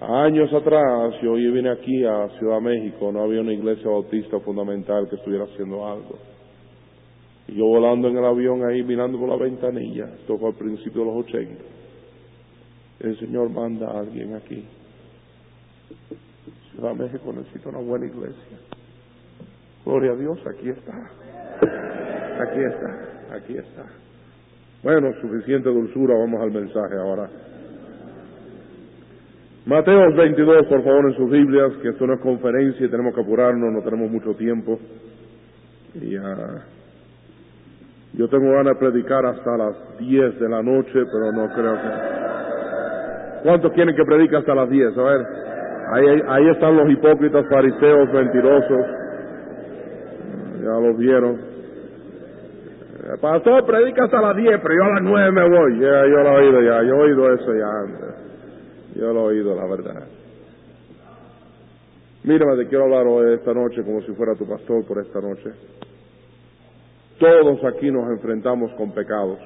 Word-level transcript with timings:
Años 0.00 0.52
atrás, 0.52 1.14
yo 1.22 1.32
vine 1.32 1.70
aquí 1.70 2.04
a 2.04 2.28
Ciudad 2.38 2.60
México, 2.60 3.10
no 3.10 3.22
había 3.22 3.40
una 3.40 3.52
iglesia 3.52 3.90
bautista 3.90 4.38
fundamental 4.40 5.08
que 5.08 5.16
estuviera 5.16 5.44
haciendo 5.44 5.84
algo. 5.84 6.18
Y 7.48 7.56
yo 7.56 7.66
volando 7.66 8.06
en 8.06 8.16
el 8.16 8.24
avión 8.24 8.64
ahí, 8.64 8.84
mirando 8.84 9.18
por 9.18 9.28
la 9.28 9.36
ventanilla, 9.36 10.04
esto 10.20 10.38
fue 10.38 10.50
al 10.50 10.54
principio 10.54 11.00
de 11.00 11.06
los 11.06 11.26
80. 11.26 11.64
El 13.00 13.18
Señor 13.18 13.50
manda 13.50 13.88
a 13.88 13.98
alguien 13.98 14.34
aquí. 14.34 14.64
Ciudad 16.70 16.94
México 16.94 17.32
necesita 17.32 17.70
una 17.70 17.80
buena 17.80 18.06
iglesia. 18.06 18.58
Gloria 19.84 20.12
a 20.12 20.16
Dios, 20.16 20.38
aquí 20.46 20.68
está. 20.68 20.92
Aquí 22.40 22.60
está, 22.60 23.34
aquí 23.34 23.56
está. 23.56 23.84
Bueno, 24.84 25.12
suficiente 25.20 25.68
dulzura, 25.70 26.14
vamos 26.16 26.40
al 26.40 26.52
mensaje 26.52 26.94
ahora. 26.94 27.28
Mateo 29.68 30.10
22, 30.14 30.66
por 30.66 30.82
favor, 30.82 31.10
en 31.10 31.14
sus 31.14 31.30
Biblias, 31.30 31.74
que 31.82 31.90
esto 31.90 32.06
no 32.06 32.14
es 32.14 32.20
conferencia 32.20 32.86
y 32.86 32.88
tenemos 32.88 33.14
que 33.14 33.20
apurarnos, 33.20 33.70
no 33.70 33.82
tenemos 33.82 34.10
mucho 34.10 34.34
tiempo. 34.34 34.78
Y 35.94 36.16
ah, 36.16 36.64
yo 38.14 38.28
tengo 38.28 38.50
ganas 38.50 38.72
de 38.72 38.74
predicar 38.76 39.26
hasta 39.26 39.58
las 39.58 39.98
10 39.98 40.40
de 40.40 40.48
la 40.48 40.62
noche, 40.62 40.94
pero 40.94 41.32
no 41.32 41.52
creo 41.52 41.74
que... 41.74 43.42
¿Cuántos 43.42 43.72
quieren 43.72 43.94
que 43.94 44.04
predique 44.06 44.36
hasta 44.36 44.54
las 44.54 44.70
10? 44.70 44.96
A 44.96 45.02
ver, 45.02 45.26
ahí, 45.92 46.22
ahí 46.28 46.48
están 46.48 46.74
los 46.74 46.90
hipócritas, 46.90 47.44
fariseos, 47.50 48.10
mentirosos. 48.10 48.86
Ya 50.62 50.80
los 50.80 50.96
vieron. 50.96 51.40
Pastor, 53.20 53.66
predica 53.66 54.04
hasta 54.04 54.22
las 54.22 54.34
10, 54.34 54.60
pero 54.62 54.74
yo 54.74 54.82
a 54.82 54.94
las 54.94 55.02
9 55.02 55.30
me 55.30 55.46
voy. 55.46 55.78
Ya, 55.78 56.06
yo 56.06 56.22
lo 56.22 56.28
he 56.30 56.36
oído 56.38 56.62
ya, 56.62 56.82
yo 56.84 56.94
he 56.94 57.00
oído 57.00 57.34
eso 57.34 57.54
ya 57.54 57.70
antes. 57.80 58.07
Yo 58.98 59.12
lo 59.12 59.30
he 59.30 59.34
oído, 59.34 59.54
la 59.54 59.64
verdad. 59.64 60.08
Mírame, 62.24 62.56
te 62.56 62.68
quiero 62.68 62.84
hablar 62.84 63.06
hoy, 63.06 63.34
esta 63.34 63.54
noche, 63.54 63.84
como 63.84 64.02
si 64.02 64.12
fuera 64.12 64.34
tu 64.34 64.44
pastor 64.44 64.84
por 64.84 64.98
esta 64.98 65.20
noche. 65.20 65.52
Todos 67.20 67.64
aquí 67.64 67.92
nos 67.92 68.10
enfrentamos 68.10 68.72
con 68.72 68.90
pecados. 68.90 69.38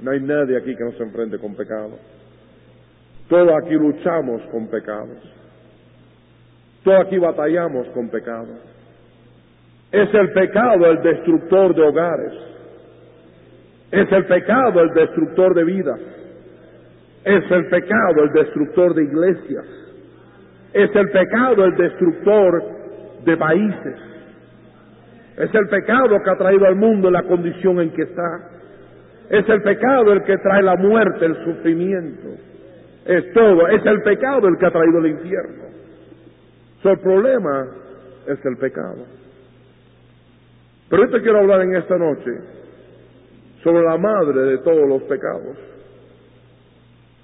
No 0.00 0.10
hay 0.10 0.20
nadie 0.20 0.56
aquí 0.56 0.74
que 0.74 0.82
no 0.82 0.90
se 0.92 1.02
enfrente 1.04 1.38
con 1.38 1.54
pecados. 1.54 1.92
Todos 3.28 3.52
aquí 3.62 3.74
luchamos 3.74 4.42
con 4.50 4.66
pecados. 4.66 5.18
Todos 6.82 7.06
aquí 7.06 7.18
batallamos 7.18 7.86
con 7.90 8.08
pecados. 8.08 8.58
Es 9.92 10.12
el 10.12 10.32
pecado 10.32 10.86
el 10.86 11.02
destructor 11.02 11.72
de 11.72 11.82
hogares. 11.82 12.32
Es 13.92 14.10
el 14.10 14.26
pecado 14.26 14.80
el 14.80 14.92
destructor 14.92 15.54
de 15.54 15.64
vidas. 15.64 16.00
Es 17.24 17.50
el 17.50 17.66
pecado 17.66 18.24
el 18.24 18.32
destructor 18.32 18.94
de 18.94 19.04
iglesias. 19.04 19.64
Es 20.72 20.94
el 20.94 21.10
pecado 21.10 21.64
el 21.64 21.76
destructor 21.76 22.62
de 23.24 23.36
países. 23.36 23.96
Es 25.36 25.54
el 25.54 25.68
pecado 25.68 26.16
que 26.22 26.30
ha 26.30 26.36
traído 26.36 26.66
al 26.66 26.76
mundo 26.76 27.10
la 27.10 27.22
condición 27.22 27.80
en 27.80 27.90
que 27.90 28.02
está. 28.02 28.50
Es 29.30 29.48
el 29.48 29.62
pecado 29.62 30.12
el 30.12 30.24
que 30.24 30.36
trae 30.38 30.62
la 30.62 30.76
muerte, 30.76 31.24
el 31.24 31.44
sufrimiento. 31.44 32.28
Es 33.06 33.32
todo. 33.32 33.68
Es 33.68 33.84
el 33.86 34.02
pecado 34.02 34.48
el 34.48 34.58
que 34.58 34.66
ha 34.66 34.70
traído 34.70 34.98
el 34.98 35.06
infierno. 35.06 35.64
el 36.84 36.98
problema 36.98 37.68
es 38.26 38.44
el 38.44 38.56
pecado. 38.56 39.06
Pero 40.90 41.06
yo 41.06 41.10
te 41.10 41.22
quiero 41.22 41.38
hablar 41.38 41.62
en 41.62 41.76
esta 41.76 41.96
noche 41.96 42.30
sobre 43.62 43.84
la 43.84 43.96
madre 43.96 44.42
de 44.42 44.58
todos 44.58 44.88
los 44.88 45.02
pecados. 45.04 45.71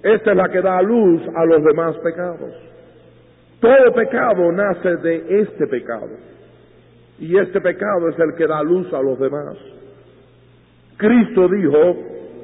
Esta 0.02 0.30
es 0.30 0.36
la 0.36 0.48
que 0.48 0.60
da 0.60 0.80
luz 0.82 1.22
a 1.34 1.44
los 1.44 1.62
demás 1.64 1.96
pecados. 1.98 2.52
Todo 3.60 3.92
pecado 3.94 4.52
nace 4.52 4.96
de 4.98 5.40
este 5.40 5.66
pecado. 5.66 6.08
Y 7.18 7.36
este 7.36 7.60
pecado 7.60 8.08
es 8.08 8.18
el 8.18 8.34
que 8.36 8.46
da 8.46 8.62
luz 8.62 8.92
a 8.94 9.02
los 9.02 9.18
demás. 9.18 9.56
Cristo 10.96 11.48
dijo, 11.48 11.96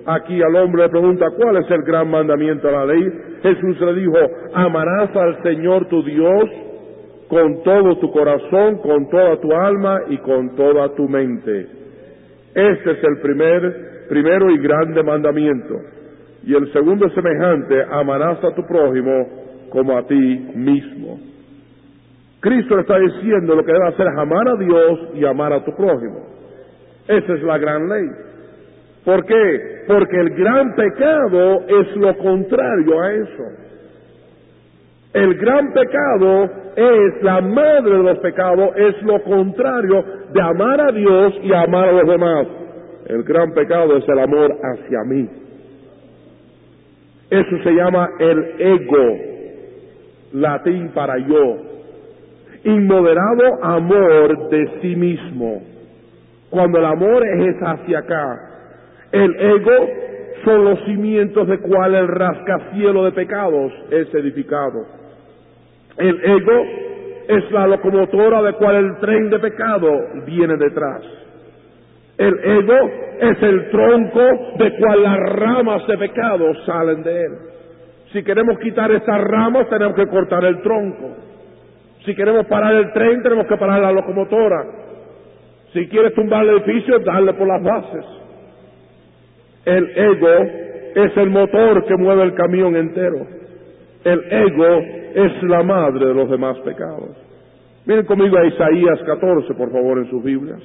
aquí 0.07 0.43
al 0.43 0.57
hombre 0.57 0.83
le 0.83 0.89
pregunta, 0.89 1.27
¿cuál 1.37 1.57
es 1.59 1.71
el 1.71 1.83
gran 1.83 2.11
mandamiento 2.11 2.67
de 2.67 2.73
la 2.73 2.87
ley? 2.87 3.13
Jesús 3.43 3.81
le 3.81 3.95
dijo, 3.95 4.19
amarás 4.55 5.15
al 5.15 5.43
Señor 5.43 5.87
tu 5.87 6.03
Dios 6.03 6.51
con 7.29 7.63
todo 7.63 7.99
tu 7.99 8.11
corazón, 8.11 8.79
con 8.79 9.09
toda 9.09 9.41
tu 9.41 9.53
alma 9.53 10.03
y 10.09 10.19
con 10.19 10.57
toda 10.57 10.95
tu 10.95 11.09
mente. 11.09 11.67
Este 12.55 12.91
es 12.93 13.05
el 13.05 13.21
primer, 13.21 14.07
primero 14.09 14.51
y 14.51 14.59
grande 14.59 15.03
mandamiento. 15.03 15.75
Y 16.47 16.55
el 16.55 16.73
segundo 16.73 17.07
es 17.07 17.15
semejante, 17.15 17.83
amarás 17.91 18.43
a 18.45 18.55
tu 18.55 18.63
prójimo 18.67 19.29
como 19.71 19.97
a 19.97 20.07
ti 20.07 20.51
mismo. 20.55 21.19
Cristo 22.41 22.79
está 22.79 22.99
diciendo 22.99 23.57
lo 23.57 23.65
que 23.65 23.73
debe 23.73 23.89
hacer 23.89 24.07
es 24.07 24.19
amar 24.19 24.49
a 24.49 24.57
Dios 24.57 25.01
y 25.15 25.25
amar 25.25 25.53
a 25.53 25.65
tu 25.65 25.75
prójimo. 25.75 26.27
Esa 27.09 27.33
es 27.33 27.43
la 27.43 27.57
gran 27.57 27.89
ley. 27.89 28.07
¿Por 29.05 29.25
qué? 29.25 29.85
Porque 29.87 30.21
el 30.21 30.31
gran 30.31 30.75
pecado 30.75 31.65
es 31.67 31.97
lo 31.97 32.17
contrario 32.19 33.01
a 33.01 33.13
eso. 33.15 33.45
El 35.15 35.35
gran 35.37 35.73
pecado 35.73 36.51
es 36.77 37.23
la 37.23 37.41
madre 37.41 37.99
de 37.99 38.03
los 38.03 38.19
pecados, 38.19 38.71
es 38.77 39.03
lo 39.03 39.23
contrario 39.23 40.05
de 40.33 40.43
amar 40.43 40.81
a 40.81 40.93
Dios 40.93 41.35
y 41.43 41.53
amar 41.53 41.89
a 41.89 41.93
los 41.93 42.09
demás. 42.09 42.47
El 43.07 43.23
gran 43.23 43.53
pecado 43.53 43.97
es 43.97 44.09
el 44.09 44.19
amor 44.19 44.57
hacia 44.63 45.05
mí. 45.07 45.44
Eso 47.35 47.59
se 47.65 47.73
llama 47.73 48.11
el 48.21 48.55
ego, 48.61 49.19
latín 50.35 50.91
para 50.95 51.19
yo. 51.19 51.57
Inmoderado 52.63 53.65
amor 53.65 54.51
de 54.51 54.69
sí 54.81 54.95
mismo. 54.95 55.61
Cuando 56.49 56.79
el 56.79 56.85
amor 56.85 57.27
es 57.27 57.57
hacia 57.61 57.99
acá. 57.99 58.41
El 59.11 59.35
ego 59.35 59.89
son 60.45 60.65
los 60.65 60.85
cimientos 60.85 61.49
de 61.49 61.59
cual 61.59 61.97
el 61.97 62.07
rascacielo 62.07 63.05
de 63.05 63.11
pecados 63.11 63.73
es 63.91 64.15
edificado. 64.15 64.87
El 65.99 66.25
ego 66.25 66.65
es 67.27 67.51
la 67.51 67.67
locomotora 67.67 68.43
de 68.43 68.53
cual 68.53 68.77
el 68.77 68.97
tren 68.99 69.29
de 69.31 69.41
pecado 69.41 69.91
viene 70.25 70.57
detrás. 70.57 71.03
El 72.19 72.39
ego 72.45 72.91
es 73.21 73.43
el 73.43 73.71
tronco 73.71 74.21
de 74.59 74.77
cual 74.77 75.03
las 75.03 75.19
ramas 75.31 75.87
de 75.87 75.99
pecado 75.99 76.55
salen 76.67 77.03
de 77.03 77.21
él. 77.21 77.33
Si 78.13 78.23
queremos 78.23 78.59
quitar 78.61 78.93
esas 78.93 79.21
ramas, 79.25 79.69
tenemos 79.69 79.97
que 79.97 80.07
cortar 80.07 80.45
el 80.45 80.63
tronco. 80.63 81.11
Si 82.05 82.15
queremos 82.15 82.47
parar 82.47 82.75
el 82.75 82.93
tren, 82.93 83.23
tenemos 83.23 83.47
que 83.47 83.57
parar 83.57 83.81
la 83.81 83.93
locomotora. 83.93 84.65
Si 85.73 85.89
quieres 85.89 86.15
tumbar 86.15 86.45
el 86.45 86.59
edificio, 86.59 87.01
darle 87.01 87.33
por 87.35 87.49
las 87.49 87.63
bases. 87.63 88.05
El 89.65 89.91
ego 89.97 90.39
es 90.95 91.17
el 91.17 91.31
motor 91.31 91.85
que 91.87 91.97
mueve 91.97 92.23
el 92.23 92.35
camión 92.35 92.77
entero. 92.77 93.27
El 94.05 94.21
ego 94.31 94.79
es 95.15 95.43
la 95.45 95.63
madre 95.63 96.07
de 96.07 96.15
los 96.15 96.31
demás 96.31 96.59
pecados. 96.59 97.17
Miren 97.87 98.05
conmigo 98.05 98.37
a 98.39 98.47
Isaías 98.47 99.01
14, 99.05 99.55
por 99.55 99.73
favor, 99.73 99.99
en 99.99 100.11
sus 100.11 100.23
Biblias. 100.23 100.61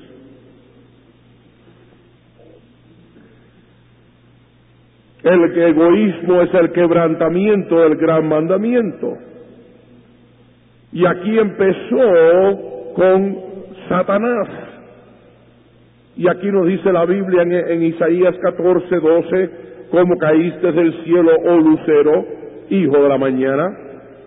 El 5.24 5.57
egoísmo 5.57 6.41
es 6.41 6.53
el 6.53 6.72
quebrantamiento 6.72 7.80
del 7.81 7.96
gran 7.96 8.28
mandamiento. 8.28 9.18
Y 10.94 11.06
aquí 11.06 11.38
empezó 11.38 12.94
con 12.96 13.38
Satanás. 13.90 14.47
Y 16.16 16.28
aquí 16.28 16.47
nos 16.52 16.68
dice 16.68 16.91
la 16.91 17.06
Biblia 17.06 17.44
en, 17.44 17.84
Isaías 17.84 18.35
14, 18.41 18.96
12, 18.96 19.50
cómo 19.91 20.18
caíste 20.18 20.72
del 20.72 21.03
cielo, 21.03 21.31
oh 21.46 21.57
lucero, 21.57 22.25
hijo 22.69 22.97
de 23.01 23.09
la 23.09 23.18
mañana, 23.18 23.66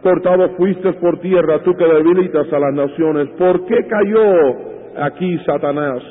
cortado 0.02 0.50
fuiste 0.56 0.92
por 0.94 1.20
tierra, 1.20 1.62
tú 1.62 1.74
que 1.74 1.84
debilitas 1.84 2.52
a 2.52 2.58
las 2.58 2.74
naciones. 2.74 3.28
¿Por 3.38 3.66
qué 3.66 3.86
cayó 3.86 5.04
aquí 5.04 5.38
Satanás? 5.44 6.02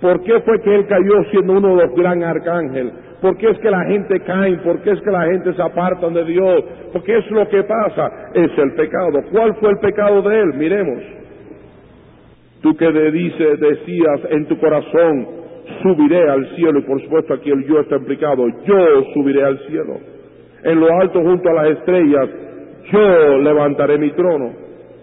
¿Por 0.00 0.22
qué 0.22 0.40
fue 0.40 0.60
que 0.62 0.74
él 0.74 0.86
cayó 0.86 1.24
siendo 1.30 1.52
uno 1.54 1.76
de 1.76 1.86
los 1.86 1.94
gran 1.94 2.22
arcángeles? 2.22 2.92
¿Por 3.22 3.36
qué 3.36 3.50
es 3.50 3.58
que 3.60 3.70
la 3.70 3.84
gente 3.84 4.18
cae? 4.20 4.56
¿Por 4.58 4.82
qué 4.82 4.90
es 4.90 5.00
que 5.00 5.10
la 5.12 5.22
gente 5.26 5.54
se 5.54 5.62
apartan 5.62 6.12
de 6.12 6.24
Dios? 6.24 6.64
¿Por 6.92 7.04
qué 7.04 7.18
es 7.18 7.30
lo 7.30 7.48
que 7.48 7.62
pasa? 7.62 8.10
Es 8.34 8.50
el 8.58 8.74
pecado. 8.74 9.22
¿Cuál 9.30 9.54
fue 9.54 9.70
el 9.70 9.78
pecado 9.78 10.22
de 10.22 10.40
él? 10.40 10.54
Miremos. 10.54 10.98
Tú 12.62 12.76
que 12.76 12.90
le 12.90 13.12
dices, 13.12 13.60
decías 13.60 14.20
en 14.30 14.46
tu 14.46 14.58
corazón, 14.58 15.28
subiré 15.82 16.28
al 16.28 16.46
cielo, 16.56 16.80
y 16.80 16.82
por 16.82 17.00
supuesto 17.00 17.34
aquí 17.34 17.50
el 17.50 17.64
yo 17.64 17.80
está 17.80 17.96
implicado, 17.96 18.44
yo 18.64 19.04
subiré 19.14 19.44
al 19.44 19.58
cielo. 19.68 19.98
En 20.64 20.80
lo 20.80 20.88
alto 21.00 21.20
junto 21.22 21.48
a 21.48 21.52
las 21.54 21.78
estrellas, 21.78 22.28
yo 22.90 23.38
levantaré 23.38 23.98
mi 23.98 24.10
trono. 24.10 24.52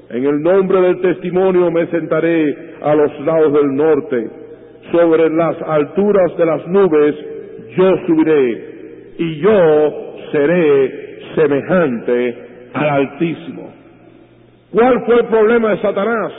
En 0.10 0.25
el 0.25 0.42
nombre 0.42 0.81
del 0.81 1.01
testimonio 1.01 1.71
me 1.71 1.88
sentaré 1.88 2.75
a 2.81 2.95
los 2.95 3.19
lados 3.21 3.54
del 3.54 3.75
norte. 3.75 4.30
Sobre 4.92 5.30
las 5.30 5.56
alturas 5.62 6.36
de 6.38 6.45
las 6.45 6.68
nubes 6.68 7.16
yo 7.75 7.98
subiré 8.07 9.13
y 9.18 9.39
yo 9.39 10.16
seré 10.31 11.19
semejante 11.36 12.36
al 12.74 12.89
Altísimo. 12.89 13.74
¿Cuál 14.71 15.06
fue 15.06 15.16
el 15.16 15.25
problema 15.25 15.71
de 15.71 15.81
Satanás? 15.81 16.31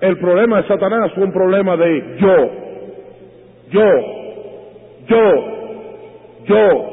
El 0.00 0.18
problema 0.18 0.62
de 0.62 0.68
Satanás 0.68 1.12
fue 1.14 1.24
un 1.24 1.32
problema 1.32 1.76
de 1.76 2.16
yo, 2.18 2.50
yo, 3.70 3.90
yo, 5.08 5.44
yo. 6.46 6.90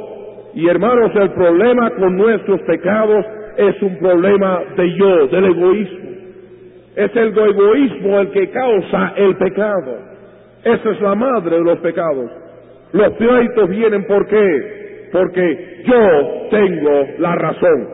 Y 0.53 0.67
hermanos, 0.67 1.11
el 1.15 1.31
problema 1.31 1.91
con 1.91 2.17
nuestros 2.17 2.61
pecados 2.61 3.25
es 3.57 3.81
un 3.81 3.97
problema 3.97 4.61
de 4.75 4.95
yo, 4.95 5.27
del 5.27 5.45
egoísmo. 5.45 6.09
Es 6.95 7.15
el 7.15 7.37
egoísmo 7.37 8.19
el 8.19 8.31
que 8.31 8.49
causa 8.49 9.13
el 9.15 9.35
pecado. 9.37 9.97
Esa 10.63 10.89
es 10.89 11.01
la 11.01 11.15
madre 11.15 11.57
de 11.57 11.63
los 11.63 11.79
pecados. 11.79 12.40
Los 12.93 13.13
pleitos 13.13 13.69
vienen 13.69 14.03
por 14.05 14.27
qué? 14.27 15.09
Porque 15.11 15.83
yo 15.85 16.47
tengo 16.49 17.07
la 17.19 17.35
razón. 17.35 17.87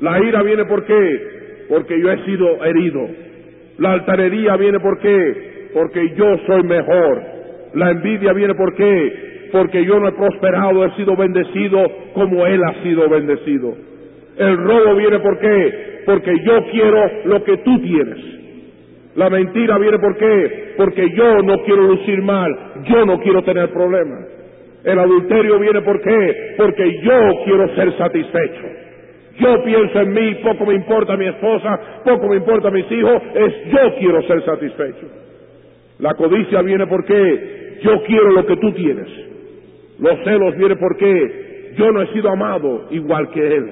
La 0.00 0.20
ira 0.22 0.42
viene 0.42 0.64
por 0.66 0.84
qué? 0.84 1.20
Porque 1.68 2.00
yo 2.00 2.12
he 2.12 2.24
sido 2.24 2.64
herido. 2.64 3.08
La 3.78 3.92
altanería 3.92 4.56
viene 4.56 4.80
por 4.80 4.98
qué? 5.00 5.70
Porque 5.74 6.14
yo 6.16 6.38
soy 6.46 6.62
mejor. 6.62 7.22
La 7.74 7.90
envidia 7.90 8.32
viene 8.32 8.54
por 8.54 8.74
qué? 8.74 9.48
Porque 9.52 9.84
yo 9.84 9.98
no 10.00 10.08
he 10.08 10.12
prosperado, 10.12 10.84
he 10.84 10.90
sido 10.96 11.16
bendecido 11.16 11.84
como 12.14 12.46
Él 12.46 12.60
ha 12.64 12.82
sido 12.82 13.08
bendecido. 13.08 13.74
El 14.38 14.56
robo 14.56 14.94
viene 14.96 15.18
por 15.20 15.38
qué? 15.38 16.02
Porque 16.06 16.32
yo 16.44 16.64
quiero 16.70 17.10
lo 17.24 17.42
que 17.44 17.56
tú 17.58 17.80
tienes. 17.80 18.36
La 19.16 19.30
mentira 19.30 19.78
viene 19.78 19.98
por 19.98 20.16
qué? 20.16 20.74
Porque 20.76 21.08
yo 21.14 21.38
no 21.42 21.62
quiero 21.64 21.82
lucir 21.82 22.22
mal, 22.22 22.54
yo 22.84 23.06
no 23.06 23.18
quiero 23.20 23.42
tener 23.42 23.70
problemas. 23.70 24.26
El 24.84 24.98
adulterio 24.98 25.58
viene 25.58 25.80
por 25.80 26.00
qué? 26.02 26.54
Porque 26.58 27.00
yo 27.02 27.44
quiero 27.44 27.74
ser 27.74 27.96
satisfecho. 27.96 28.62
Yo 29.38 29.64
pienso 29.64 30.00
en 30.00 30.12
mí, 30.12 30.34
poco 30.44 30.66
me 30.66 30.74
importa 30.74 31.16
mi 31.16 31.26
esposa, 31.26 31.80
poco 32.04 32.28
me 32.28 32.36
importa 32.36 32.70
mis 32.70 32.90
hijos, 32.92 33.22
es 33.34 33.72
yo 33.72 33.94
quiero 33.98 34.22
ser 34.22 34.44
satisfecho. 34.44 35.06
La 35.98 36.14
codicia 36.14 36.60
viene 36.62 36.86
porque 36.86 37.78
yo 37.82 38.02
quiero 38.04 38.30
lo 38.32 38.46
que 38.46 38.56
tú 38.56 38.72
tienes. 38.72 39.08
Los 39.98 40.24
celos 40.24 40.56
viene 40.56 40.76
porque 40.76 41.72
yo 41.76 41.90
no 41.90 42.02
he 42.02 42.12
sido 42.12 42.30
amado 42.30 42.88
igual 42.90 43.30
que 43.30 43.46
él. 43.46 43.70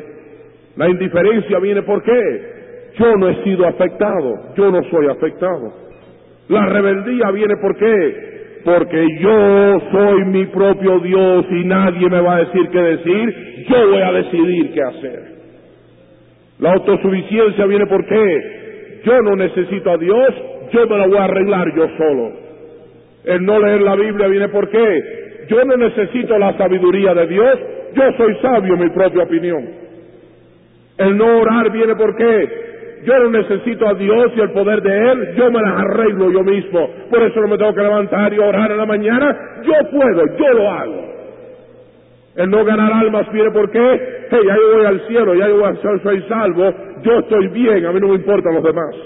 La 0.77 0.89
indiferencia 0.89 1.59
viene 1.61 1.83
porque 1.83 2.54
yo 2.97 3.17
no 3.17 3.29
he 3.29 3.45
sido 3.45 3.67
afectado, 3.67 4.55
yo 4.57 4.71
no 4.71 4.83
soy 4.91 5.07
afectado. 5.09 5.73
La 6.49 6.67
rebeldía 6.67 7.31
viene 7.33 7.55
por 7.61 7.77
qué? 7.77 8.35
Porque 8.65 9.07
yo 9.21 9.81
soy 9.93 10.25
mi 10.27 10.47
propio 10.47 10.99
Dios 11.01 11.47
y 11.51 11.65
nadie 11.65 12.09
me 12.09 12.21
va 12.21 12.37
a 12.37 12.45
decir 12.45 12.69
qué 12.71 12.79
decir, 12.79 13.67
yo 13.69 13.89
voy 13.89 14.01
a 14.01 14.13
decidir 14.13 14.73
qué 14.73 14.83
hacer. 14.83 15.35
La 16.61 16.73
autosuficiencia 16.73 17.67
viene 17.67 17.87
por 17.87 18.07
qué? 18.07 19.01
Yo 19.05 19.21
no 19.23 19.37
necesito 19.37 19.91
a 19.91 19.99
Dios, 19.99 20.35
yo 20.73 20.87
me 20.87 20.97
la 20.97 21.07
voy 21.07 21.19
a 21.19 21.25
arreglar 21.25 21.75
yo 21.75 21.89
solo. 21.97 22.33
El 23.25 23.45
no 23.45 23.59
leer 23.59 23.83
la 23.83 23.97
Biblia 23.97 24.29
viene 24.29 24.49
por 24.49 24.69
qué? 24.71 25.47
Yo 25.49 25.65
no 25.65 25.77
necesito 25.77 26.39
la 26.39 26.57
sabiduría 26.57 27.15
de 27.15 27.27
Dios, 27.27 27.59
yo 27.95 28.03
soy 28.17 28.37
sabio 28.41 28.75
en 28.75 28.81
mi 28.81 28.91
propia 28.91 29.25
opinión. 29.25 29.69
El 30.97 31.17
no 31.17 31.39
orar 31.39 31.71
viene 31.73 31.97
por 31.97 32.17
qué? 32.17 32.64
Yo 33.05 33.19
no 33.19 33.31
necesito 33.31 33.87
a 33.87 33.95
Dios 33.95 34.33
y 34.35 34.41
el 34.41 34.51
poder 34.53 34.81
de 34.81 35.11
Él, 35.11 35.35
yo 35.37 35.51
me 35.51 35.61
las 35.61 35.81
arreglo 35.81 36.31
yo 36.31 36.43
mismo. 36.43 36.89
Por 37.11 37.23
eso 37.23 37.41
no 37.41 37.49
me 37.49 37.59
tengo 37.59 37.75
que 37.75 37.83
levantar 37.83 38.33
y 38.33 38.39
orar 38.39 38.71
en 38.71 38.79
la 38.79 38.87
mañana. 38.87 39.37
Yo 39.63 39.91
puedo, 39.91 40.37
yo 40.37 40.53
lo 40.55 40.71
hago. 40.71 41.15
El 42.37 42.51
no 42.51 42.65
ganar 42.65 42.93
almas 42.93 43.31
viene 43.33 43.51
por 43.51 43.71
qué? 43.71 44.27
Hey, 44.31 44.41
ya 44.45 44.57
yo 44.57 44.77
voy 44.77 44.87
al 44.87 45.01
cielo, 45.07 45.35
ya 45.35 45.49
yo 45.49 45.59
voy 45.59 45.71
a 45.71 45.77
ser, 45.77 46.03
soy 46.03 46.23
salvo, 46.29 46.75
yo 47.03 47.19
estoy 47.21 47.49
bien, 47.49 47.87
a 47.87 47.93
mí 47.93 48.01
no 48.01 48.09
me 48.09 48.15
importan 48.15 48.55
los 48.55 48.65
demás. 48.65 48.97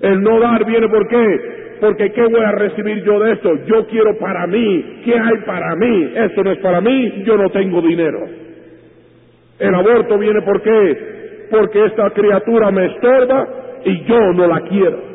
El 0.00 0.22
no 0.22 0.40
dar 0.40 0.64
viene 0.64 0.88
por 0.88 1.06
qué? 1.06 1.76
Porque 1.80 2.12
¿qué 2.12 2.22
voy 2.22 2.40
a 2.40 2.52
recibir 2.52 3.04
yo 3.04 3.20
de 3.20 3.32
esto? 3.32 3.54
Yo 3.66 3.86
quiero 3.86 4.16
para 4.18 4.46
mí, 4.46 5.02
¿qué 5.04 5.14
hay 5.18 5.38
para 5.46 5.76
mí? 5.76 6.12
Esto 6.16 6.42
no 6.42 6.52
es 6.52 6.58
para 6.58 6.80
mí, 6.80 7.22
yo 7.24 7.36
no 7.36 7.48
tengo 7.50 7.80
dinero. 7.80 8.20
El 9.58 9.74
aborto 9.74 10.18
viene 10.18 10.42
por 10.42 10.62
qué? 10.62 11.13
Porque 11.54 11.84
esta 11.84 12.10
criatura 12.10 12.70
me 12.72 12.86
estorba 12.86 13.46
y 13.84 14.04
yo 14.04 14.32
no 14.32 14.46
la 14.46 14.60
quiero. 14.62 15.14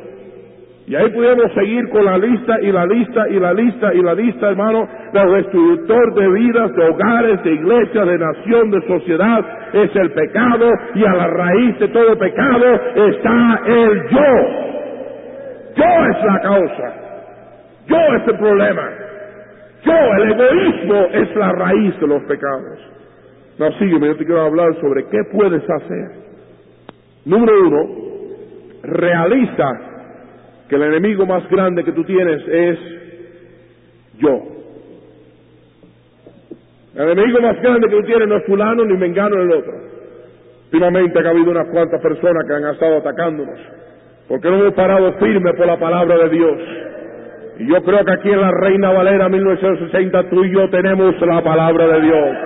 Y 0.87 0.95
ahí 0.95 1.09
podemos 1.09 1.53
seguir 1.53 1.87
con 1.89 2.03
la 2.03 2.17
lista 2.17 2.59
y 2.61 2.71
la 2.71 2.85
lista 2.85 3.29
y 3.29 3.39
la 3.39 3.53
lista 3.53 3.93
y 3.93 4.01
la 4.01 4.13
lista, 4.15 4.49
hermano, 4.49 4.87
del 5.13 5.33
destructor 5.33 6.15
de 6.15 6.27
vidas, 6.29 6.75
de 6.75 6.83
hogares, 6.89 7.43
de 7.43 7.51
iglesias, 7.51 8.07
de 8.07 8.17
nación, 8.17 8.71
de 8.71 8.87
sociedad, 8.87 9.45
es 9.73 9.95
el 9.95 10.11
pecado 10.13 10.71
y 10.95 11.05
a 11.05 11.13
la 11.13 11.27
raíz 11.27 11.77
de 11.77 11.87
todo 11.89 12.17
pecado 12.17 12.65
está 12.95 13.61
el 13.67 14.09
yo. 14.09 14.59
Yo 15.75 16.05
es 16.09 16.25
la 16.25 16.41
causa. 16.41 16.93
Yo 17.85 17.97
es 17.97 18.27
el 18.27 18.37
problema. 18.37 18.89
Yo, 19.83 19.93
el 19.93 20.31
egoísmo, 20.31 21.07
es 21.13 21.35
la 21.35 21.51
raíz 21.51 21.99
de 21.99 22.07
los 22.07 22.23
pecados. 22.23 22.79
No, 23.59 23.69
sígueme, 23.73 24.07
yo 24.07 24.15
te 24.15 24.25
quiero 24.25 24.41
hablar 24.41 24.73
sobre 24.79 25.05
qué 25.09 25.19
puedes 25.33 25.63
hacer. 25.69 26.18
Número 27.25 27.67
uno, 27.67 27.89
realiza 28.83 29.69
que 30.67 30.75
el 30.75 30.83
enemigo 30.83 31.25
más 31.25 31.47
grande 31.49 31.83
que 31.83 31.91
tú 31.91 32.03
tienes 32.03 32.41
es 32.47 32.79
yo. 34.19 34.43
El 36.95 37.09
enemigo 37.11 37.41
más 37.41 37.61
grande 37.61 37.87
que 37.87 37.95
tú 37.95 38.03
tienes 38.03 38.27
no 38.27 38.37
es 38.37 38.45
fulano 38.45 38.85
ni 38.85 38.97
mengano 38.97 39.41
el 39.41 39.51
otro. 39.51 39.73
Últimamente 40.65 41.19
ha 41.19 41.29
habido 41.29 41.51
unas 41.51 41.67
cuantas 41.69 42.01
personas 42.01 42.45
que 42.47 42.53
han 42.53 42.73
estado 42.73 42.97
atacándonos 42.97 43.59
porque 44.29 44.47
no 44.47 44.57
hemos 44.57 44.73
parado 44.75 45.11
firme 45.13 45.53
por 45.55 45.65
la 45.65 45.77
palabra 45.77 46.15
de 46.15 46.29
Dios. 46.29 46.57
Y 47.57 47.67
yo 47.67 47.83
creo 47.83 48.05
que 48.05 48.11
aquí 48.11 48.29
en 48.29 48.39
la 48.39 48.51
Reina 48.51 48.91
Valera 48.91 49.27
1960 49.27 50.29
tú 50.29 50.45
y 50.45 50.51
yo 50.51 50.69
tenemos 50.69 51.19
la 51.19 51.43
palabra 51.43 51.87
de 51.87 52.01
Dios. 52.01 52.37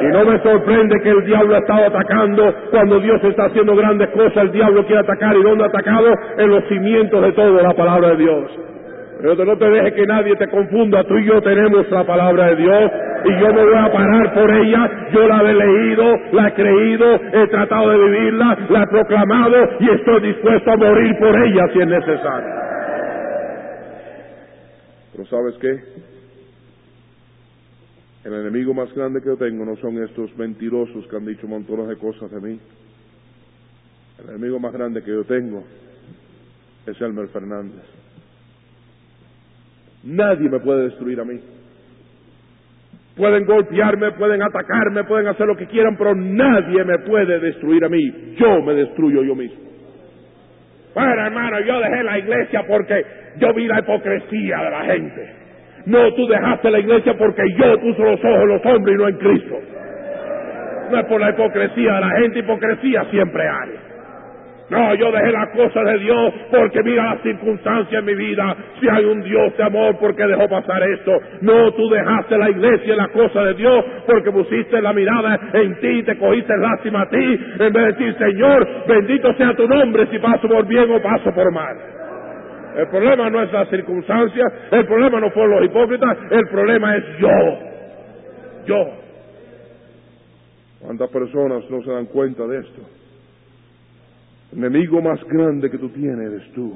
Y 0.00 0.06
no 0.06 0.24
me 0.24 0.38
sorprende 0.42 1.00
que 1.02 1.10
el 1.10 1.24
diablo 1.24 1.54
ha 1.56 1.58
estado 1.58 1.86
atacando 1.86 2.54
cuando 2.70 3.00
Dios 3.00 3.22
está 3.24 3.46
haciendo 3.46 3.74
grandes 3.74 4.08
cosas, 4.10 4.36
el 4.44 4.52
diablo 4.52 4.84
quiere 4.86 5.00
atacar. 5.00 5.36
¿Y 5.36 5.42
dónde 5.42 5.64
ha 5.64 5.66
atacado? 5.68 6.08
En 6.38 6.50
los 6.50 6.64
cimientos 6.68 7.22
de 7.22 7.32
todo, 7.32 7.60
la 7.60 7.74
palabra 7.74 8.10
de 8.10 8.16
Dios. 8.16 8.50
Pero 9.20 9.44
no 9.44 9.56
te 9.58 9.68
dejes 9.68 9.94
que 9.94 10.06
nadie 10.06 10.36
te 10.36 10.46
confunda, 10.48 11.02
tú 11.02 11.16
y 11.18 11.24
yo 11.24 11.42
tenemos 11.42 11.90
la 11.90 12.04
palabra 12.04 12.50
de 12.50 12.56
Dios 12.56 12.92
y 13.24 13.40
yo 13.40 13.52
me 13.52 13.64
voy 13.64 13.76
a 13.76 13.92
parar 13.92 14.32
por 14.32 14.48
ella, 14.48 14.90
yo 15.12 15.26
la 15.26 15.42
he 15.42 15.54
leído, 15.54 16.04
la 16.32 16.48
he 16.48 16.54
creído, 16.54 17.14
he 17.32 17.46
tratado 17.48 17.90
de 17.90 17.98
vivirla, 17.98 18.58
la 18.70 18.82
he 18.82 18.86
proclamado 18.86 19.56
y 19.80 19.90
estoy 19.90 20.20
dispuesto 20.20 20.70
a 20.70 20.76
morir 20.76 21.18
por 21.18 21.36
ella 21.36 21.66
si 21.72 21.80
es 21.80 21.86
necesario. 21.88 22.54
Pero 25.12 25.24
¿sabes 25.24 25.58
qué? 25.60 26.07
El 28.24 28.34
enemigo 28.34 28.74
más 28.74 28.92
grande 28.94 29.20
que 29.20 29.26
yo 29.26 29.36
tengo 29.36 29.64
no 29.64 29.76
son 29.76 30.02
estos 30.02 30.36
mentirosos 30.36 31.06
que 31.06 31.16
han 31.16 31.24
dicho 31.24 31.46
montones 31.46 31.88
de 31.88 31.96
cosas 31.96 32.30
de 32.30 32.40
mí. 32.40 32.60
El 34.22 34.30
enemigo 34.30 34.58
más 34.58 34.72
grande 34.72 35.02
que 35.02 35.10
yo 35.10 35.24
tengo 35.24 35.64
es 36.86 37.00
Elmer 37.00 37.28
Fernández. 37.28 37.84
Nadie 40.04 40.48
me 40.48 40.60
puede 40.60 40.84
destruir 40.84 41.20
a 41.20 41.24
mí. 41.24 41.40
Pueden 43.16 43.44
golpearme, 43.44 44.12
pueden 44.12 44.42
atacarme, 44.42 45.04
pueden 45.04 45.26
hacer 45.26 45.46
lo 45.46 45.56
que 45.56 45.66
quieran, 45.66 45.96
pero 45.96 46.14
nadie 46.14 46.84
me 46.84 46.98
puede 47.00 47.40
destruir 47.40 47.84
a 47.84 47.88
mí. 47.88 48.34
Yo 48.36 48.62
me 48.62 48.74
destruyo 48.74 49.22
yo 49.24 49.34
mismo. 49.34 49.58
Bueno, 50.94 51.26
hermano, 51.26 51.60
yo 51.60 51.80
dejé 51.80 52.02
la 52.02 52.18
iglesia 52.18 52.64
porque 52.66 53.04
yo 53.38 53.52
vi 53.54 53.66
la 53.66 53.80
hipocresía 53.80 54.58
de 54.58 54.70
la 54.70 54.84
gente. 54.84 55.34
No, 55.88 56.12
tú 56.12 56.26
dejaste 56.26 56.70
la 56.70 56.80
iglesia 56.80 57.16
porque 57.16 57.42
yo 57.56 57.80
puse 57.80 58.02
los 58.02 58.22
ojos 58.22 58.42
en 58.42 58.48
los 58.48 58.66
hombres 58.66 58.94
y 58.94 58.98
no 58.98 59.08
en 59.08 59.16
Cristo. 59.16 59.58
No 60.90 60.98
es 60.98 61.04
por 61.06 61.18
la 61.18 61.30
hipocresía 61.30 61.94
de 61.94 62.00
la 62.00 62.10
gente, 62.20 62.38
hipocresía 62.40 63.04
siempre 63.10 63.42
hay. 63.42 63.70
No, 64.68 64.94
yo 64.96 65.10
dejé 65.10 65.32
las 65.32 65.48
cosas 65.48 65.82
de 65.82 65.98
Dios 65.98 66.34
porque 66.50 66.82
mira 66.82 67.14
las 67.14 67.22
circunstancias 67.22 68.00
en 68.00 68.04
mi 68.04 68.14
vida. 68.14 68.54
Si 68.78 68.86
hay 68.86 69.02
un 69.06 69.22
Dios 69.22 69.56
de 69.56 69.64
amor, 69.64 69.98
¿por 69.98 70.14
qué 70.14 70.26
dejó 70.26 70.46
pasar 70.46 70.82
esto? 70.82 71.18
No, 71.40 71.72
tú 71.72 71.88
dejaste 71.88 72.36
la 72.36 72.50
iglesia 72.50 72.92
y 72.92 72.96
las 72.96 73.08
cosas 73.08 73.46
de 73.46 73.54
Dios 73.54 73.82
porque 74.06 74.30
pusiste 74.30 74.82
la 74.82 74.92
mirada 74.92 75.40
en 75.54 75.80
ti 75.80 75.88
y 75.88 76.02
te 76.02 76.18
cogiste 76.18 76.54
lástima 76.58 77.00
a 77.00 77.08
ti 77.08 77.40
en 77.60 77.72
vez 77.72 77.72
de 77.72 77.92
decir, 77.92 78.14
Señor, 78.18 78.68
bendito 78.86 79.32
sea 79.36 79.54
tu 79.54 79.66
nombre 79.66 80.06
si 80.10 80.18
paso 80.18 80.46
por 80.46 80.66
bien 80.66 80.90
o 80.90 81.00
paso 81.00 81.32
por 81.32 81.50
mal. 81.50 81.97
El 82.78 82.86
problema 82.86 83.28
no 83.28 83.42
es 83.42 83.52
la 83.52 83.66
circunstancia, 83.66 84.44
el 84.70 84.86
problema 84.86 85.18
no 85.18 85.32
fueron 85.32 85.56
los 85.56 85.64
hipócritas, 85.64 86.16
el 86.30 86.46
problema 86.46 86.96
es 86.96 87.04
yo. 87.18 87.28
Yo. 88.66 88.86
¿Cuántas 90.78 91.10
personas 91.10 91.68
no 91.68 91.82
se 91.82 91.90
dan 91.90 92.06
cuenta 92.06 92.46
de 92.46 92.60
esto? 92.60 92.82
El 94.52 94.58
enemigo 94.58 95.02
más 95.02 95.18
grande 95.24 95.68
que 95.68 95.78
tú 95.78 95.88
tienes 95.88 96.32
eres 96.32 96.52
tú. 96.52 96.72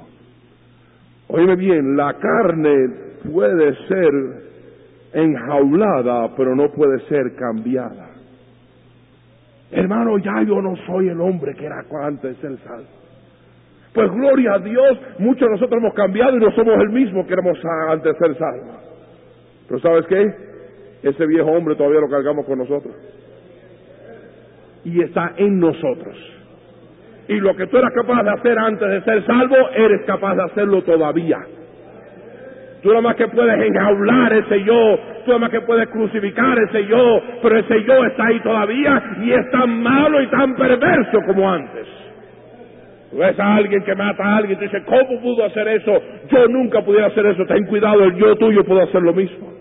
Oíme 1.29 1.55
bien, 1.55 1.97
la 1.97 2.15
carne 2.15 2.75
puede 3.33 3.73
ser 3.87 4.13
enjaulada, 5.13 6.35
pero 6.37 6.57
no 6.57 6.73
puede 6.73 6.99
ser 7.07 7.37
cambiada. 7.37 8.11
Hermano, 9.71 10.19
ya 10.19 10.43
yo 10.43 10.61
no 10.61 10.75
soy 10.85 11.11
el 11.11 11.21
hombre 11.21 11.55
que 11.55 11.65
era 11.65 11.85
antes 12.03 12.37
ser 12.39 12.59
salvo. 12.67 13.02
Pues 13.93 14.11
gloria 14.11 14.55
a 14.55 14.59
Dios, 14.59 14.99
muchos 15.19 15.47
de 15.47 15.51
nosotros 15.51 15.79
hemos 15.79 15.95
cambiado 15.95 16.37
y 16.37 16.41
no 16.41 16.51
somos 16.53 16.75
el 16.81 16.91
mismo 16.91 17.27
que 17.27 17.35
éramos 17.35 17.59
antes 17.91 18.13
de 18.13 18.27
ser 18.27 18.39
salvos. 18.39 18.77
Pero 19.69 19.81
¿sabes 19.81 20.07
qué? 20.07 20.35
Ese 21.03 21.27
viejo 21.27 21.51
hombre 21.51 21.75
todavía 21.75 22.01
lo 22.01 22.09
cargamos 22.09 22.47
con 22.47 22.59
nosotros. 22.59 22.95
Y 24.85 25.03
está 25.03 25.35
en 25.37 25.61
nosotros. 25.61 26.17
Y 27.29 27.35
lo 27.35 27.55
que 27.55 27.67
tú 27.67 27.77
eras 27.77 27.93
capaz 27.95 28.23
de 28.23 28.31
hacer 28.31 28.59
antes 28.59 28.89
de 28.89 29.03
ser 29.03 29.27
salvo, 29.27 29.57
eres 29.75 30.03
capaz 30.07 30.37
de 30.37 30.43
hacerlo 30.43 30.83
todavía. 30.83 31.39
Tú 32.83 32.89
nada 32.89 33.01
más 33.01 33.17
que 33.17 33.29
puedes 33.29 33.61
enjaular 33.61 34.33
ese 34.33 34.65
yo, 34.65 34.99
tú 35.25 35.29
nada 35.29 35.39
más 35.39 35.51
que 35.51 35.61
puedes 35.61 35.89
crucificar 35.89 36.59
ese 36.69 36.87
yo, 36.87 37.21
pero 37.43 37.59
ese 37.59 37.85
yo 37.85 38.05
está 38.07 38.27
ahí 38.27 38.41
todavía 38.41 39.03
y 39.23 39.33
es 39.33 39.51
tan 39.51 39.83
malo 39.83 40.21
y 40.21 40.27
tan 40.29 40.55
perverso 40.57 41.19
como 41.27 41.49
antes. 41.51 42.02
Ves 43.13 43.39
a 43.39 43.57
alguien 43.57 43.83
que 43.85 43.95
mata 43.95 44.25
a 44.25 44.37
alguien 44.39 44.53
y 44.53 44.57
tú 44.57 44.65
dices, 44.65 44.83
¿cómo 44.87 45.21
pudo 45.21 45.45
hacer 45.45 45.69
eso? 45.69 46.03
Yo 46.31 46.49
nunca 46.49 46.83
pudiera 46.83 47.09
hacer 47.09 47.27
eso. 47.27 47.45
Ten 47.45 47.67
cuidado, 47.67 48.05
el 48.05 48.17
yo 48.17 48.35
tuyo 48.37 48.65
puede 48.65 48.83
hacer 48.83 49.03
lo 49.03 49.13
mismo. 49.13 49.53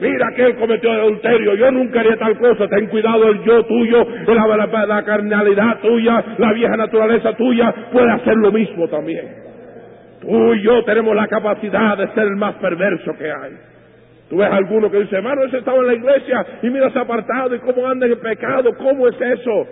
Mira 0.00 0.26
que 0.36 0.42
él 0.44 0.56
cometió 0.56 0.90
adulterio, 0.92 1.54
yo 1.54 1.70
nunca 1.70 2.00
haría 2.00 2.16
tal 2.16 2.38
cosa. 2.38 2.68
Ten 2.68 2.86
cuidado, 2.86 3.28
el 3.28 3.42
yo 3.42 3.64
tuyo, 3.64 4.06
la, 4.26 4.66
la, 4.66 4.86
la 4.86 5.02
carnalidad 5.04 5.80
tuya, 5.80 6.24
la 6.38 6.52
vieja 6.52 6.76
naturaleza 6.76 7.32
tuya 7.34 7.74
puede 7.92 8.10
hacer 8.10 8.36
lo 8.36 8.52
mismo 8.52 8.88
también. 8.88 9.44
Tú 10.20 10.54
y 10.54 10.62
yo 10.62 10.84
tenemos 10.84 11.14
la 11.14 11.26
capacidad 11.26 11.98
de 11.98 12.08
ser 12.08 12.24
el 12.24 12.36
más 12.36 12.54
perverso 12.56 13.12
que 13.18 13.30
hay. 13.30 13.52
Tú 14.30 14.38
ves 14.38 14.50
alguno 14.50 14.90
que 14.90 15.00
dice, 15.00 15.16
hermano, 15.16 15.44
ese 15.44 15.58
estaba 15.58 15.78
en 15.78 15.86
la 15.86 15.94
iglesia 15.94 16.46
y 16.62 16.70
mira 16.70 16.88
ese 16.88 16.98
apartado 16.98 17.54
y 17.54 17.58
cómo 17.60 17.86
anda 17.86 18.06
en 18.06 18.12
el 18.12 18.18
pecado, 18.18 18.70
¿cómo 18.78 19.06
es 19.08 19.20
eso? 19.20 19.66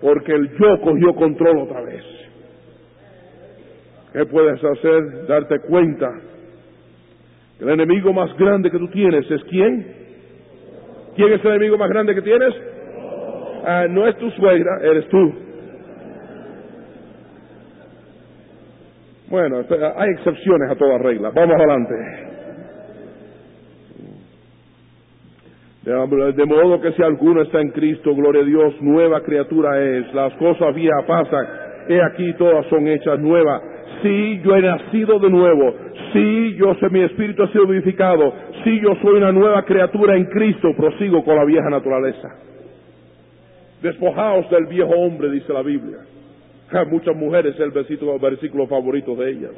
Porque 0.00 0.32
el 0.32 0.50
yo 0.58 0.80
cogió 0.80 1.14
control 1.14 1.58
otra 1.58 1.80
vez. 1.80 2.23
¿Qué 4.14 4.24
puedes 4.26 4.62
hacer? 4.62 5.26
Darte 5.26 5.58
cuenta. 5.68 6.08
El 7.60 7.68
enemigo 7.68 8.12
más 8.12 8.32
grande 8.38 8.70
que 8.70 8.78
tú 8.78 8.86
tienes 8.88 9.28
es 9.28 9.42
quién? 9.50 9.86
¿Quién 11.16 11.32
es 11.32 11.44
el 11.44 11.50
enemigo 11.50 11.76
más 11.76 11.88
grande 11.90 12.14
que 12.14 12.22
tienes? 12.22 12.54
Ah, 13.66 13.86
no 13.90 14.06
es 14.06 14.16
tu 14.16 14.30
suegra, 14.30 14.78
eres 14.82 15.08
tú. 15.08 15.34
Bueno, 19.30 19.64
hay 19.96 20.10
excepciones 20.10 20.70
a 20.70 20.76
toda 20.76 20.98
regla. 20.98 21.32
Vamos 21.34 21.56
adelante. 21.56 21.94
De 25.82 26.46
modo 26.46 26.80
que 26.80 26.92
si 26.92 27.02
alguno 27.02 27.42
está 27.42 27.60
en 27.60 27.70
Cristo, 27.70 28.14
gloria 28.14 28.42
a 28.42 28.44
Dios, 28.44 28.74
nueva 28.80 29.22
criatura 29.22 29.82
es. 29.82 30.14
Las 30.14 30.34
cosas 30.34 30.72
viejas 30.72 31.04
pasan. 31.04 31.46
He 31.88 32.00
aquí 32.00 32.32
todas 32.34 32.64
son 32.66 32.86
hechas 32.86 33.18
nuevas. 33.18 33.73
Sí, 34.04 34.42
yo 34.44 34.54
he 34.54 34.60
nacido 34.60 35.18
de 35.18 35.30
nuevo. 35.30 35.74
Sí, 36.12 36.56
yo 36.56 36.74
sé, 36.74 36.90
mi 36.90 37.00
espíritu 37.00 37.42
ha 37.42 37.48
sido 37.48 37.66
vivificado. 37.66 38.34
Sí, 38.62 38.78
yo 38.80 38.94
soy 39.00 39.14
una 39.14 39.32
nueva 39.32 39.64
criatura 39.64 40.14
en 40.14 40.26
Cristo. 40.26 40.68
Prosigo 40.76 41.24
con 41.24 41.36
la 41.36 41.44
vieja 41.46 41.70
naturaleza. 41.70 42.28
Despojaos 43.80 44.50
del 44.50 44.66
viejo 44.66 44.90
hombre, 44.90 45.30
dice 45.30 45.50
la 45.54 45.62
Biblia. 45.62 46.00
Muchas 46.90 47.16
mujeres 47.16 47.54
es 47.54 47.60
el 47.60 47.70
versículo, 47.70 48.18
versículo 48.18 48.66
favorito 48.66 49.16
de 49.16 49.30
ellas. 49.30 49.52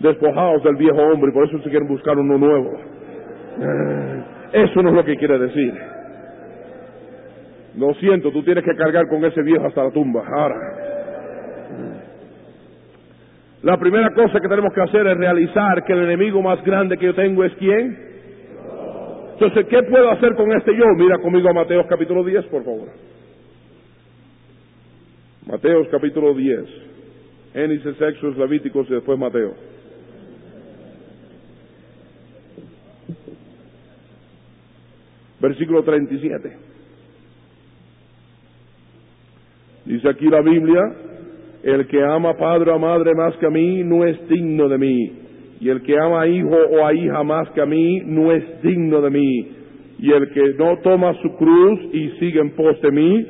Despojados 0.00 0.62
del 0.62 0.76
viejo 0.76 0.96
hombre, 0.96 1.30
por 1.32 1.46
eso 1.46 1.58
se 1.58 1.68
quieren 1.68 1.86
buscar 1.86 2.16
uno 2.16 2.38
nuevo. 2.38 2.80
Eh, 3.60 4.22
eso 4.52 4.82
no 4.82 4.88
es 4.88 4.94
lo 4.94 5.04
que 5.04 5.16
quiere 5.16 5.38
decir. 5.38 5.74
Lo 7.76 7.92
siento, 7.94 8.30
tú 8.30 8.42
tienes 8.42 8.64
que 8.64 8.74
cargar 8.74 9.06
con 9.08 9.22
ese 9.22 9.42
viejo 9.42 9.66
hasta 9.66 9.84
la 9.84 9.90
tumba. 9.90 10.24
Ahora, 10.34 10.56
la 13.62 13.76
primera 13.78 14.12
cosa 14.14 14.38
que 14.40 14.48
tenemos 14.48 14.72
que 14.74 14.82
hacer 14.82 15.06
es 15.06 15.16
realizar 15.16 15.84
que 15.84 15.92
el 15.92 16.04
enemigo 16.04 16.42
más 16.42 16.62
grande 16.64 16.96
que 16.98 17.06
yo 17.06 17.14
tengo 17.14 17.44
es 17.44 17.52
quién. 17.54 17.98
Entonces, 19.32 19.66
¿qué 19.66 19.82
puedo 19.82 20.10
hacer 20.10 20.34
con 20.34 20.50
este 20.56 20.76
yo? 20.76 20.84
Mira 20.96 21.18
conmigo 21.18 21.48
a 21.48 21.52
Mateo 21.52 21.86
capítulo 21.88 22.24
10, 22.24 22.46
por 22.46 22.64
favor. 22.64 22.88
Mateo 25.46 25.88
capítulo 25.90 26.34
10. 26.34 26.60
Génesis, 27.52 28.00
Éxodos, 28.00 28.36
Levíticos 28.36 28.86
y 28.90 28.94
después 28.94 29.18
Mateo. 29.18 29.54
Versículo 35.40 35.82
37. 35.82 36.56
Dice 39.84 40.08
aquí 40.08 40.28
la 40.28 40.40
Biblia, 40.40 40.82
el 41.66 41.88
que 41.88 42.00
ama 42.00 42.34
padre 42.34 42.70
o 42.70 42.78
madre 42.78 43.12
más 43.16 43.36
que 43.38 43.46
a 43.46 43.50
mí 43.50 43.82
no 43.82 44.04
es 44.04 44.16
digno 44.28 44.68
de 44.68 44.78
mí. 44.78 45.12
Y 45.60 45.68
el 45.68 45.82
que 45.82 45.98
ama 45.98 46.20
a 46.20 46.28
hijo 46.28 46.54
o 46.54 46.86
a 46.86 46.94
hija 46.94 47.24
más 47.24 47.50
que 47.50 47.60
a 47.60 47.66
mí 47.66 48.02
no 48.04 48.30
es 48.30 48.62
digno 48.62 49.00
de 49.00 49.10
mí. 49.10 49.48
Y 49.98 50.12
el 50.12 50.30
que 50.30 50.54
no 50.56 50.78
toma 50.78 51.12
su 51.14 51.36
cruz 51.36 51.80
y 51.92 52.10
sigue 52.20 52.40
en 52.40 52.50
pos 52.54 52.80
de 52.80 52.92
mí 52.92 53.26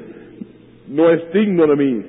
no 0.88 1.08
es 1.10 1.32
digno 1.32 1.66
de 1.66 1.76
mí. 1.76 2.02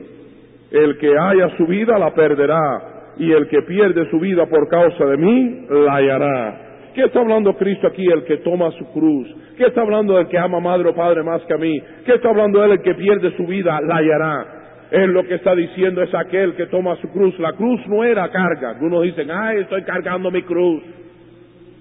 El 0.70 0.98
que 0.98 1.18
haya 1.18 1.56
su 1.56 1.66
vida 1.66 1.98
la 1.98 2.14
perderá, 2.14 3.14
y 3.18 3.32
el 3.32 3.48
que 3.48 3.62
pierde 3.62 4.10
su 4.10 4.20
vida 4.20 4.46
por 4.48 4.68
causa 4.68 5.06
de 5.06 5.16
mí 5.16 5.66
la 5.70 5.96
hallará. 5.96 6.62
¿Qué 6.94 7.06
está 7.06 7.22
hablando 7.22 7.56
Cristo 7.56 7.88
aquí? 7.88 8.06
El 8.06 8.26
que 8.26 8.38
toma 8.38 8.70
su 8.72 8.86
cruz. 8.92 9.34
¿Qué 9.56 9.68
está 9.68 9.82
hablando 9.82 10.16
del 10.16 10.28
que 10.28 10.38
ama 10.38 10.60
madre 10.60 10.90
o 10.90 10.94
padre 10.94 11.24
más 11.24 11.42
que 11.44 11.54
a 11.54 11.58
mí? 11.58 11.80
¿Qué 12.06 12.16
está 12.16 12.30
hablando 12.30 12.64
él? 12.66 12.72
El 12.72 12.82
que 12.82 12.96
pierde 12.96 13.32
su 13.38 13.46
vida 13.48 13.80
la 13.82 13.96
hallará. 13.96 14.57
Él 14.92 15.12
lo 15.12 15.24
que 15.24 15.36
está 15.36 15.54
diciendo 15.54 16.02
es 16.02 16.14
aquel 16.14 16.56
que 16.56 16.68
toma 16.68 16.96
su 16.98 17.10
cruz. 17.12 17.38
La 17.40 17.54
cruz 17.54 17.86
no 17.88 18.04
era 18.04 18.30
carga. 18.30 18.72
Algunos 18.72 19.04
dicen, 19.04 19.30
ay, 19.32 19.60
estoy 19.60 19.84
cargando 19.84 20.32
mi 20.32 20.44
cruz. 20.44 20.82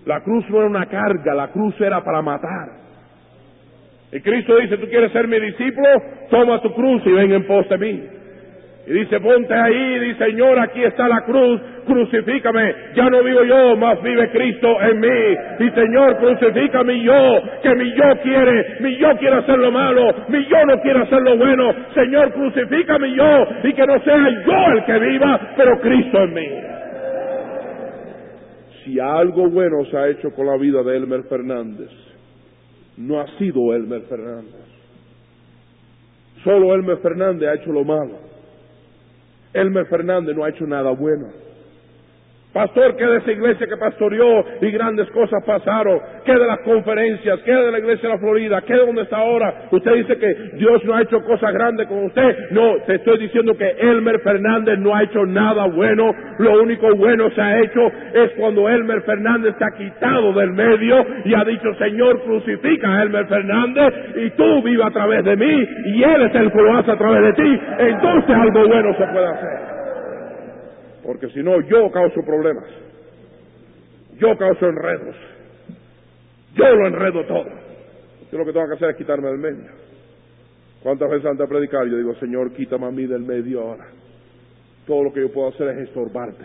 La 0.06 0.20
cruz 0.20 0.44
no 0.50 0.58
era 0.58 0.66
una 0.66 0.86
carga, 0.86 1.34
la 1.34 1.48
cruz 1.48 1.74
era 1.80 2.02
para 2.02 2.22
matar. 2.22 2.68
Y 4.12 4.20
Cristo 4.20 4.56
dice, 4.56 4.78
tú 4.78 4.86
quieres 4.88 5.12
ser 5.12 5.26
mi 5.26 5.38
discípulo, 5.38 5.88
toma 6.30 6.62
tu 6.62 6.72
cruz 6.72 7.02
y 7.04 7.12
ven 7.12 7.32
en 7.32 7.46
pos 7.46 7.68
de 7.68 7.78
mí. 7.78 8.02
Y 8.86 8.92
dice, 8.92 9.18
ponte 9.18 9.52
ahí, 9.52 9.98
dice, 9.98 10.26
Señor, 10.26 10.60
aquí 10.60 10.80
está 10.84 11.08
la 11.08 11.22
cruz, 11.22 11.60
crucifícame, 11.86 12.72
ya 12.94 13.10
no 13.10 13.20
vivo 13.24 13.42
yo, 13.42 13.76
más 13.76 14.00
vive 14.00 14.30
Cristo 14.30 14.80
en 14.80 15.00
mí. 15.00 15.66
Y 15.66 15.70
Señor, 15.70 16.16
crucifícame 16.18 17.02
yo, 17.02 17.42
que 17.64 17.74
mi 17.74 17.90
yo 17.90 18.20
quiere, 18.22 18.76
mi 18.78 18.96
yo 18.96 19.16
quiere 19.16 19.36
hacer 19.38 19.58
lo 19.58 19.72
malo, 19.72 20.14
mi 20.28 20.46
yo 20.46 20.64
no 20.66 20.80
quiere 20.82 21.00
hacer 21.00 21.20
lo 21.20 21.36
bueno. 21.36 21.74
Señor, 21.94 22.32
crucifícame 22.32 23.12
yo, 23.12 23.46
y 23.64 23.72
que 23.72 23.86
no 23.86 24.00
sea 24.04 24.30
yo 24.46 24.72
el 24.74 24.84
que 24.84 24.98
viva, 25.00 25.40
pero 25.56 25.80
Cristo 25.80 26.22
en 26.22 26.34
mí. 26.34 26.48
Si 28.84 29.00
algo 29.00 29.50
bueno 29.50 29.84
se 29.90 29.96
ha 29.96 30.08
hecho 30.08 30.30
con 30.30 30.46
la 30.46 30.56
vida 30.58 30.84
de 30.84 30.96
Elmer 30.96 31.24
Fernández, 31.24 31.90
no 32.98 33.18
ha 33.18 33.26
sido 33.36 33.74
Elmer 33.74 34.02
Fernández. 34.02 34.64
Solo 36.44 36.72
Elmer 36.72 36.98
Fernández 36.98 37.48
ha 37.48 37.54
hecho 37.54 37.72
lo 37.72 37.84
malo. 37.84 38.25
Elmer 39.52 39.86
Fernández 39.86 40.36
no 40.36 40.44
ha 40.44 40.50
hecho 40.50 40.66
nada 40.66 40.90
bueno. 40.90 41.45
Pastor, 42.56 42.96
¿qué 42.96 43.04
de 43.04 43.18
esa 43.18 43.32
iglesia 43.32 43.66
que 43.66 43.76
pastoreó 43.76 44.42
y 44.62 44.70
grandes 44.70 45.10
cosas 45.10 45.44
pasaron? 45.44 46.00
¿Qué 46.24 46.32
de 46.32 46.46
las 46.46 46.60
conferencias? 46.60 47.38
¿Qué 47.44 47.52
de 47.52 47.70
la 47.70 47.78
iglesia 47.80 48.08
de 48.08 48.14
la 48.14 48.18
Florida? 48.18 48.62
¿Qué 48.62 48.72
de 48.72 48.86
donde 48.86 49.02
está 49.02 49.18
ahora? 49.18 49.68
Usted 49.70 49.92
dice 49.92 50.16
que 50.16 50.34
Dios 50.54 50.82
no 50.86 50.94
ha 50.94 51.02
hecho 51.02 51.20
cosas 51.20 51.52
grandes 51.52 51.86
con 51.86 52.04
usted. 52.04 52.50
No, 52.52 52.76
te 52.86 52.94
estoy 52.94 53.18
diciendo 53.18 53.54
que 53.58 53.68
Elmer 53.78 54.20
Fernández 54.20 54.78
no 54.78 54.96
ha 54.96 55.02
hecho 55.02 55.26
nada 55.26 55.66
bueno. 55.66 56.10
Lo 56.38 56.62
único 56.62 56.96
bueno 56.96 57.30
se 57.32 57.42
ha 57.42 57.60
hecho 57.60 57.92
es 58.14 58.30
cuando 58.38 58.70
Elmer 58.70 59.02
Fernández 59.02 59.54
se 59.58 59.62
ha 59.62 59.76
quitado 59.76 60.32
del 60.32 60.52
medio 60.52 61.04
y 61.26 61.34
ha 61.34 61.44
dicho, 61.44 61.74
Señor, 61.74 62.22
crucifica 62.22 62.90
a 62.90 63.02
Elmer 63.02 63.26
Fernández 63.26 63.92
y 64.16 64.30
tú 64.30 64.62
viva 64.62 64.86
a 64.86 64.92
través 64.92 65.22
de 65.26 65.36
mí 65.36 65.68
y 65.88 66.02
Él 66.02 66.22
es 66.22 66.34
el 66.34 66.50
que 66.50 66.62
lo 66.62 66.74
hace 66.74 66.90
a 66.90 66.96
través 66.96 67.20
de 67.20 67.32
ti. 67.34 67.60
Entonces 67.80 68.34
algo 68.34 68.66
bueno 68.66 68.94
se 68.96 69.04
puede 69.08 69.26
hacer. 69.26 69.65
Porque 71.06 71.28
si 71.30 71.40
no, 71.40 71.60
yo 71.60 71.88
causo 71.92 72.20
problemas. 72.22 72.64
Yo 74.18 74.36
causo 74.36 74.66
enredos. 74.66 75.14
Yo 76.54 76.74
lo 76.74 76.88
enredo 76.88 77.24
todo. 77.26 77.46
Yo 78.32 78.38
lo 78.38 78.44
que 78.44 78.52
tengo 78.52 78.66
que 78.66 78.74
hacer 78.74 78.90
es 78.90 78.96
quitarme 78.96 79.28
del 79.28 79.38
medio. 79.38 79.70
¿Cuántas 80.82 81.08
veces 81.08 81.26
antes 81.26 81.48
de 81.48 81.54
predicar 81.54 81.86
yo 81.86 81.96
digo, 81.96 82.14
Señor, 82.16 82.52
quítame 82.52 82.86
a 82.86 82.90
mí 82.90 83.06
del 83.06 83.22
medio 83.22 83.60
ahora? 83.60 83.86
Todo 84.84 85.04
lo 85.04 85.12
que 85.12 85.20
yo 85.20 85.32
puedo 85.32 85.48
hacer 85.48 85.68
es 85.68 85.88
estorbarte. 85.88 86.44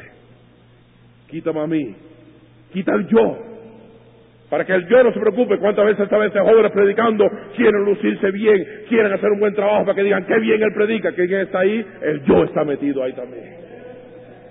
Quítame 1.27 1.59
a 1.61 1.67
mí. 1.67 1.95
Quita 2.71 2.93
el 2.93 3.07
yo. 3.07 3.37
Para 4.47 4.65
que 4.65 4.73
el 4.73 4.87
yo 4.87 5.03
no 5.03 5.11
se 5.11 5.19
preocupe. 5.19 5.57
¿Cuántas 5.57 5.85
veces 5.85 6.01
esta 6.01 6.17
vez 6.19 6.33
jóvenes 6.33 6.71
predicando 6.71 7.27
quieren 7.55 7.83
lucirse 7.83 8.29
bien, 8.31 8.83
quieren 8.89 9.11
hacer 9.11 9.31
un 9.31 9.39
buen 9.39 9.55
trabajo 9.55 9.85
para 9.85 9.95
que 9.95 10.03
digan 10.03 10.25
qué 10.25 10.37
bien 10.39 10.61
él 10.61 10.73
predica, 10.75 11.13
que 11.13 11.25
bien 11.25 11.41
está 11.41 11.59
ahí? 11.59 11.83
El 12.01 12.23
yo 12.25 12.43
está 12.43 12.63
metido 12.63 13.01
ahí 13.01 13.13
también. 13.13 13.70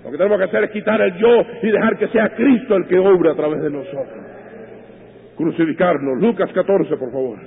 Lo 0.03 0.11
que 0.11 0.17
tenemos 0.17 0.37
que 0.37 0.45
hacer 0.45 0.63
es 0.63 0.71
quitar 0.71 1.01
el 1.01 1.15
yo 1.17 1.41
y 1.61 1.71
dejar 1.71 1.97
que 1.97 2.07
sea 2.07 2.29
Cristo 2.35 2.75
el 2.75 2.87
que 2.87 2.97
obra 2.97 3.33
a 3.33 3.35
través 3.35 3.61
de 3.61 3.69
nosotros. 3.69 4.25
Crucificarnos. 5.37 6.19
Lucas 6.21 6.51
14, 6.53 6.97
por 6.97 7.11
favor. 7.11 7.39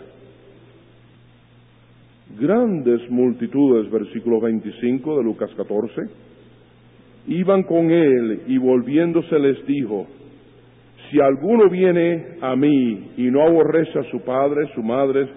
grandes 2.38 3.08
multitudes, 3.10 3.90
versículo 3.90 4.40
25 4.40 5.18
de 5.18 5.24
Lucas 5.24 5.50
14, 5.56 6.02
iban 7.28 7.62
con 7.62 7.90
él 7.90 8.42
y 8.48 8.58
volviéndose 8.58 9.38
les 9.38 9.64
dijo, 9.66 10.06
si 11.10 11.20
alguno 11.20 11.68
viene 11.68 12.38
a 12.40 12.56
mí 12.56 13.12
y 13.16 13.30
no 13.30 13.42
aborrece 13.42 13.98
a 13.98 14.04
su 14.10 14.20
padre, 14.22 14.68
su 14.74 14.82
madre, 14.82 15.28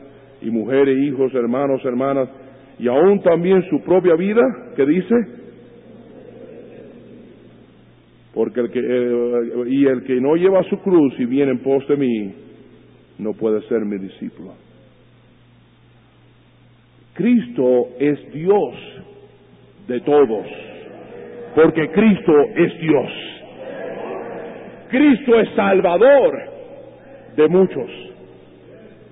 y 0.41 0.49
mujeres, 0.49 0.97
hijos, 0.99 1.33
hermanos, 1.33 1.83
hermanas, 1.83 2.29
y 2.79 2.87
aún 2.87 3.21
también 3.21 3.63
su 3.69 3.81
propia 3.81 4.15
vida, 4.15 4.41
¿qué 4.75 4.85
dice? 4.85 5.15
Porque 8.37 8.59
el 8.59 8.69
que, 8.69 8.79
eh, 8.79 9.63
y 9.65 9.87
el 9.87 10.03
que 10.03 10.21
no 10.21 10.35
lleva 10.35 10.61
su 10.65 10.77
cruz 10.81 11.11
y 11.17 11.25
viene 11.25 11.53
en 11.53 11.57
pos 11.63 11.87
de 11.87 11.97
mí, 11.97 12.35
no 13.17 13.33
puede 13.33 13.63
ser 13.63 13.83
mi 13.83 13.97
discípulo. 13.97 14.53
Cristo 17.15 17.87
es 17.97 18.31
Dios 18.31 18.75
de 19.87 20.01
todos, 20.01 20.45
porque 21.55 21.89
Cristo 21.89 22.33
es 22.57 22.79
Dios. 22.79 23.11
Cristo 24.91 25.39
es 25.39 25.49
Salvador 25.55 26.39
de 27.37 27.47
muchos. 27.47 27.89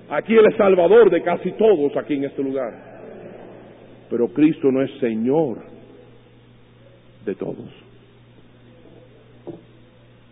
Aquí 0.08 0.36
Él 0.36 0.46
es 0.48 0.56
Salvador 0.56 1.10
de 1.10 1.20
casi 1.24 1.50
todos 1.54 1.96
aquí 1.96 2.14
en 2.14 2.26
este 2.26 2.44
lugar. 2.44 2.74
Pero 4.08 4.28
Cristo 4.28 4.70
no 4.70 4.82
es 4.82 4.90
Señor 5.00 5.64
de 7.24 7.34
todos. 7.34 7.85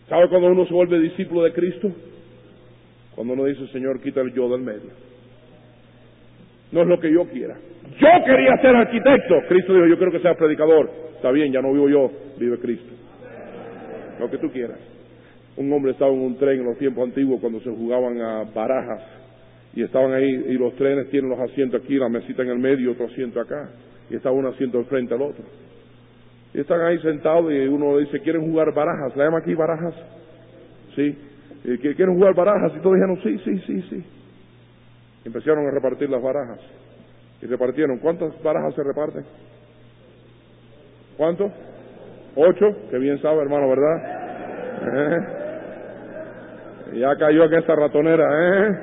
¿Sabe 0.09 0.29
cuando 0.29 0.49
uno 0.49 0.67
se 0.67 0.75
vuelve 0.75 1.01
discípulo 1.01 1.43
de 1.43 1.53
Cristo? 1.53 1.91
Cuando 3.15 3.35
uno 3.35 3.45
dice, 3.45 3.67
Señor, 3.69 4.01
quita 4.01 4.21
el 4.21 4.33
yo 4.33 4.49
del 4.49 4.61
medio. 4.61 4.91
No 6.73 6.83
es 6.83 6.89
lo 6.89 6.99
que 6.99 7.13
yo 7.13 7.25
quiera. 7.29 7.57
Yo 8.01 8.25
quería 8.27 8.57
ser 8.61 8.75
arquitecto. 8.75 9.35
Cristo 9.49 9.73
dijo, 9.75 9.87
yo 9.87 9.97
quiero 9.97 10.13
que 10.13 10.21
seas 10.21 10.37
predicador. 10.37 10.91
Está 11.15 11.31
bien, 11.31 11.53
ya 11.53 11.63
no 11.63 11.73
vivo 11.73 11.89
yo, 11.89 12.11
vive 12.39 12.59
Cristo. 12.59 12.93
Lo 14.19 14.31
que 14.31 14.39
tú 14.39 14.51
quieras. 14.51 14.79
Un 15.57 15.73
hombre 15.73 15.93
estaba 15.93 16.13
en 16.13 16.21
un 16.21 16.37
tren 16.37 16.61
en 16.61 16.67
los 16.67 16.79
tiempos 16.79 17.05
antiguos 17.05 17.41
cuando 17.41 17.61
se 17.61 17.71
jugaban 17.71 18.21
a 18.21 18.45
barajas 18.45 19.03
y 19.75 19.83
estaban 19.83 20.13
ahí 20.13 20.29
y 20.49 20.53
los 20.55 20.75
trenes 20.75 21.09
tienen 21.11 21.31
los 21.31 21.39
asientos 21.39 21.83
aquí, 21.83 21.95
la 21.95 22.09
mesita 22.09 22.43
en 22.43 22.51
el 22.51 22.59
medio, 22.59 22.93
otro 22.93 23.07
asiento 23.07 23.41
acá 23.41 23.71
y 24.11 24.17
estaba 24.17 24.35
un 24.35 24.47
asiento 24.47 24.79
enfrente 24.79 25.15
al 25.15 25.23
otro. 25.23 25.45
Y 26.55 26.61
están 26.61 26.81
ahí 26.83 26.99
sentados 27.01 27.53
y 27.53 27.67
uno 27.67 27.99
dice, 27.99 28.21
¿quieren 28.21 28.43
jugar 28.43 28.73
barajas? 28.73 29.17
¿La 29.17 29.25
llama 29.25 29.39
aquí 29.39 29.55
barajas? 29.55 29.93
Sí. 30.95 31.19
¿Quieren 31.65 32.15
jugar 32.15 32.33
barajas? 32.35 32.73
Y 32.77 32.79
todos 32.79 32.95
dijeron, 32.95 33.19
sí, 33.25 33.39
sí, 33.45 33.59
sí, 33.67 33.83
sí. 33.91 34.05
empezaron 35.25 35.67
a 35.67 35.73
repartir 35.73 36.09
las 36.09 36.23
barajas. 36.23 36.61
Y 37.43 37.47
repartieron. 37.47 37.99
¿Cuántas 37.99 38.41
barajas 38.41 38.73
se 38.77 38.85
reparten? 38.85 39.25
¿Cuántos? 41.17 41.51
Ocho. 42.37 42.67
Que 42.89 42.99
bien 42.99 43.21
sabe, 43.21 43.43
hermano, 43.43 43.69
¿verdad? 43.69 43.97
¿Eh? 44.93 45.19
Ya 47.01 47.17
cayó 47.17 47.43
aquí 47.45 47.57
esta 47.57 47.75
ratonera, 47.75 48.29
¿eh? 48.31 48.79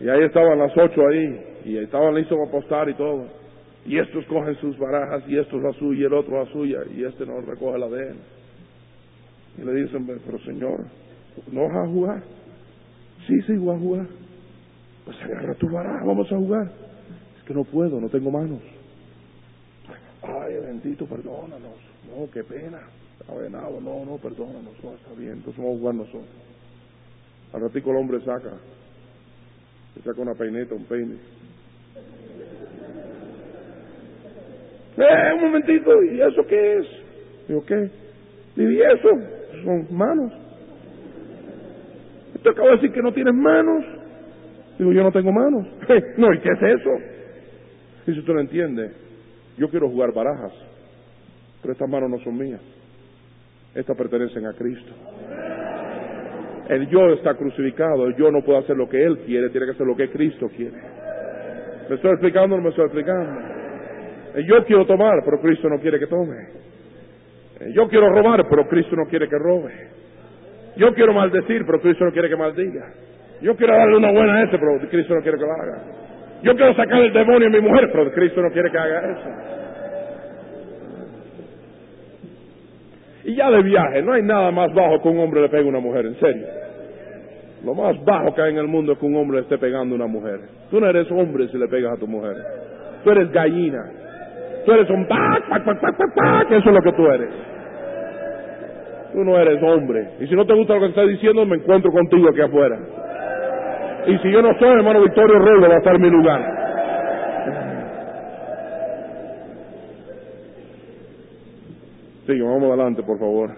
Y 0.00 0.08
ahí 0.08 0.22
estaban 0.22 0.58
las 0.58 0.74
ocho 0.74 1.06
ahí. 1.06 1.58
Y 1.66 1.76
estaban 1.76 2.14
listos 2.14 2.38
para 2.38 2.48
apostar 2.48 2.88
y 2.88 2.94
todo. 2.94 3.37
Y 3.88 3.98
estos 3.98 4.26
cogen 4.26 4.54
sus 4.56 4.78
barajas 4.78 5.24
y 5.28 5.38
esto 5.38 5.56
es 5.56 5.62
la 5.62 5.72
suya 5.72 6.02
y 6.02 6.04
el 6.04 6.12
otro 6.12 6.44
la 6.44 6.52
suya. 6.52 6.80
Y 6.94 7.04
este 7.04 7.24
no 7.24 7.40
recoge 7.40 7.78
la 7.78 7.88
de 7.88 8.08
él. 8.10 8.16
Y 9.56 9.64
le 9.64 9.74
dicen, 9.82 10.06
pero 10.06 10.38
señor, 10.40 10.84
¿no 11.50 11.62
vas 11.62 11.76
a 11.76 11.86
jugar? 11.86 12.22
Sí, 13.26 13.40
sí, 13.46 13.56
voy 13.56 13.74
a 13.74 13.78
jugar. 13.78 14.06
Pues 15.06 15.16
agarra 15.22 15.54
tu 15.54 15.70
baraja, 15.70 16.04
vamos 16.04 16.30
a 16.30 16.36
jugar. 16.36 16.70
Es 17.38 17.44
que 17.44 17.54
no 17.54 17.64
puedo, 17.64 17.98
no 17.98 18.10
tengo 18.10 18.30
manos. 18.30 18.60
Ay, 20.22 20.54
bendito, 20.66 21.06
perdónanos. 21.06 21.80
No, 22.14 22.30
qué 22.30 22.44
pena. 22.44 22.80
Avenado, 23.26 23.80
no, 23.80 24.04
no, 24.04 24.18
perdónanos, 24.18 24.74
no, 24.84 24.94
está 24.94 25.12
bien, 25.16 25.32
entonces 25.32 25.56
vamos 25.56 25.76
a 25.76 25.78
jugar 25.78 25.94
nosotros. 25.94 26.24
Al 27.54 27.60
ratico 27.62 27.90
el 27.90 27.96
hombre 27.96 28.20
saca, 28.20 28.52
se 29.94 30.02
saca 30.02 30.20
una 30.20 30.34
peineta, 30.34 30.74
un 30.74 30.84
peine. 30.84 31.16
¡Eh, 34.98 35.34
un 35.34 35.42
momentito! 35.42 36.02
¿Y 36.02 36.20
eso 36.20 36.44
qué 36.46 36.78
es? 36.78 36.86
Digo, 37.46 37.64
¿qué? 37.64 37.88
¿y 38.56 38.80
eso? 38.80 39.08
Son 39.64 39.86
manos. 39.90 40.32
Te 42.42 42.50
acabo 42.50 42.68
de 42.68 42.74
decir 42.76 42.92
que 42.92 43.02
no 43.02 43.12
tienes 43.12 43.34
manos. 43.34 43.84
Digo, 44.78 44.92
yo 44.92 45.02
no 45.02 45.12
tengo 45.12 45.32
manos. 45.32 45.66
no, 46.16 46.34
¿y 46.34 46.40
qué 46.40 46.50
es 46.50 46.62
eso? 46.62 46.90
Y 48.06 48.12
si 48.12 48.18
usted 48.20 48.32
lo 48.32 48.40
entiende, 48.40 48.90
yo 49.56 49.68
quiero 49.68 49.88
jugar 49.88 50.12
barajas, 50.12 50.52
pero 51.60 51.72
estas 51.72 51.88
manos 51.88 52.10
no 52.10 52.18
son 52.20 52.36
mías. 52.36 52.60
Estas 53.74 53.96
pertenecen 53.96 54.46
a 54.46 54.52
Cristo. 54.54 54.92
El 56.68 56.88
yo 56.88 57.12
está 57.14 57.34
crucificado, 57.34 58.06
el 58.06 58.16
yo 58.16 58.30
no 58.30 58.42
puede 58.42 58.58
hacer 58.58 58.76
lo 58.76 58.88
que 58.88 59.02
él 59.02 59.18
quiere, 59.26 59.48
tiene 59.50 59.66
que 59.66 59.72
hacer 59.72 59.86
lo 59.86 59.96
que 59.96 60.10
Cristo 60.10 60.48
quiere. 60.56 60.76
¿Me 61.88 61.96
estoy 61.96 62.10
explicando 62.10 62.54
o 62.54 62.58
no 62.58 62.64
me 62.64 62.70
estoy 62.70 62.84
explicando? 62.84 63.57
El 64.34 64.46
yo 64.46 64.64
quiero 64.64 64.86
tomar, 64.86 65.22
pero 65.24 65.40
Cristo 65.40 65.68
no 65.68 65.78
quiere 65.78 65.98
que 65.98 66.06
tome. 66.06 66.36
El 67.60 67.72
yo 67.72 67.88
quiero 67.88 68.08
robar, 68.08 68.46
pero 68.48 68.68
Cristo 68.68 68.96
no 68.96 69.06
quiere 69.06 69.28
que 69.28 69.38
robe. 69.38 69.72
Yo 70.76 70.94
quiero 70.94 71.12
maldecir, 71.12 71.64
pero 71.66 71.80
Cristo 71.80 72.04
no 72.04 72.12
quiere 72.12 72.28
que 72.28 72.36
maldiga. 72.36 72.92
Yo 73.40 73.56
quiero 73.56 73.74
darle 73.74 73.96
una 73.96 74.12
buena 74.12 74.34
a 74.34 74.42
ese, 74.44 74.58
pero 74.58 74.78
Cristo 74.88 75.14
no 75.14 75.22
quiere 75.22 75.38
que 75.38 75.44
lo 75.44 75.52
haga. 75.52 75.82
Yo 76.42 76.54
quiero 76.54 76.74
sacar 76.74 77.02
el 77.02 77.12
demonio 77.12 77.48
a 77.48 77.50
mi 77.50 77.60
mujer, 77.60 77.88
pero 77.92 78.12
Cristo 78.12 78.40
no 78.42 78.50
quiere 78.50 78.70
que 78.70 78.78
haga 78.78 79.12
eso. 79.12 79.58
Y 83.24 83.34
ya 83.34 83.50
de 83.50 83.62
viaje, 83.62 84.02
no 84.02 84.12
hay 84.12 84.22
nada 84.22 84.50
más 84.50 84.72
bajo 84.72 85.02
que 85.02 85.08
un 85.08 85.18
hombre 85.18 85.42
le 85.42 85.48
pegue 85.48 85.64
a 85.64 85.68
una 85.68 85.80
mujer, 85.80 86.06
en 86.06 86.18
serio. 86.20 86.46
Lo 87.64 87.74
más 87.74 88.02
bajo 88.04 88.34
que 88.34 88.42
hay 88.42 88.52
en 88.52 88.58
el 88.58 88.68
mundo 88.68 88.92
es 88.92 88.98
que 88.98 89.06
un 89.06 89.16
hombre 89.16 89.38
le 89.38 89.42
esté 89.42 89.58
pegando 89.58 89.94
a 89.94 89.96
una 89.96 90.06
mujer. 90.06 90.40
Tú 90.70 90.80
no 90.80 90.88
eres 90.88 91.10
hombre 91.10 91.48
si 91.48 91.58
le 91.58 91.66
pegas 91.66 91.94
a 91.94 91.96
tu 91.96 92.06
mujer. 92.06 92.36
Tú 93.02 93.10
eres 93.10 93.30
gallina. 93.32 93.84
Tú 94.64 94.72
eres 94.72 94.90
un 94.90 95.06
pac, 95.06 95.48
pac, 95.48 95.64
pac, 95.64 95.80
pac, 95.80 96.14
pac, 96.14 96.50
eso 96.50 96.68
es 96.68 96.74
lo 96.74 96.82
que 96.82 96.92
tú 96.92 97.06
eres. 97.06 97.30
Tú 99.12 99.24
no 99.24 99.38
eres 99.38 99.62
hombre. 99.62 100.10
Y 100.20 100.26
si 100.26 100.34
no 100.34 100.44
te 100.44 100.54
gusta 100.54 100.74
lo 100.74 100.80
que 100.80 100.86
estás 100.86 101.08
diciendo, 101.08 101.44
me 101.46 101.56
encuentro 101.56 101.90
contigo 101.90 102.28
aquí 102.28 102.40
afuera. 102.40 102.78
Y 104.06 104.18
si 104.18 104.30
yo 104.30 104.42
no 104.42 104.58
soy, 104.58 104.68
hermano 104.68 105.02
Victorio 105.02 105.38
Robles, 105.38 105.70
va 105.70 105.74
a 105.74 105.78
estar 105.78 105.98
mi 105.98 106.10
lugar. 106.10 106.58
Sí, 112.26 112.38
vamos 112.40 112.64
adelante, 112.64 113.02
por 113.02 113.18
favor. 113.18 113.50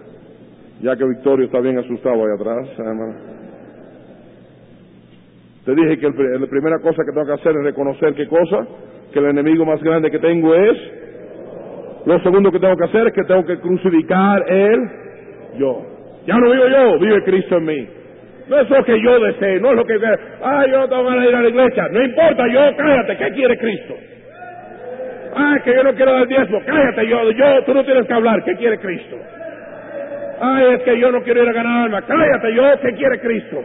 Ya 0.81 0.95
que 0.95 1.05
Victorio 1.05 1.45
está 1.45 1.59
bien 1.59 1.77
asustado 1.77 2.15
ahí 2.15 2.33
atrás, 2.33 2.67
hermano. 2.79 3.15
Te 5.65 5.75
dije 5.75 5.99
que 5.99 6.07
la 6.09 6.47
primera 6.47 6.79
cosa 6.79 7.03
que 7.05 7.11
tengo 7.11 7.27
que 7.27 7.33
hacer 7.33 7.55
es 7.55 7.63
reconocer 7.63 8.15
qué 8.15 8.27
cosa, 8.27 8.65
que 9.11 9.19
el 9.19 9.25
enemigo 9.25 9.65
más 9.65 9.81
grande 9.81 10.09
que 10.09 10.19
tengo 10.19 10.55
es. 10.55 10.77
Lo 12.05 12.19
segundo 12.21 12.51
que 12.51 12.59
tengo 12.59 12.75
que 12.75 12.85
hacer 12.85 13.07
es 13.07 13.13
que 13.13 13.23
tengo 13.23 13.45
que 13.45 13.59
crucificar 13.59 14.43
él, 14.47 14.89
yo. 15.57 15.85
Ya 16.25 16.35
no 16.37 16.51
vivo 16.51 16.67
yo, 16.67 16.99
vive 16.99 17.23
Cristo 17.23 17.57
en 17.57 17.65
mí. 17.65 17.87
No 18.47 18.59
es 18.59 18.69
lo 18.69 18.83
que 18.83 19.01
yo 19.01 19.19
desee, 19.19 19.59
no 19.59 19.69
es 19.69 19.75
lo 19.75 19.85
que... 19.85 19.93
Ah, 20.43 20.65
yo 20.69 20.79
no 20.79 20.89
tengo 20.89 21.03
ganas 21.03 21.23
de 21.23 21.29
ir 21.29 21.35
a 21.35 21.41
la 21.41 21.49
iglesia. 21.49 21.87
No 21.91 22.03
importa, 22.03 22.47
yo, 22.47 22.59
cállate, 22.75 23.17
¿qué 23.17 23.31
quiere 23.31 23.57
Cristo? 23.57 23.95
Ah, 25.35 25.57
que 25.63 25.73
yo 25.73 25.83
no 25.83 25.93
quiero 25.93 26.11
dar 26.11 26.27
diezmo. 26.27 26.61
Cállate, 26.65 27.07
yo, 27.07 27.31
yo, 27.31 27.63
tú 27.65 27.73
no 27.73 27.83
tienes 27.85 28.05
que 28.05 28.13
hablar. 28.13 28.43
¿Qué 28.43 28.55
quiere 28.55 28.77
Cristo? 28.79 29.17
Ay, 30.41 30.73
es 30.73 30.81
que 30.81 30.99
yo 30.99 31.11
no 31.11 31.21
quiero 31.21 31.43
ir 31.43 31.49
a 31.49 31.53
ganar 31.53 31.85
alma. 31.85 32.01
Cállate, 32.01 32.53
yo, 32.53 32.63
¿qué 32.81 32.93
quiere 32.93 33.19
Cristo? 33.19 33.63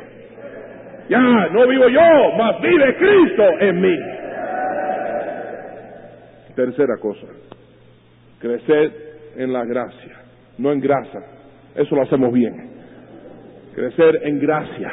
Ya, 1.08 1.48
no 1.52 1.66
vivo 1.66 1.88
yo, 1.88 2.32
mas 2.36 2.60
vive 2.60 2.96
Cristo 2.96 3.44
en 3.60 3.80
mí. 3.80 3.98
Tercera 6.56 6.96
cosa, 6.96 7.26
crecer 8.40 9.34
en 9.36 9.52
la 9.52 9.66
gracia, 9.66 10.22
no 10.56 10.72
en 10.72 10.80
grasa. 10.80 11.20
Eso 11.74 11.94
lo 11.94 12.02
hacemos 12.02 12.32
bien. 12.32 12.70
Crecer 13.74 14.20
en 14.22 14.40
gracia. 14.40 14.90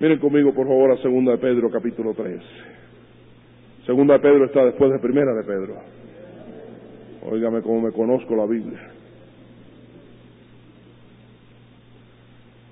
Miren 0.00 0.18
conmigo, 0.18 0.52
por 0.52 0.66
favor, 0.66 0.90
a 0.90 0.96
segunda 1.02 1.32
de 1.32 1.38
Pedro, 1.38 1.70
capítulo 1.70 2.14
3. 2.14 2.40
Segunda 3.86 4.14
de 4.14 4.20
Pedro 4.20 4.46
está 4.46 4.64
después 4.64 4.90
de 4.90 4.98
primera 4.98 5.32
de 5.34 5.44
Pedro. 5.44 5.76
Óigame 7.30 7.62
cómo 7.62 7.80
me 7.80 7.92
conozco 7.92 8.34
la 8.34 8.46
Biblia. 8.46 8.90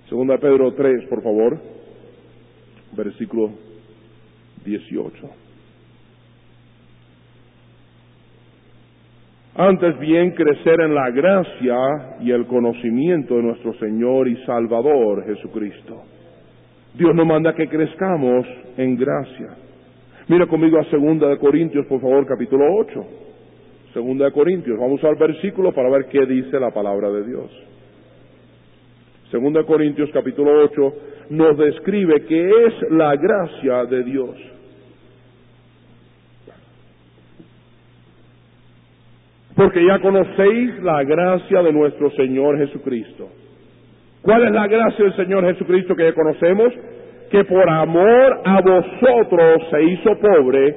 Segunda 0.09 0.35
de 0.35 0.41
Pedro 0.41 0.75
3, 0.75 1.09
por 1.09 1.23
favor, 1.23 1.61
versículo 2.97 3.53
18. 4.65 5.46
Antes 9.59 9.99
bien 9.99 10.33
crecer 10.33 10.81
en 10.81 10.95
la 10.95 11.11
gracia 11.11 11.77
y 12.21 12.31
el 12.31 12.47
conocimiento 12.47 13.37
de 13.37 13.43
nuestro 13.43 13.73
Señor 13.75 14.29
y 14.29 14.37
Salvador 14.45 15.25
Jesucristo. 15.25 16.03
Dios 16.95 17.15
nos 17.15 17.27
manda 17.27 17.55
que 17.55 17.69
crezcamos 17.69 18.47
en 18.77 18.97
gracia 18.97 19.49
Mira 20.29 20.47
conmigo 20.47 20.81
a 20.81 20.85
Segunda 20.91 21.29
de 21.29 21.39
Corintios, 21.39 21.87
por 21.87 22.01
favor, 22.01 22.27
capítulo 22.27 22.65
8. 22.81 23.07
Segunda 23.95 24.25
de 24.25 24.33
Corintios. 24.33 24.77
Vamos 24.77 25.03
al 25.05 25.15
versículo 25.15 25.73
para 25.73 25.89
ver 25.89 26.07
qué 26.07 26.27
dice 26.27 26.59
la 26.59 26.73
palabra 26.73 27.11
de 27.11 27.25
Dios. 27.25 27.49
Segunda 29.31 29.61
de 29.61 29.67
Corintios, 29.67 30.11
capítulo 30.13 30.65
8, 30.65 30.95
nos 31.31 31.57
describe 31.57 32.25
qué 32.27 32.51
es 32.67 32.91
la 32.91 33.15
gracia 33.15 33.85
de 33.85 34.03
Dios. 34.03 34.35
Porque 39.57 39.85
ya 39.85 39.99
conocéis 39.99 40.83
la 40.83 41.03
gracia 41.03 41.63
de 41.63 41.73
nuestro 41.73 42.11
Señor 42.13 42.59
Jesucristo. 42.59 43.29
¿Cuál 44.23 44.45
es 44.45 44.53
la 44.53 44.67
gracia 44.67 45.05
del 45.05 45.17
Señor 45.17 45.45
Jesucristo 45.47 45.97
que 45.97 46.05
ya 46.05 46.13
conocemos? 46.13 46.73
que 47.31 47.45
por 47.45 47.69
amor 47.69 48.41
a 48.45 48.61
vosotros 48.61 49.63
se 49.71 49.83
hizo 49.83 50.19
pobre 50.19 50.75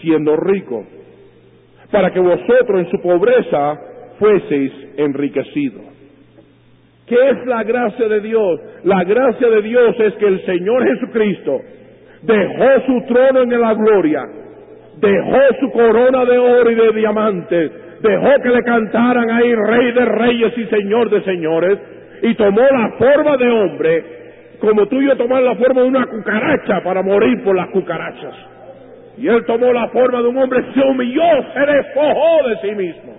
siendo 0.00 0.36
rico, 0.36 0.84
para 1.90 2.10
que 2.10 2.20
vosotros 2.20 2.80
en 2.80 2.90
su 2.90 3.00
pobreza 3.00 3.78
fueseis 4.18 4.72
enriquecidos. 4.96 5.82
¿Qué 7.06 7.16
es 7.30 7.46
la 7.46 7.62
gracia 7.64 8.08
de 8.08 8.20
Dios? 8.20 8.60
La 8.84 9.04
gracia 9.04 9.48
de 9.48 9.62
Dios 9.62 9.94
es 10.00 10.14
que 10.14 10.26
el 10.26 10.44
Señor 10.46 10.86
Jesucristo 10.88 11.60
dejó 12.22 12.80
su 12.86 13.06
trono 13.06 13.42
en 13.42 13.60
la 13.60 13.74
gloria, 13.74 14.26
dejó 15.00 15.40
su 15.60 15.70
corona 15.70 16.24
de 16.24 16.38
oro 16.38 16.70
y 16.70 16.74
de 16.74 16.92
diamantes, 16.92 17.72
dejó 18.08 18.42
que 18.42 18.50
le 18.50 18.62
cantaran 18.62 19.30
ahí 19.30 19.54
Rey 19.54 19.92
de 19.92 20.04
Reyes 20.04 20.58
y 20.58 20.64
Señor 20.66 21.10
de 21.10 21.22
Señores, 21.22 21.78
y 22.22 22.34
tomó 22.34 22.60
la 22.60 22.90
forma 22.98 23.36
de 23.36 23.50
hombre 23.50 24.04
como 24.60 24.86
tú 24.86 25.00
y 25.00 25.08
tomar 25.16 25.42
la 25.42 25.54
forma 25.56 25.82
de 25.82 25.88
una 25.88 26.06
cucaracha 26.06 26.82
para 26.82 27.02
morir 27.02 27.42
por 27.44 27.54
las 27.54 27.68
cucarachas. 27.68 28.34
Y 29.18 29.28
él 29.28 29.44
tomó 29.46 29.72
la 29.72 29.88
forma 29.88 30.22
de 30.22 30.28
un 30.28 30.38
hombre, 30.38 30.64
se 30.74 30.80
humilló, 30.80 31.22
se 31.52 31.60
despojó 31.60 32.48
de 32.48 32.56
sí 32.62 32.74
mismo. 32.74 33.14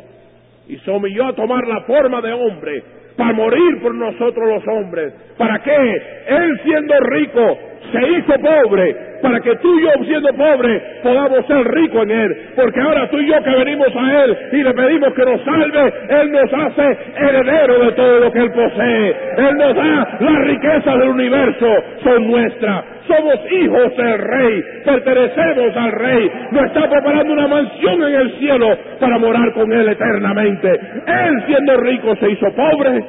Y 0.68 0.78
se 0.78 0.92
humilló 0.92 1.28
a 1.28 1.34
tomar 1.34 1.66
la 1.68 1.82
forma 1.82 2.22
de 2.22 2.34
hombre 2.34 2.84
para 3.16 3.34
morir 3.34 3.82
por 3.82 3.94
nosotros 3.94 4.50
los 4.50 4.68
hombres. 4.68 5.14
¿Para 5.38 5.60
qué? 5.60 6.02
Él 6.28 6.60
siendo 6.64 7.00
rico 7.02 7.58
se 7.92 8.12
hizo 8.12 8.34
pobre 8.40 9.15
para 9.26 9.40
que 9.40 9.56
tú 9.56 9.80
y 9.80 9.82
yo 9.82 9.90
siendo 10.06 10.30
pobres 10.34 10.84
podamos 11.02 11.48
ser 11.48 11.66
ricos 11.66 12.04
en 12.04 12.12
Él. 12.12 12.38
Porque 12.56 12.80
ahora 12.80 13.10
tú 13.10 13.18
y 13.18 13.26
yo 13.26 13.42
que 13.44 13.56
venimos 13.56 13.88
a 13.96 14.24
Él 14.24 14.38
y 14.52 14.64
le 14.64 14.72
pedimos 14.72 15.14
que 15.16 15.26
nos 15.26 15.42
salve, 15.42 15.94
Él 16.10 16.32
nos 16.32 16.54
hace 16.54 16.98
heredero 17.18 17.86
de 17.86 17.92
todo 17.94 18.20
lo 18.20 18.32
que 18.32 18.40
Él 18.40 18.52
posee. 18.52 19.16
Él 19.38 19.58
nos 19.58 19.76
da 19.76 20.18
las 20.20 20.46
riquezas 20.46 21.00
del 21.00 21.10
universo, 21.10 21.68
son 22.04 22.28
nuestras. 22.28 22.86
Somos 23.08 23.36
hijos 23.52 23.98
del 23.98 24.20
Rey, 24.20 24.64
pertenecemos 24.84 25.76
al 25.76 25.92
Rey, 25.92 26.32
nos 26.52 26.66
está 26.66 26.88
preparando 26.88 27.34
una 27.34 27.48
mansión 27.48 28.04
en 28.04 28.14
el 28.14 28.32
cielo 28.38 28.78
para 29.00 29.18
morar 29.18 29.54
con 29.54 29.74
Él 29.74 29.90
eternamente. 29.90 30.70
Él 30.70 31.44
siendo 31.48 31.78
rico 31.78 32.16
se 32.18 32.30
hizo 32.30 32.46
pobre 32.56 33.04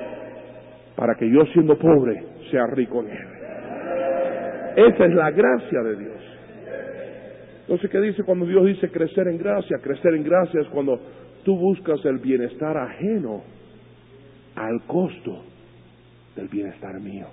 para 0.96 1.14
que 1.14 1.30
yo 1.30 1.44
siendo 1.52 1.76
pobre 1.76 2.22
sea 2.50 2.62
rico 2.74 3.02
en 3.02 3.10
Él. 3.10 3.35
Esa 4.76 5.06
es 5.06 5.14
la 5.14 5.30
gracia 5.30 5.82
de 5.82 5.96
Dios. 5.96 6.22
Entonces, 7.62 7.90
¿qué 7.90 7.98
dice 7.98 8.22
cuando 8.24 8.44
Dios 8.44 8.66
dice 8.66 8.90
crecer 8.90 9.26
en 9.26 9.38
gracia? 9.38 9.78
Crecer 9.82 10.14
en 10.14 10.22
gracia 10.22 10.60
es 10.60 10.68
cuando 10.68 11.00
tú 11.44 11.56
buscas 11.56 12.04
el 12.04 12.18
bienestar 12.18 12.76
ajeno 12.76 13.42
al 14.54 14.82
costo 14.86 15.44
del 16.36 16.48
bienestar 16.48 17.00
mío. 17.00 17.26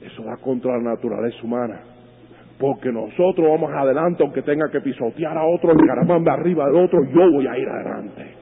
Eso 0.00 0.24
va 0.24 0.36
contra 0.36 0.76
la 0.78 0.90
naturaleza 0.94 1.38
humana. 1.42 1.80
Porque 2.58 2.92
nosotros 2.92 3.48
vamos 3.48 3.72
adelante 3.74 4.22
aunque 4.22 4.42
tenga 4.42 4.70
que 4.70 4.80
pisotear 4.80 5.36
a 5.36 5.44
otro, 5.44 5.72
de 5.74 6.30
arriba 6.30 6.66
del 6.66 6.76
otro, 6.76 7.00
yo 7.12 7.30
voy 7.32 7.46
a 7.48 7.58
ir 7.58 7.68
adelante. 7.68 8.36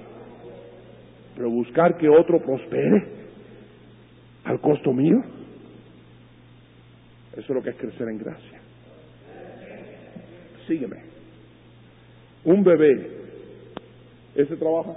Pero 1.36 1.50
buscar 1.50 1.96
que 1.96 2.06
otro 2.06 2.38
prospere 2.38 3.02
al 4.44 4.60
costo 4.60 4.92
mío, 4.92 5.22
eso 7.32 7.40
es 7.40 7.48
lo 7.50 7.62
que 7.62 7.70
es 7.70 7.76
crecer 7.76 8.08
en 8.08 8.18
gracia. 8.18 8.60
Sígueme. 10.66 10.96
Un 12.44 12.64
bebé, 12.64 13.10
ese 14.34 14.56
trabaja. 14.56 14.92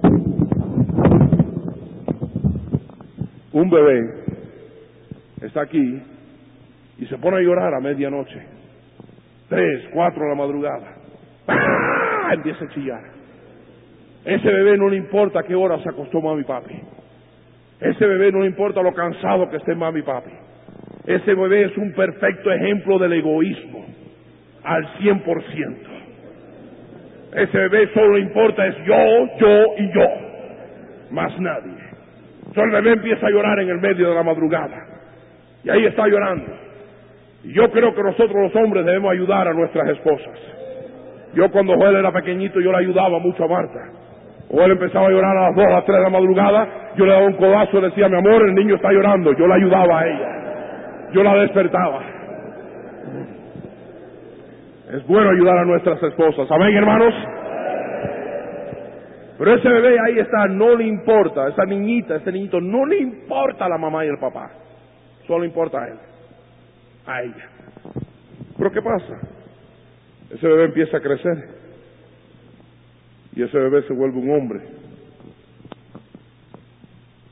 Un 3.52 3.69
bebé 3.69 4.24
está 5.41 5.62
aquí 5.62 6.02
y 6.98 7.06
se 7.06 7.17
pone 7.17 7.38
a 7.38 7.41
llorar 7.41 7.74
a 7.74 7.80
medianoche. 7.80 8.41
Tres, 9.50 9.89
cuatro 9.93 10.24
de 10.24 10.30
la 10.30 10.36
madrugada. 10.36 10.96
¡Ah! 11.48 12.32
Empieza 12.34 12.65
a 12.65 12.69
chillar. 12.69 13.04
Ese 14.26 14.48
bebé 14.48 14.78
no 14.78 14.89
le 14.89 14.98
importa 14.98 15.43
qué 15.43 15.54
hora 15.54 15.82
se 15.84 15.89
acostó 15.89 16.22
mami 16.22 16.43
papi. 16.43 16.80
Ese 17.80 18.06
bebé 18.06 18.32
no 18.32 18.39
le 18.39 18.48
importa 18.48 18.82
lo 18.82 18.93
cansado 18.93 19.50
que 19.50 19.58
esté 19.58 19.76
mami 19.76 20.02
papi. 20.02 20.32
Ese 21.05 21.33
bebé 21.33 21.65
es 21.65 21.77
un 21.77 21.91
perfecto 21.91 22.51
ejemplo 22.51 22.97
del 22.97 23.13
egoísmo, 23.13 23.85
al 24.63 24.87
100%. 24.99 25.75
Ese 27.35 27.57
bebé 27.57 27.89
solo 27.93 28.17
importa 28.17 28.65
es 28.67 28.75
yo, 28.85 29.27
yo 29.37 29.65
y 29.79 29.93
yo, 29.93 30.07
más 31.11 31.37
nadie. 31.39 31.73
Entonces 32.47 32.63
el 32.63 32.71
bebé 32.71 32.91
empieza 32.93 33.27
a 33.27 33.29
llorar 33.31 33.59
en 33.59 33.69
el 33.69 33.79
medio 33.79 34.09
de 34.09 34.15
la 34.15 34.23
madrugada. 34.23 34.77
Y 35.63 35.69
ahí 35.69 35.85
está 35.85 36.07
llorando. 36.07 36.53
Y 37.43 37.51
yo 37.51 37.69
creo 37.71 37.93
que 37.93 38.03
nosotros 38.03 38.35
los 38.35 38.55
hombres 38.55 38.85
debemos 38.85 39.11
ayudar 39.11 39.47
a 39.47 39.53
nuestras 39.53 39.89
esposas. 39.89 40.39
Yo 41.33 41.51
cuando 41.51 41.75
Joel 41.75 41.97
era 41.97 42.11
pequeñito 42.11 42.61
yo 42.61 42.71
le 42.71 42.77
ayudaba 42.77 43.19
mucho 43.19 43.43
a 43.43 43.47
Marta. 43.47 43.79
Joel 44.49 44.71
empezaba 44.71 45.07
a 45.07 45.09
llorar 45.09 45.35
a 45.35 45.49
las 45.49 45.55
2, 45.55 45.65
a 45.65 45.69
las 45.69 45.85
3 45.85 45.97
de 45.97 46.03
la 46.03 46.09
madrugada, 46.09 46.67
yo 46.95 47.05
le 47.05 47.11
daba 47.11 47.25
un 47.25 47.33
codazo 47.33 47.79
y 47.79 47.81
decía, 47.81 48.07
mi 48.07 48.17
amor, 48.17 48.47
el 48.47 48.53
niño 48.53 48.75
está 48.75 48.91
llorando, 48.91 49.33
yo 49.33 49.47
le 49.47 49.53
ayudaba 49.55 49.99
a 49.99 50.07
ella 50.07 50.42
yo 51.13 51.23
la 51.23 51.36
despertaba. 51.36 52.02
Es 54.91 55.08
bueno 55.08 55.30
ayudar 55.30 55.60
a 55.60 55.65
nuestras 55.65 56.02
esposas. 56.04 56.49
Amén, 56.52 56.76
hermanos. 56.76 57.13
Pero 59.38 59.56
ese 59.56 59.69
bebé 59.69 59.97
ahí 59.99 60.19
está, 60.19 60.47
no 60.47 60.76
le 60.76 60.86
importa, 60.86 61.47
esa 61.47 61.65
niñita, 61.65 62.17
ese 62.17 62.32
niñito, 62.32 62.62
no 62.62 62.86
le 62.86 62.99
importa 62.99 63.65
a 63.65 63.69
la 63.69 63.78
mamá 63.78 64.06
y 64.06 64.10
el 64.10 64.19
papá. 64.19 64.52
Solo 65.26 65.45
importa 65.45 65.82
a 65.82 65.88
él, 65.88 65.97
a 67.08 67.23
ella. 67.23 67.49
Pero 68.58 68.71
¿qué 68.71 68.82
pasa? 68.82 69.19
Ese 70.30 70.47
bebé 70.47 70.65
empieza 70.65 70.97
a 70.97 71.02
crecer. 71.02 71.38
Y 73.36 73.41
ese 73.41 73.58
bebé 73.58 73.82
se 73.88 73.93
vuelve 73.93 74.19
un 74.19 74.30
hombre. 74.30 74.60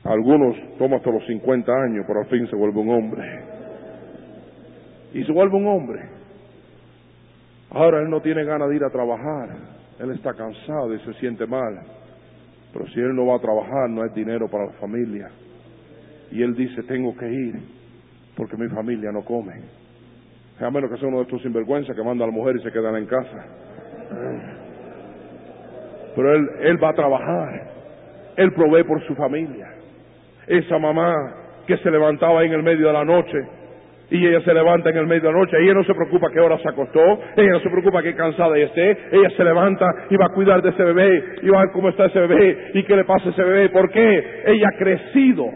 Algunos 0.04 0.56
toman 0.78 0.98
hasta 0.98 1.10
los 1.10 1.24
50 1.26 1.72
años, 1.72 2.04
pero 2.08 2.20
al 2.20 2.26
fin 2.26 2.48
se 2.48 2.56
vuelve 2.56 2.80
un 2.80 2.90
hombre 2.90 3.51
y 5.14 5.24
se 5.24 5.32
vuelve 5.32 5.56
un 5.56 5.66
hombre. 5.66 6.00
Ahora 7.70 8.00
él 8.00 8.10
no 8.10 8.20
tiene 8.20 8.44
ganas 8.44 8.68
de 8.68 8.76
ir 8.76 8.84
a 8.84 8.90
trabajar, 8.90 9.48
él 9.98 10.10
está 10.10 10.34
cansado 10.34 10.94
y 10.94 10.98
se 11.00 11.14
siente 11.14 11.46
mal. 11.46 11.80
Pero 12.72 12.86
si 12.88 13.00
él 13.00 13.14
no 13.14 13.26
va 13.26 13.36
a 13.36 13.40
trabajar, 13.40 13.88
no 13.90 14.02
hay 14.02 14.10
dinero 14.10 14.48
para 14.48 14.66
la 14.66 14.72
familia. 14.72 15.30
Y 16.30 16.42
él 16.42 16.54
dice, 16.54 16.82
tengo 16.84 17.14
que 17.16 17.28
ir, 17.30 17.54
porque 18.36 18.56
mi 18.56 18.68
familia 18.68 19.12
no 19.12 19.22
come. 19.22 19.52
A 20.60 20.70
menos 20.70 20.90
que 20.90 20.96
sea 20.96 21.08
uno 21.08 21.18
de 21.18 21.24
estos 21.24 21.42
sinvergüenzas 21.42 21.94
que 21.94 22.02
manda 22.02 22.24
a 22.24 22.28
la 22.28 22.32
mujer 22.32 22.56
y 22.56 22.62
se 22.62 22.70
quedan 22.70 22.96
en 22.96 23.06
casa. 23.06 23.44
Pero 26.14 26.34
él, 26.34 26.48
él 26.60 26.82
va 26.82 26.90
a 26.90 26.94
trabajar. 26.94 27.70
Él 28.36 28.52
provee 28.52 28.84
por 28.84 29.04
su 29.06 29.14
familia. 29.14 29.68
Esa 30.46 30.78
mamá 30.78 31.34
que 31.66 31.76
se 31.78 31.90
levantaba 31.90 32.40
ahí 32.40 32.46
en 32.46 32.54
el 32.54 32.62
medio 32.62 32.86
de 32.86 32.92
la 32.92 33.04
noche 33.04 33.46
y 34.12 34.26
ella 34.26 34.42
se 34.42 34.52
levanta 34.52 34.90
en 34.90 34.98
el 34.98 35.06
medio 35.06 35.22
de 35.22 35.32
la 35.32 35.38
noche. 35.38 35.56
Ella 35.58 35.72
no 35.72 35.84
se 35.84 35.94
preocupa 35.94 36.28
qué 36.30 36.38
hora 36.38 36.58
se 36.58 36.68
acostó, 36.68 37.00
ella 37.34 37.52
no 37.52 37.60
se 37.60 37.70
preocupa 37.70 38.02
qué 38.02 38.14
cansada 38.14 38.54
ella 38.56 38.66
esté. 38.66 38.90
Ella 39.10 39.30
se 39.30 39.42
levanta 39.42 39.86
y 40.10 40.16
va 40.16 40.26
a 40.26 40.34
cuidar 40.34 40.60
de 40.60 40.68
ese 40.68 40.84
bebé 40.84 41.24
y 41.42 41.48
va 41.48 41.60
a 41.60 41.64
ver 41.64 41.72
cómo 41.72 41.88
está 41.88 42.04
ese 42.06 42.20
bebé 42.20 42.72
y 42.74 42.82
qué 42.84 42.94
le 42.94 43.04
pasa 43.04 43.30
a 43.30 43.32
ese 43.32 43.42
bebé. 43.42 43.70
¿Por 43.70 43.90
qué? 43.90 44.42
Ella 44.46 44.68
ha 44.68 44.76
crecido. 44.76 45.46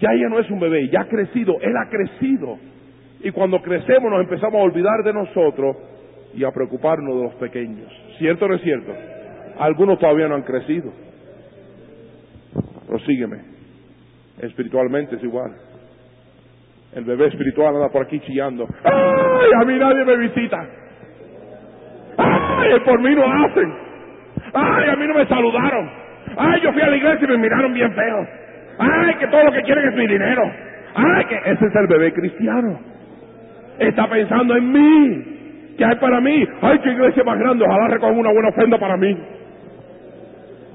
Ya 0.00 0.12
ella 0.12 0.28
no 0.28 0.40
es 0.40 0.50
un 0.50 0.58
bebé, 0.58 0.88
ya 0.88 1.02
ha 1.02 1.08
crecido. 1.08 1.56
Él 1.60 1.72
ha 1.76 1.88
crecido. 1.88 2.58
Y 3.22 3.30
cuando 3.30 3.62
crecemos 3.62 4.10
nos 4.10 4.22
empezamos 4.22 4.54
a 4.54 4.64
olvidar 4.64 5.04
de 5.04 5.12
nosotros 5.12 5.76
y 6.34 6.42
a 6.42 6.50
preocuparnos 6.50 7.16
de 7.16 7.22
los 7.22 7.34
pequeños. 7.34 7.92
¿Cierto 8.18 8.46
o 8.46 8.48
no 8.48 8.54
es 8.56 8.62
cierto? 8.62 8.92
Algunos 9.60 10.00
todavía 10.00 10.26
no 10.26 10.34
han 10.34 10.42
crecido. 10.42 10.90
Prosígueme. 12.88 13.38
Espiritualmente 14.40 15.14
es 15.14 15.22
igual. 15.22 15.69
El 16.94 17.04
bebé 17.04 17.26
espiritual 17.26 17.74
anda 17.74 17.88
por 17.88 18.02
aquí 18.02 18.18
chillando. 18.20 18.66
¡Ay! 18.82 19.50
A 19.60 19.64
mí 19.64 19.78
nadie 19.78 20.04
me 20.04 20.16
visita. 20.16 20.58
¡Ay! 22.16 22.80
Por 22.84 23.00
mí 23.00 23.14
no 23.14 23.24
hacen. 23.24 23.72
¡Ay! 24.52 24.88
A 24.90 24.96
mí 24.96 25.06
no 25.06 25.14
me 25.14 25.26
saludaron. 25.26 25.90
¡Ay! 26.36 26.60
Yo 26.62 26.72
fui 26.72 26.82
a 26.82 26.90
la 26.90 26.96
iglesia 26.96 27.24
y 27.24 27.30
me 27.30 27.38
miraron 27.38 27.72
bien 27.72 27.92
feo. 27.94 28.26
¡Ay! 28.78 29.14
Que 29.16 29.26
todo 29.28 29.44
lo 29.44 29.52
que 29.52 29.62
quieren 29.62 29.88
es 29.88 29.94
mi 29.94 30.06
dinero. 30.08 30.42
¡Ay! 30.94 31.24
Que 31.26 31.36
ese 31.36 31.66
es 31.66 31.74
el 31.76 31.86
bebé 31.86 32.12
cristiano. 32.12 32.80
está 33.78 34.08
pensando 34.08 34.56
en 34.56 34.72
mí. 34.72 35.74
¿Qué 35.78 35.84
hay 35.84 35.96
para 35.96 36.20
mí? 36.20 36.46
¡Ay, 36.60 36.78
qué 36.80 36.90
iglesia 36.90 37.24
más 37.24 37.38
grande! 37.38 37.64
Ojalá 37.64 37.88
recojan 37.88 38.18
una 38.18 38.32
buena 38.32 38.48
ofrenda 38.48 38.78
para 38.78 38.96
mí. 38.96 39.16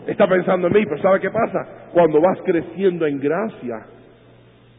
Está 0.07 0.27
pensando 0.27 0.67
en 0.67 0.73
mí, 0.73 0.85
pero 0.85 1.01
¿sabe 1.01 1.19
qué 1.19 1.29
pasa? 1.29 1.59
Cuando 1.91 2.21
vas 2.21 2.39
creciendo 2.43 3.05
en 3.05 3.19
gracia, 3.19 3.85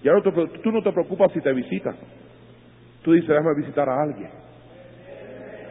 ya 0.02 0.12
no 0.12 0.22
te, 0.22 0.30
tú 0.30 0.72
no 0.72 0.82
te 0.82 0.92
preocupas 0.92 1.32
si 1.32 1.40
te 1.40 1.52
visitan. 1.52 1.94
Tú 3.02 3.12
dices, 3.12 3.28
déjame 3.28 3.54
visitar 3.56 3.88
a 3.88 4.02
alguien. 4.02 4.30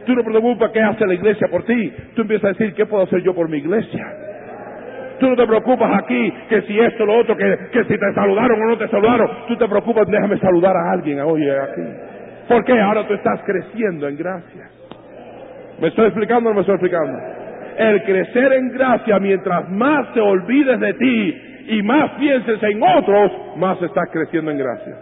Tú 0.06 0.14
no 0.14 0.22
te 0.22 0.30
preocupas 0.30 0.70
qué 0.70 0.80
hace 0.80 1.06
la 1.06 1.14
iglesia 1.14 1.48
por 1.50 1.64
ti. 1.64 1.92
Tú 2.14 2.22
empiezas 2.22 2.44
a 2.44 2.48
decir, 2.48 2.74
¿qué 2.74 2.86
puedo 2.86 3.04
hacer 3.04 3.22
yo 3.22 3.34
por 3.34 3.48
mi 3.48 3.58
iglesia? 3.58 4.06
Tú 5.18 5.28
no 5.28 5.36
te 5.36 5.46
preocupas 5.46 6.02
aquí 6.02 6.32
que 6.48 6.62
si 6.62 6.78
esto, 6.78 7.04
lo 7.04 7.18
otro, 7.18 7.36
que, 7.36 7.58
que 7.72 7.84
si 7.84 7.98
te 7.98 8.14
saludaron 8.14 8.60
o 8.62 8.66
no 8.66 8.78
te 8.78 8.88
saludaron. 8.88 9.28
Tú 9.48 9.56
te 9.56 9.66
preocupas, 9.66 10.06
déjame 10.08 10.38
saludar 10.38 10.76
a 10.76 10.92
alguien, 10.92 11.20
oye, 11.20 11.58
aquí. 11.58 11.82
¿Por 12.48 12.64
qué? 12.64 12.78
Ahora 12.78 13.06
tú 13.06 13.14
estás 13.14 13.40
creciendo 13.44 14.08
en 14.08 14.16
gracia. 14.16 14.68
¿Me 15.80 15.88
estoy 15.88 16.06
explicando 16.06 16.50
o 16.50 16.52
no 16.52 16.56
me 16.56 16.60
estoy 16.60 16.76
explicando? 16.76 17.18
El 17.76 18.02
crecer 18.04 18.52
en 18.52 18.70
gracia, 18.70 19.18
mientras 19.18 19.68
más 19.70 20.12
te 20.14 20.20
olvides 20.20 20.80
de 20.80 20.94
ti 20.94 21.42
y 21.68 21.82
más 21.82 22.12
pienses 22.18 22.62
en 22.62 22.82
otros, 22.82 23.32
más 23.56 23.80
estás 23.82 24.08
creciendo 24.12 24.50
en 24.50 24.58
gracia. 24.58 24.94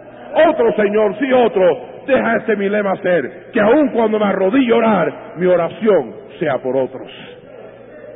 Otro 0.49 0.73
Señor, 0.75 1.17
sí 1.19 1.31
otro, 1.31 1.63
deja 2.07 2.37
ese 2.37 2.55
mi 2.55 2.69
lema 2.69 2.95
ser, 3.01 3.51
que 3.51 3.59
aun 3.61 3.89
cuando 3.89 4.19
me 4.19 4.25
arrodillo 4.25 4.75
a 4.75 4.77
orar, 4.77 5.33
mi 5.37 5.45
oración 5.45 6.15
sea 6.39 6.57
por 6.59 6.75
otros. 6.75 7.11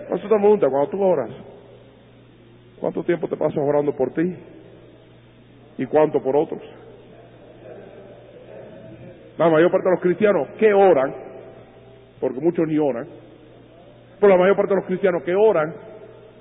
Pregunta, 0.09 0.67
cuando 0.69 0.89
tú 0.89 1.03
oras, 1.03 1.29
¿cuánto 2.79 3.03
tiempo 3.03 3.27
te 3.27 3.37
pasas 3.37 3.57
orando 3.57 3.93
por 3.95 4.11
ti? 4.13 4.35
¿Y 5.77 5.85
cuánto 5.85 6.21
por 6.21 6.35
otros? 6.35 6.61
La 9.37 9.49
mayor 9.49 9.71
parte 9.71 9.87
de 9.87 9.91
los 9.91 10.01
cristianos 10.01 10.47
que 10.57 10.73
oran, 10.73 11.13
porque 12.19 12.39
muchos 12.41 12.67
ni 12.67 12.77
oran, 12.77 13.07
pero 14.19 14.33
la 14.33 14.39
mayor 14.39 14.55
parte 14.55 14.73
de 14.73 14.79
los 14.79 14.85
cristianos 14.87 15.23
que 15.23 15.35
oran, 15.35 15.73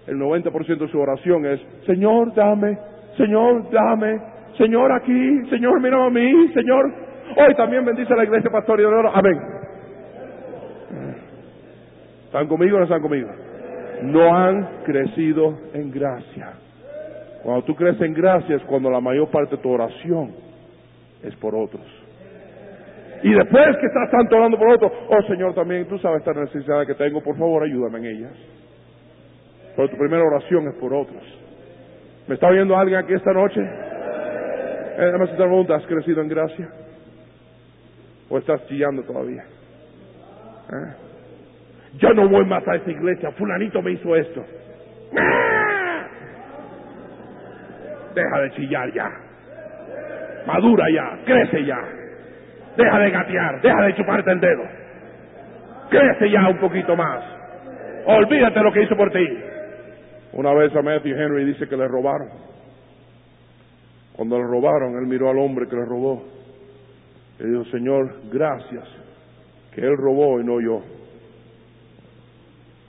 el 0.09 0.16
90% 0.16 0.79
de 0.79 0.88
su 0.88 0.99
oración 0.99 1.44
es, 1.47 1.61
Señor, 1.87 2.35
dame, 2.35 2.79
Señor, 3.16 3.71
dame, 3.71 4.18
Señor 4.57 4.90
aquí, 4.92 5.47
Señor, 5.51 5.81
mira 5.81 6.05
a 6.05 6.11
mí, 6.11 6.49
Señor. 6.55 6.92
Hoy 7.37 7.55
también 7.55 7.85
bendice 7.85 8.14
la 8.16 8.25
iglesia 8.25 8.51
pastor 8.51 8.81
y 8.81 8.85
de. 8.85 9.11
Amén. 9.12 9.38
¿Están 12.25 12.49
conmigo 12.49 12.77
o 12.77 12.79
no 12.79 12.85
están 12.85 13.03
conmigo? 13.03 13.29
No 14.03 14.35
han 14.35 14.83
crecido 14.85 15.59
en 15.75 15.90
gracia. 15.90 16.53
Cuando 17.42 17.64
tú 17.64 17.75
creces 17.75 18.03
en 18.03 18.14
gracia 18.14 18.57
es 18.57 18.62
cuando 18.64 18.90
la 18.90 19.01
mayor 19.01 19.31
parte 19.31 19.57
de 19.57 19.62
tu 19.62 19.71
oración 19.71 20.33
es 21.23 21.35
por 21.37 21.55
otros. 21.55 21.83
Y 23.23 23.33
después 23.33 23.77
que 23.81 23.87
estás 23.87 24.11
tanto 24.11 24.37
orando 24.37 24.59
por 24.59 24.68
otros, 24.68 24.92
oh 25.09 25.23
Señor, 25.23 25.55
también 25.55 25.87
tú 25.87 25.99
sabes 25.99 26.18
esta 26.18 26.33
necesidad 26.33 26.87
que 26.87 26.94
tengo, 26.94 27.21
por 27.21 27.37
favor 27.37 27.62
ayúdame 27.64 27.99
en 27.99 28.05
ellas. 28.05 28.33
Pero 29.79 29.91
tu 29.91 29.97
primera 29.97 30.25
oración 30.25 30.67
es 30.67 30.75
por 30.75 30.93
otros. 30.93 31.23
¿Me 32.27 32.35
está 32.35 32.49
oyendo 32.49 32.77
alguien 32.77 32.99
aquí 32.99 33.14
esta 33.14 33.33
noche? 33.33 33.61
Eh, 33.61 35.12
me 35.17 35.27
pregunta, 35.29 35.77
¿has 35.77 35.87
crecido 35.87 36.21
en 36.21 36.27
gracia? 36.27 36.69
¿O 38.29 38.38
estás 38.38 38.67
chillando 38.67 39.05
todavía? 39.05 39.45
¿Eh? 39.45 40.95
Yo 41.99 42.12
no 42.12 42.29
voy 42.29 42.45
más 42.47 42.67
a 42.67 42.75
esa 42.75 42.91
iglesia, 42.91 43.31
fulanito 43.31 43.81
me 43.81 43.93
hizo 43.93 44.17
esto. 44.17 44.45
Deja 48.17 48.41
de 48.41 48.51
chillar 48.57 48.93
ya. 48.93 49.09
Madura 50.45 50.87
ya, 50.93 51.19
crece 51.25 51.64
ya. 51.64 51.79
Deja 52.77 52.99
de 52.99 53.11
gatear, 53.12 53.61
deja 53.61 53.83
de 53.83 53.95
chuparte 53.95 54.33
el 54.33 54.41
dedo. 54.41 54.64
Crece 55.88 56.31
ya 56.31 56.49
un 56.49 56.59
poquito 56.59 56.97
más. 56.97 57.23
Olvídate 58.07 58.61
lo 58.61 58.73
que 58.73 58.83
hizo 58.83 58.97
por 58.97 59.12
ti. 59.12 59.48
Una 60.38 60.55
vez 60.55 60.72
a 60.77 60.83
Matthew 60.83 61.16
Henry 61.16 61.46
dice 61.46 61.66
que 61.66 61.77
le 61.77 61.88
robaron. 61.88 62.29
Cuando 64.12 64.38
le 64.38 64.44
robaron, 64.44 64.96
él 64.96 65.09
miró 65.09 65.31
al 65.31 65.38
hombre 65.40 65.66
que 65.66 65.74
le 65.74 65.85
robó. 65.85 66.22
Y 67.40 67.44
dijo, 67.44 67.64
Señor, 67.72 68.14
gracias 68.31 68.85
que 69.74 69.81
él 69.81 69.96
robó 69.96 70.38
y 70.40 70.44
no 70.44 70.61
yo. 70.61 70.81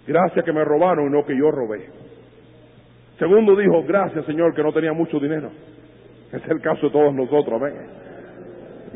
Gracias 0.06 0.46
que 0.46 0.54
me 0.54 0.64
robaron 0.64 1.08
y 1.08 1.10
no 1.10 1.26
que 1.26 1.36
yo 1.36 1.50
robé. 1.50 1.90
Segundo 3.18 3.56
dijo, 3.56 3.82
gracias 3.82 4.28
Señor 4.28 4.54
que 4.54 4.62
no 4.62 4.72
tenía 4.72 4.94
mucho 4.94 5.20
dinero. 5.20 5.50
Es 6.32 6.48
el 6.48 6.62
caso 6.62 6.86
de 6.86 6.92
todos 6.92 7.16
nosotros, 7.16 7.60
amén. 7.60 7.74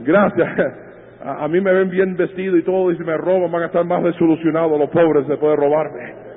Gracias. 0.06 0.48
A, 1.26 1.48
mí 1.48 1.60
me 1.60 1.74
ven 1.74 1.90
bien 1.90 2.16
vestido 2.16 2.56
y 2.56 2.64
todo 2.64 2.92
y 2.92 2.98
si 2.98 3.04
me 3.04 3.18
roban 3.18 3.52
van 3.52 3.64
a 3.64 3.66
estar 3.66 3.84
más 3.84 4.04
desilusionados 4.04 4.78
los 4.78 4.92
pobres 4.92 5.28
después 5.28 5.54
de 5.54 5.56
robarme. 5.56 6.33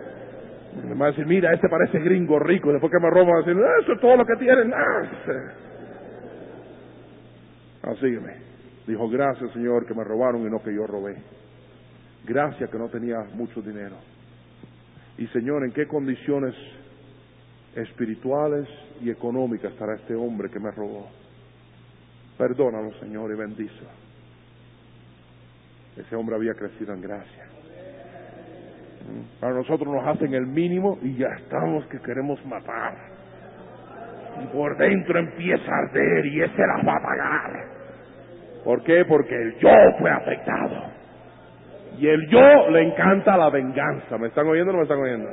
Me 0.84 0.94
van 0.94 1.02
a 1.02 1.06
decir, 1.06 1.26
mira, 1.26 1.52
este 1.52 1.68
parece 1.68 1.98
gringo 2.00 2.38
rico. 2.38 2.70
Después 2.70 2.92
que 2.92 3.00
me 3.00 3.10
roban, 3.10 3.28
van 3.28 3.36
a 3.36 3.46
decir, 3.46 3.62
eso 3.82 3.92
es 3.92 4.00
todo 4.00 4.16
lo 4.16 4.26
que 4.26 4.36
tienen. 4.36 4.72
Ah, 4.74 5.02
Dijo, 8.86 9.08
gracias 9.08 9.52
Señor 9.52 9.86
que 9.86 9.94
me 9.94 10.04
robaron 10.04 10.42
y 10.46 10.50
no 10.50 10.62
que 10.62 10.74
yo 10.74 10.86
robé. 10.86 11.16
Gracias 12.24 12.68
que 12.70 12.78
no 12.78 12.88
tenía 12.88 13.20
mucho 13.34 13.62
dinero. 13.62 13.96
Y 15.18 15.26
Señor, 15.28 15.64
¿en 15.64 15.72
qué 15.72 15.86
condiciones 15.86 16.54
espirituales 17.74 18.68
y 19.00 19.10
económicas 19.10 19.72
estará 19.72 19.94
este 19.94 20.14
hombre 20.14 20.50
que 20.50 20.60
me 20.60 20.70
robó? 20.70 21.08
Perdónalo, 22.36 22.92
Señor, 23.00 23.32
y 23.32 23.36
bendice. 23.36 23.86
Ese 25.96 26.14
hombre 26.14 26.36
había 26.36 26.54
crecido 26.54 26.92
en 26.92 27.00
gracia. 27.00 27.45
Para 29.40 29.54
nosotros 29.54 29.92
nos 29.92 30.06
hacen 30.06 30.34
el 30.34 30.46
mínimo 30.46 30.98
y 31.02 31.16
ya 31.16 31.28
estamos 31.38 31.84
que 31.86 31.98
queremos 32.00 32.44
matar. 32.46 32.94
Y 34.42 34.46
por 34.48 34.76
dentro 34.76 35.18
empieza 35.18 35.70
a 35.70 35.78
arder 35.78 36.26
y 36.26 36.42
ese 36.42 36.66
las 36.66 36.86
va 36.86 36.96
a 36.96 37.02
pagar. 37.02 37.64
¿Por 38.64 38.82
qué? 38.82 39.04
Porque 39.04 39.34
el 39.34 39.58
yo 39.58 39.70
fue 39.98 40.10
afectado. 40.10 40.84
Y 41.98 42.08
el 42.08 42.28
yo 42.28 42.70
le 42.70 42.82
encanta 42.82 43.36
la 43.36 43.48
venganza. 43.48 44.18
¿Me 44.18 44.28
están 44.28 44.46
oyendo 44.46 44.70
o 44.70 44.72
no 44.72 44.78
me 44.78 44.84
están 44.84 44.98
oyendo? 44.98 45.28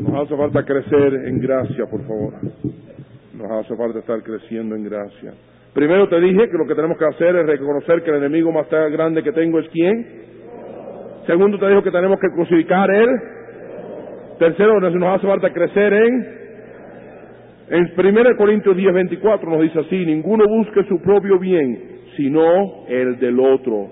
Nos 0.00 0.26
hace 0.26 0.36
falta 0.36 0.64
crecer 0.64 1.14
en 1.26 1.38
gracia, 1.40 1.86
por 1.86 2.02
favor. 2.06 2.34
Nos 3.34 3.50
hace 3.50 3.76
falta 3.76 3.98
estar 3.98 4.22
creciendo 4.22 4.74
en 4.76 4.84
gracia. 4.84 5.34
Primero 5.74 6.08
te 6.08 6.20
dije 6.20 6.48
que 6.50 6.58
lo 6.58 6.66
que 6.66 6.74
tenemos 6.74 6.98
que 6.98 7.04
hacer 7.04 7.36
es 7.36 7.46
reconocer 7.46 8.02
que 8.02 8.10
el 8.10 8.16
enemigo 8.16 8.50
más 8.50 8.68
grande 8.70 9.22
que 9.22 9.32
tengo 9.32 9.60
es 9.60 9.68
quién. 9.68 10.06
Segundo 11.26 11.58
te 11.58 11.68
dijo 11.68 11.82
que 11.82 11.90
tenemos 11.90 12.18
que 12.18 12.28
crucificar 12.34 12.90
él. 12.90 13.08
Tercero 14.38 14.80
nos 14.80 15.16
hace 15.16 15.26
falta 15.26 15.52
crecer 15.52 15.92
en 15.92 16.40
en 17.70 17.88
1 17.96 18.36
Corintios 18.36 18.76
10, 18.76 18.92
24 18.92 19.48
nos 19.48 19.60
dice 19.60 19.78
así, 19.78 20.04
ninguno 20.04 20.44
busque 20.48 20.82
su 20.88 21.00
propio 21.00 21.38
bien, 21.38 21.78
sino 22.16 22.84
el 22.88 23.16
del 23.20 23.38
otro. 23.38 23.86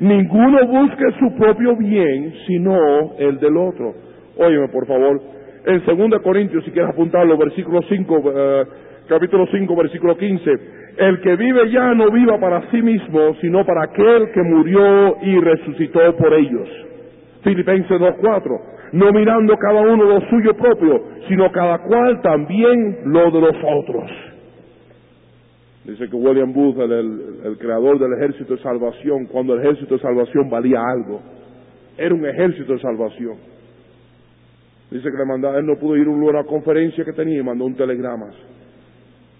Ninguno 0.00 0.66
busque 0.66 1.04
su 1.18 1.36
propio 1.36 1.76
bien, 1.76 2.32
sino 2.46 3.18
el 3.18 3.38
del 3.38 3.58
otro. 3.58 3.94
Óyeme, 4.38 4.68
por 4.68 4.86
favor. 4.86 5.20
En 5.66 5.82
2 5.84 6.22
Corintios, 6.22 6.64
si 6.64 6.70
quieres 6.70 6.92
apuntarlo, 6.92 7.36
versículo 7.36 7.80
5, 7.86 8.22
eh, 8.34 8.64
capítulo 9.06 9.46
5, 9.52 9.76
versículo 9.76 10.16
15. 10.16 10.50
El 10.96 11.20
que 11.20 11.36
vive 11.36 11.70
ya 11.70 11.94
no 11.94 12.10
viva 12.10 12.38
para 12.38 12.70
sí 12.70 12.82
mismo, 12.82 13.34
sino 13.40 13.64
para 13.64 13.84
aquel 13.84 14.30
que 14.32 14.42
murió 14.42 15.16
y 15.22 15.40
resucitó 15.40 16.16
por 16.16 16.34
ellos. 16.34 16.68
Filipenses 17.42 18.00
2.4 18.00 18.80
no 18.92 19.12
mirando 19.12 19.56
cada 19.56 19.80
uno 19.80 20.04
lo 20.04 20.20
suyo 20.28 20.54
propio, 20.54 21.04
sino 21.28 21.50
cada 21.52 21.78
cual 21.78 22.20
también 22.22 22.98
lo 23.04 23.30
de 23.30 23.40
los 23.40 23.56
otros. 23.64 24.10
Dice 25.84 26.08
que 26.08 26.16
William 26.16 26.52
Booth, 26.52 26.78
el, 26.78 27.56
creador 27.58 27.98
del 27.98 28.12
ejército 28.14 28.54
de 28.54 28.62
salvación, 28.62 29.26
cuando 29.26 29.54
el 29.54 29.60
ejército 29.60 29.94
de 29.94 30.00
salvación 30.00 30.50
valía 30.50 30.80
algo, 30.80 31.20
era 31.96 32.14
un 32.14 32.26
ejército 32.26 32.74
de 32.74 32.80
salvación. 32.80 33.36
Dice 34.90 35.08
que 35.10 35.16
le 35.16 35.24
mandaba, 35.24 35.58
él 35.58 35.66
no 35.66 35.76
pudo 35.76 35.96
ir 35.96 36.06
a 36.06 36.10
una 36.10 36.44
conferencia 36.44 37.04
que 37.04 37.12
tenía 37.12 37.38
y 37.38 37.42
mandó 37.42 37.64
un 37.64 37.76
telegrama. 37.76 38.26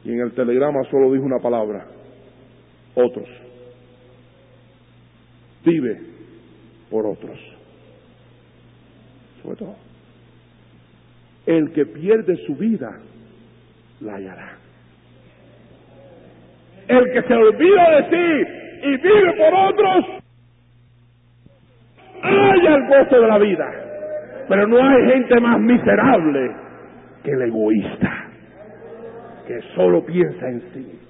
Y 0.04 0.12
en 0.12 0.20
el 0.20 0.32
telegrama 0.32 0.82
solo 0.90 1.12
dijo 1.12 1.24
una 1.24 1.38
palabra, 1.38 1.86
otros. 2.94 3.28
Vive 5.64 6.00
por 6.90 7.06
otros 7.06 7.38
sobre 9.42 9.56
todo. 9.56 9.76
El 11.46 11.72
que 11.72 11.86
pierde 11.86 12.36
su 12.46 12.54
vida, 12.54 12.98
la 14.00 14.14
hallará. 14.14 14.52
El 16.88 17.12
que 17.12 17.22
se 17.22 17.34
olvida 17.34 17.90
de 17.90 18.10
sí 18.10 18.50
y 18.82 18.96
vive 18.96 19.32
por 19.36 19.54
otros, 19.54 20.04
haya 22.22 22.74
el 22.74 22.86
gozo 22.86 23.20
de 23.20 23.28
la 23.28 23.38
vida. 23.38 23.70
Pero 24.48 24.66
no 24.66 24.78
hay 24.78 25.12
gente 25.12 25.40
más 25.40 25.60
miserable 25.60 26.50
que 27.22 27.30
el 27.30 27.42
egoísta. 27.42 28.29
Que 29.50 29.60
solo 29.74 30.06
piensa 30.06 30.48
en 30.48 30.62
sí, 30.72 31.00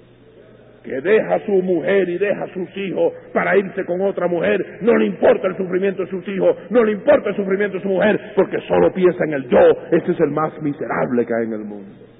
que 0.83 0.99
deja 0.99 1.35
a 1.35 1.45
su 1.45 1.51
mujer 1.51 2.09
y 2.09 2.17
deja 2.17 2.43
a 2.43 2.47
sus 2.47 2.75
hijos 2.75 3.13
para 3.31 3.55
irse 3.55 3.85
con 3.85 4.01
otra 4.01 4.27
mujer, 4.27 4.79
no 4.81 4.97
le 4.97 5.05
importa 5.05 5.47
el 5.47 5.57
sufrimiento 5.57 6.01
de 6.01 6.09
sus 6.09 6.27
hijos, 6.27 6.57
no 6.71 6.83
le 6.83 6.93
importa 6.93 7.29
el 7.29 7.35
sufrimiento 7.35 7.77
de 7.77 7.83
su 7.83 7.89
mujer, 7.89 8.19
porque 8.35 8.57
solo 8.67 8.91
piensa 8.93 9.23
en 9.25 9.33
el 9.33 9.47
yo, 9.47 9.59
ese 9.91 10.11
es 10.11 10.19
el 10.19 10.31
más 10.31 10.59
miserable 10.59 11.23
que 11.23 11.33
hay 11.35 11.45
en 11.45 11.53
el 11.53 11.65
mundo. 11.65 12.10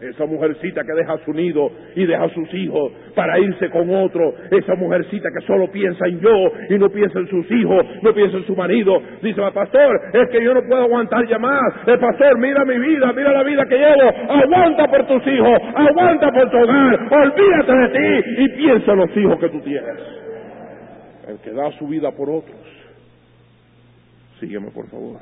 Esa 0.00 0.24
mujercita 0.24 0.82
que 0.82 0.94
deja 0.94 1.18
su 1.26 1.32
nido 1.34 1.70
y 1.94 2.06
deja 2.06 2.26
sus 2.30 2.52
hijos 2.54 2.90
para 3.14 3.38
irse 3.38 3.68
con 3.68 3.90
otro. 3.94 4.34
Esa 4.50 4.74
mujercita 4.74 5.28
que 5.30 5.46
solo 5.46 5.70
piensa 5.70 6.06
en 6.06 6.20
yo 6.20 6.52
y 6.70 6.78
no 6.78 6.88
piensa 6.88 7.18
en 7.18 7.28
sus 7.28 7.50
hijos, 7.50 7.84
no 8.00 8.14
piensa 8.14 8.38
en 8.38 8.46
su 8.46 8.56
marido. 8.56 8.98
Dice, 9.20 9.42
pastor, 9.52 10.00
es 10.14 10.30
que 10.30 10.42
yo 10.42 10.54
no 10.54 10.62
puedo 10.62 10.84
aguantar 10.84 11.26
ya 11.28 11.38
más. 11.38 11.74
El 11.86 11.98
pastor, 11.98 12.38
mira 12.38 12.64
mi 12.64 12.78
vida, 12.78 13.12
mira 13.12 13.30
la 13.30 13.42
vida 13.42 13.66
que 13.66 13.76
llevo. 13.76 14.08
Aguanta 14.30 14.88
por 14.88 15.06
tus 15.06 15.26
hijos, 15.26 15.58
aguanta 15.74 16.32
por 16.32 16.50
tu 16.50 16.56
hogar. 16.56 17.08
Olvídate 17.12 17.72
de 17.76 17.88
ti 17.88 18.30
y 18.38 18.48
piensa 18.56 18.92
en 18.92 18.98
los 18.98 19.16
hijos 19.18 19.38
que 19.38 19.48
tú 19.50 19.60
tienes. 19.60 19.98
El 21.28 21.38
que 21.40 21.50
da 21.50 21.70
su 21.72 21.86
vida 21.86 22.10
por 22.10 22.30
otros. 22.30 22.56
Sígueme, 24.40 24.70
por 24.70 24.88
favor. 24.88 25.20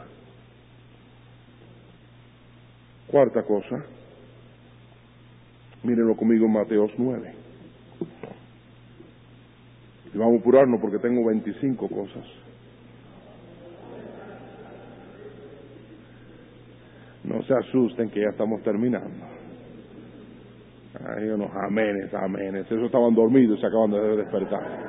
Cuarta 3.09 3.43
cosa 3.43 3.98
Mírenlo 5.83 6.17
conmigo 6.17 6.47
en 6.47 6.53
Mateos 6.53 6.91
9. 6.99 7.33
Y 10.14 10.19
vamos 10.19 10.37
a 10.37 10.41
apurarnos 10.41 10.81
porque 10.81 10.99
tengo 10.99 11.25
25 11.27 11.88
cosas. 11.88 12.25
No 17.25 17.43
se 17.43 17.55
asusten 17.55 18.11
que 18.11 18.21
ya 18.21 18.31
estamos 18.31 18.62
terminando. 18.62 19.27
Hay 21.07 21.29
unos 21.29 21.51
amenes, 21.55 22.12
amenes. 22.14 22.67
Esos 22.67 22.85
estaban 22.85 23.14
dormidos 23.14 23.59
y 23.59 23.61
se 23.61 23.67
acaban 23.67 23.91
de 23.91 24.17
despertar. 24.17 24.88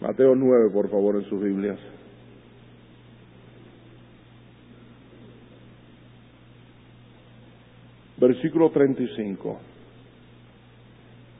Mateo 0.00 0.34
9, 0.34 0.70
por 0.70 0.90
favor, 0.90 1.16
en 1.16 1.24
sus 1.24 1.42
Biblias. 1.42 1.78
Versículo 8.44 8.68
35. 8.68 9.58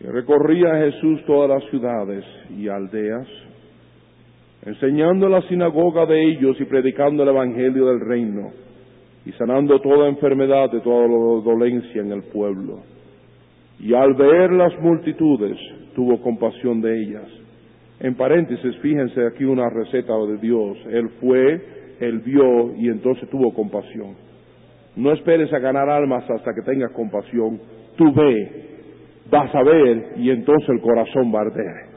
Y 0.01 0.05
recorría 0.05 0.87
Jesús 0.87 1.23
todas 1.27 1.51
las 1.51 1.71
ciudades 1.71 2.25
y 2.57 2.67
aldeas, 2.69 3.29
enseñando 4.65 5.27
en 5.27 5.33
la 5.33 5.43
sinagoga 5.43 6.07
de 6.07 6.31
ellos 6.31 6.57
y 6.59 6.65
predicando 6.65 7.23
el 7.23 7.29
Evangelio 7.29 7.85
del 7.89 8.01
reino, 8.01 8.53
y 9.27 9.33
sanando 9.33 9.83
toda 9.83 10.09
enfermedad 10.09 10.71
de 10.71 10.81
toda 10.81 11.07
dolencia 11.43 12.01
en 12.01 12.11
el 12.11 12.23
pueblo. 12.23 12.81
Y 13.81 13.93
al 13.93 14.15
ver 14.15 14.51
las 14.53 14.73
multitudes, 14.81 15.59
tuvo 15.95 16.23
compasión 16.23 16.81
de 16.81 17.03
ellas. 17.03 17.29
En 18.01 18.15
paréntesis, 18.15 18.79
fíjense 18.79 19.27
aquí 19.27 19.45
una 19.45 19.69
receta 19.69 20.15
de 20.27 20.39
Dios. 20.39 20.79
Él 20.91 21.11
fue, 21.21 21.97
él 22.01 22.21
vio 22.21 22.75
y 22.79 22.89
entonces 22.89 23.29
tuvo 23.29 23.53
compasión. 23.53 24.25
No 24.97 25.13
esperes 25.13 25.53
a 25.53 25.59
ganar 25.59 25.89
almas 25.89 26.29
hasta 26.31 26.55
que 26.55 26.63
tengas 26.63 26.93
compasión. 26.93 27.61
Tú 27.97 28.13
ve, 28.13 28.65
vas 29.31 29.55
a 29.55 29.63
ver 29.63 30.13
y 30.17 30.31
entonces 30.31 30.69
el 30.69 30.81
corazón 30.81 31.33
va 31.35 31.41
a 31.41 31.43
arder. 31.43 31.95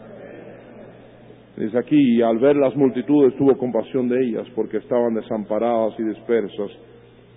Dice 1.57 1.77
aquí, 1.77 2.21
al 2.21 2.38
ver 2.38 2.55
las 2.55 2.75
multitudes 2.75 3.36
tuvo 3.36 3.57
compasión 3.57 4.07
de 4.07 4.23
ellas 4.23 4.47
porque 4.55 4.77
estaban 4.77 5.15
desamparadas 5.15 5.99
y 5.99 6.03
dispersas 6.03 6.69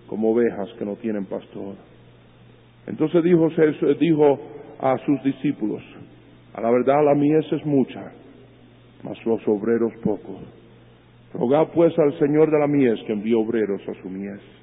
como 0.06 0.32
ovejas 0.32 0.68
que 0.78 0.84
no 0.84 0.96
tienen 0.96 1.24
pastor. 1.24 1.76
Entonces 2.86 3.22
dijo, 3.22 3.48
dijo 3.98 4.38
a 4.78 4.98
sus 5.06 5.22
discípulos, 5.22 5.82
a 6.54 6.60
la 6.60 6.70
verdad 6.70 7.04
la 7.04 7.14
mies 7.14 7.50
es 7.52 7.64
mucha, 7.64 8.12
mas 9.02 9.24
los 9.24 9.40
obreros 9.46 9.92
pocos. 10.02 10.42
Rogad 11.32 11.68
pues 11.72 11.96
al 11.98 12.18
Señor 12.18 12.50
de 12.50 12.58
la 12.58 12.66
mies 12.66 13.00
que 13.06 13.12
envíe 13.12 13.34
obreros 13.34 13.80
a 13.88 14.02
su 14.02 14.08
mies. 14.08 14.59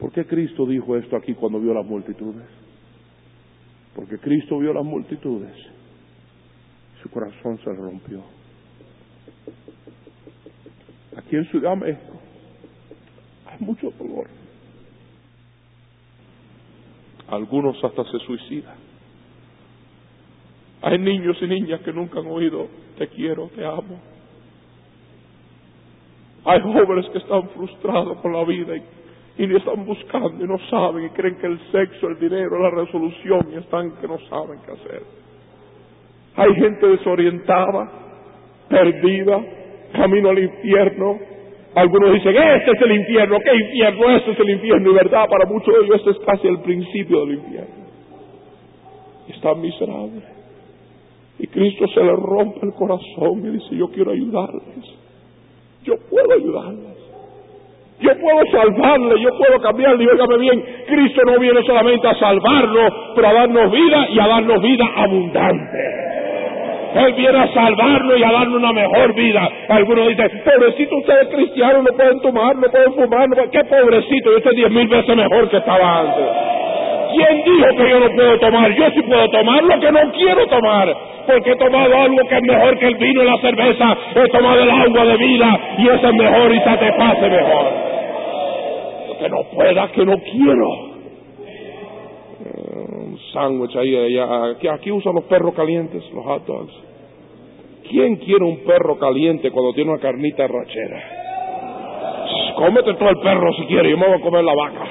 ¿Por 0.00 0.12
qué 0.12 0.24
Cristo 0.24 0.64
dijo 0.64 0.96
esto 0.96 1.14
aquí 1.14 1.34
cuando 1.34 1.60
vio 1.60 1.74
las 1.74 1.84
multitudes? 1.84 2.46
Porque 3.94 4.18
Cristo 4.18 4.58
vio 4.58 4.72
las 4.72 4.84
multitudes. 4.84 5.54
Su 7.02 7.10
corazón 7.10 7.58
se 7.58 7.70
rompió. 7.70 8.22
Aquí 11.16 11.36
en 11.36 11.44
Ciudad 11.50 11.76
México 11.76 12.18
hay 13.46 13.58
mucho 13.60 13.90
dolor. 13.98 14.26
Algunos 17.28 17.76
hasta 17.84 18.02
se 18.04 18.18
suicidan. 18.26 18.76
Hay 20.80 20.98
niños 20.98 21.36
y 21.42 21.46
niñas 21.46 21.82
que 21.82 21.92
nunca 21.92 22.20
han 22.20 22.26
oído 22.26 22.68
te 22.96 23.06
quiero, 23.08 23.48
te 23.48 23.64
amo. 23.64 24.00
Hay 26.44 26.60
jóvenes 26.60 27.06
que 27.12 27.18
están 27.18 27.48
frustrados 27.50 28.18
con 28.20 28.32
la 28.32 28.44
vida 28.44 28.76
y 28.76 28.82
y 29.40 29.46
le 29.46 29.56
están 29.56 29.86
buscando 29.86 30.44
y 30.44 30.46
no 30.46 30.58
saben 30.68 31.06
y 31.06 31.08
creen 31.10 31.34
que 31.36 31.46
el 31.46 31.58
sexo, 31.72 32.08
el 32.08 32.18
dinero, 32.18 32.58
la 32.58 32.70
resolución 32.72 33.48
y 33.50 33.56
están 33.56 33.90
que 33.98 34.06
no 34.06 34.18
saben 34.28 34.58
qué 34.66 34.72
hacer. 34.72 35.02
Hay 36.36 36.54
gente 36.56 36.86
desorientada, 36.86 37.90
perdida, 38.68 39.42
camino 39.94 40.28
al 40.28 40.40
infierno. 40.40 41.18
Algunos 41.74 42.12
dicen, 42.12 42.36
este 42.36 42.70
es 42.70 42.82
el 42.82 42.92
infierno, 42.92 43.38
¿qué 43.42 43.54
infierno? 43.54 44.10
Este 44.10 44.30
es 44.32 44.40
el 44.40 44.50
infierno. 44.50 44.90
Y 44.90 44.94
verdad, 44.94 45.26
para 45.30 45.46
muchos 45.46 45.72
de 45.72 45.86
ellos 45.86 45.96
este 46.00 46.10
es 46.10 46.18
casi 46.18 46.46
el 46.46 46.60
principio 46.60 47.20
del 47.24 47.38
infierno. 47.38 47.86
Están 49.26 49.58
miserables. 49.58 50.24
Y 51.38 51.46
Cristo 51.46 51.86
se 51.94 52.02
le 52.02 52.12
rompe 52.12 52.66
el 52.66 52.74
corazón 52.74 53.40
y 53.46 53.52
dice, 53.52 53.74
yo 53.74 53.88
quiero 53.88 54.10
ayudarles. 54.10 54.84
Yo 55.82 55.94
puedo 56.10 56.30
ayudarles. 56.30 56.99
Yo 58.00 58.10
puedo 58.18 58.40
salvarle, 58.50 59.20
yo 59.20 59.28
puedo 59.36 59.60
cambiarle. 59.60 60.04
Y 60.04 60.06
óigame 60.08 60.38
bien, 60.38 60.64
Cristo 60.86 61.20
no 61.26 61.38
viene 61.38 61.60
solamente 61.66 62.08
a 62.08 62.14
salvarnos, 62.14 62.92
pero 63.14 63.28
a 63.28 63.32
darnos 63.34 63.70
vida 63.70 64.06
y 64.10 64.18
a 64.18 64.26
darnos 64.26 64.62
vida 64.62 64.84
abundante. 64.96 66.10
Él 66.94 67.12
viene 67.12 67.38
a 67.38 67.46
salvarnos 67.52 68.18
y 68.18 68.24
a 68.24 68.32
darnos 68.32 68.56
una 68.56 68.72
mejor 68.72 69.14
vida. 69.14 69.48
Algunos 69.68 70.08
dicen, 70.08 70.42
pobrecito, 70.44 70.96
ustedes 70.96 71.28
cristianos 71.28 71.84
no 71.84 71.96
pueden 71.96 72.20
tomar, 72.20 72.56
no 72.56 72.68
pueden 72.68 72.92
fumar, 72.94 73.28
no. 73.28 73.50
¿qué 73.50 73.64
pobrecito? 73.64 74.30
Yo 74.30 74.38
estoy 74.38 74.56
diez 74.56 74.70
mil 74.70 74.88
veces 74.88 75.16
mejor 75.16 75.48
que 75.50 75.58
estaba 75.58 76.00
antes. 76.00 76.26
¿Quién 77.12 77.44
dijo 77.44 77.66
que 77.76 77.90
yo 77.90 78.00
no 78.00 78.10
puedo 78.16 78.38
tomar? 78.38 78.72
Yo 78.72 78.90
sí 78.94 79.02
puedo 79.02 79.28
tomar 79.28 79.62
lo 79.62 79.78
que 79.78 79.92
no 79.92 80.12
quiero 80.12 80.46
tomar, 80.46 80.96
porque 81.26 81.50
he 81.50 81.56
tomado 81.56 81.96
algo 81.96 82.28
que 82.28 82.36
es 82.36 82.42
mejor 82.42 82.78
que 82.78 82.86
el 82.86 82.94
vino 82.94 83.22
y 83.22 83.26
la 83.26 83.36
cerveza. 83.38 83.96
He 84.14 84.28
tomado 84.28 84.62
el 84.62 84.70
agua 84.70 85.04
de 85.04 85.16
vida 85.16 85.60
y 85.78 85.88
eso 85.88 86.08
es 86.08 86.14
mejor 86.14 86.52
y 86.54 86.60
satisface 86.60 87.28
mejor 87.28 87.89
que 89.20 89.28
no 89.28 89.44
pueda, 89.54 89.92
que 89.92 90.04
no 90.04 90.14
quiero. 90.18 90.68
Un 92.98 93.18
sándwich 93.32 93.76
ahí. 93.76 94.18
Aquí, 94.68 94.90
usan 94.90 95.14
los 95.14 95.24
perros 95.24 95.54
calientes, 95.54 96.02
los 96.12 96.24
hot 96.24 96.46
dogs. 96.46 96.72
¿Quién 97.88 98.16
quiere 98.16 98.44
un 98.44 98.64
perro 98.64 98.98
caliente 98.98 99.50
cuando 99.50 99.72
tiene 99.74 99.90
una 99.90 100.00
carnita 100.00 100.46
rachera? 100.46 101.02
Cómete 102.56 102.94
todo 102.94 103.08
el 103.08 103.18
perro 103.20 103.52
si 103.54 103.66
quieres, 103.66 103.90
yo 103.90 103.98
me 103.98 104.06
voy 104.06 104.18
a 104.18 104.22
comer 104.22 104.44
la 104.44 104.54
vaca. 104.54 104.86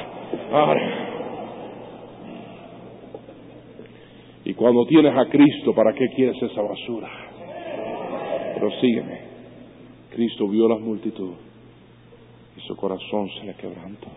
Y 4.45 4.53
cuando 4.53 4.85
tienes 4.85 5.15
a 5.15 5.25
Cristo, 5.25 5.73
¿para 5.73 5.93
qué 5.93 6.07
quieres 6.15 6.41
esa 6.41 6.61
basura? 6.61 7.09
Pero 8.55 8.71
sígueme. 8.81 9.19
Cristo 10.09 10.47
vio 10.47 10.67
las 10.67 10.79
multitudes 10.79 11.37
y 12.57 12.61
su 12.61 12.75
corazón 12.75 13.29
se 13.39 13.45
le 13.45 13.53
quebrantó. 13.53 14.07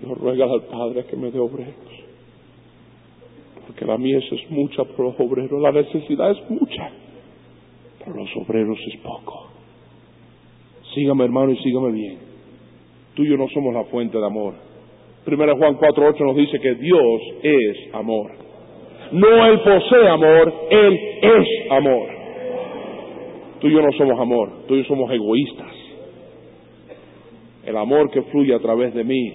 Dios 0.00 0.18
ruega 0.18 0.44
al 0.44 0.62
Padre 0.62 1.04
que 1.04 1.16
me 1.16 1.30
dé 1.30 1.38
obreros, 1.38 1.74
porque 3.66 3.84
la 3.84 3.96
mies 3.96 4.24
es 4.32 4.50
mucha 4.50 4.84
por 4.84 5.06
los 5.06 5.20
obreros, 5.20 5.60
la 5.60 5.72
necesidad 5.72 6.30
es 6.30 6.50
mucha, 6.50 6.90
pero 7.98 8.16
los 8.16 8.28
obreros 8.36 8.78
es 8.92 9.00
poco. 9.00 9.48
Sígame 10.94 11.24
hermano 11.24 11.52
y 11.52 11.56
sígame 11.58 11.92
bien. 11.92 12.18
Tú 13.14 13.22
y 13.22 13.30
yo 13.30 13.36
no 13.36 13.48
somos 13.48 13.74
la 13.74 13.84
fuente 13.84 14.18
de 14.18 14.26
amor. 14.26 14.54
Primero 15.24 15.56
Juan 15.56 15.76
4.8 15.78 16.20
nos 16.20 16.36
dice 16.36 16.58
que 16.60 16.74
Dios 16.74 17.22
es 17.42 17.94
amor. 17.94 18.32
No 19.12 19.46
Él 19.46 19.60
posee 19.60 20.08
amor, 20.08 20.52
Él 20.70 21.00
es 21.22 21.70
amor. 21.70 22.08
Tú 23.60 23.68
y 23.68 23.72
yo 23.72 23.80
no 23.80 23.92
somos 23.92 24.20
amor, 24.20 24.66
tú 24.66 24.74
y 24.74 24.82
yo 24.82 24.84
somos 24.84 25.10
egoístas 25.10 25.84
el 27.66 27.76
amor 27.76 28.10
que 28.10 28.22
fluye 28.22 28.54
a 28.54 28.58
través 28.58 28.94
de 28.94 29.04
mí. 29.04 29.32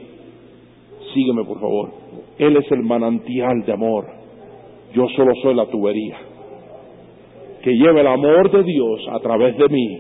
Sígueme, 1.14 1.44
por 1.44 1.60
favor. 1.60 1.92
Él 2.38 2.58
es 2.58 2.72
el 2.72 2.84
manantial 2.84 3.64
de 3.66 3.74
amor. 3.74 4.06
Yo 4.94 5.08
solo 5.16 5.34
soy 5.42 5.56
la 5.56 5.66
tubería. 5.68 6.18
Que 7.62 7.72
lleva 7.72 8.02
el 8.02 8.08
amor 8.08 8.52
de 8.52 8.64
Dios 8.64 9.02
a 9.12 9.20
través 9.20 9.58
de 9.58 9.68
mí 9.70 10.00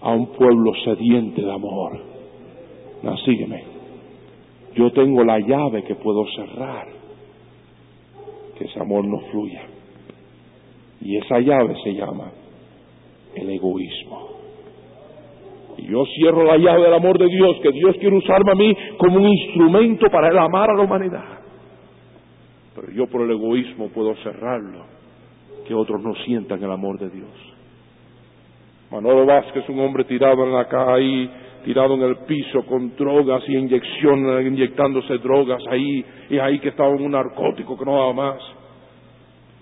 a 0.00 0.12
un 0.12 0.26
pueblo 0.28 0.72
sediente 0.84 1.42
de 1.42 1.52
amor. 1.52 2.00
No, 3.02 3.16
sígueme. 3.18 3.64
Yo 4.74 4.92
tengo 4.92 5.24
la 5.24 5.38
llave 5.40 5.82
que 5.84 5.94
puedo 5.96 6.24
cerrar, 6.36 6.88
que 8.56 8.64
ese 8.64 8.80
amor 8.80 9.06
no 9.06 9.18
fluya. 9.30 9.62
Y 11.00 11.16
esa 11.16 11.40
llave 11.40 11.74
se 11.82 11.94
llama 11.94 12.30
el 13.34 13.50
egoísmo. 13.50 14.29
Yo 15.88 16.04
cierro 16.16 16.44
la 16.44 16.56
llave 16.56 16.82
del 16.82 16.94
amor 16.94 17.18
de 17.18 17.26
Dios, 17.26 17.56
que 17.62 17.72
Dios 17.72 17.96
quiere 17.98 18.16
usarme 18.16 18.52
a 18.52 18.54
mí 18.54 18.76
como 18.98 19.18
un 19.18 19.26
instrumento 19.26 20.08
para 20.10 20.28
el 20.28 20.38
amar 20.38 20.70
a 20.70 20.74
la 20.74 20.82
humanidad. 20.82 21.24
Pero 22.74 22.92
yo 22.92 23.06
por 23.06 23.22
el 23.22 23.30
egoísmo 23.30 23.88
puedo 23.88 24.14
cerrarlo, 24.16 24.84
que 25.66 25.74
otros 25.74 26.02
no 26.02 26.14
sientan 26.24 26.62
el 26.62 26.70
amor 26.70 26.98
de 26.98 27.10
Dios. 27.10 27.30
Manolo 28.90 29.24
Vázquez, 29.24 29.68
un 29.68 29.80
hombre 29.80 30.04
tirado 30.04 30.44
en 30.44 30.52
la 30.52 30.66
calle, 30.66 31.30
tirado 31.64 31.94
en 31.94 32.02
el 32.02 32.16
piso 32.26 32.64
con 32.66 32.96
drogas 32.96 33.42
y 33.48 33.56
inyecciones, 33.56 34.46
inyectándose 34.46 35.18
drogas 35.18 35.62
ahí, 35.70 36.04
y 36.30 36.38
ahí 36.38 36.58
que 36.58 36.70
estaba 36.70 36.90
un 36.90 37.10
narcótico 37.10 37.78
que 37.78 37.84
no 37.84 37.92
daba 37.92 38.12
más. 38.12 38.42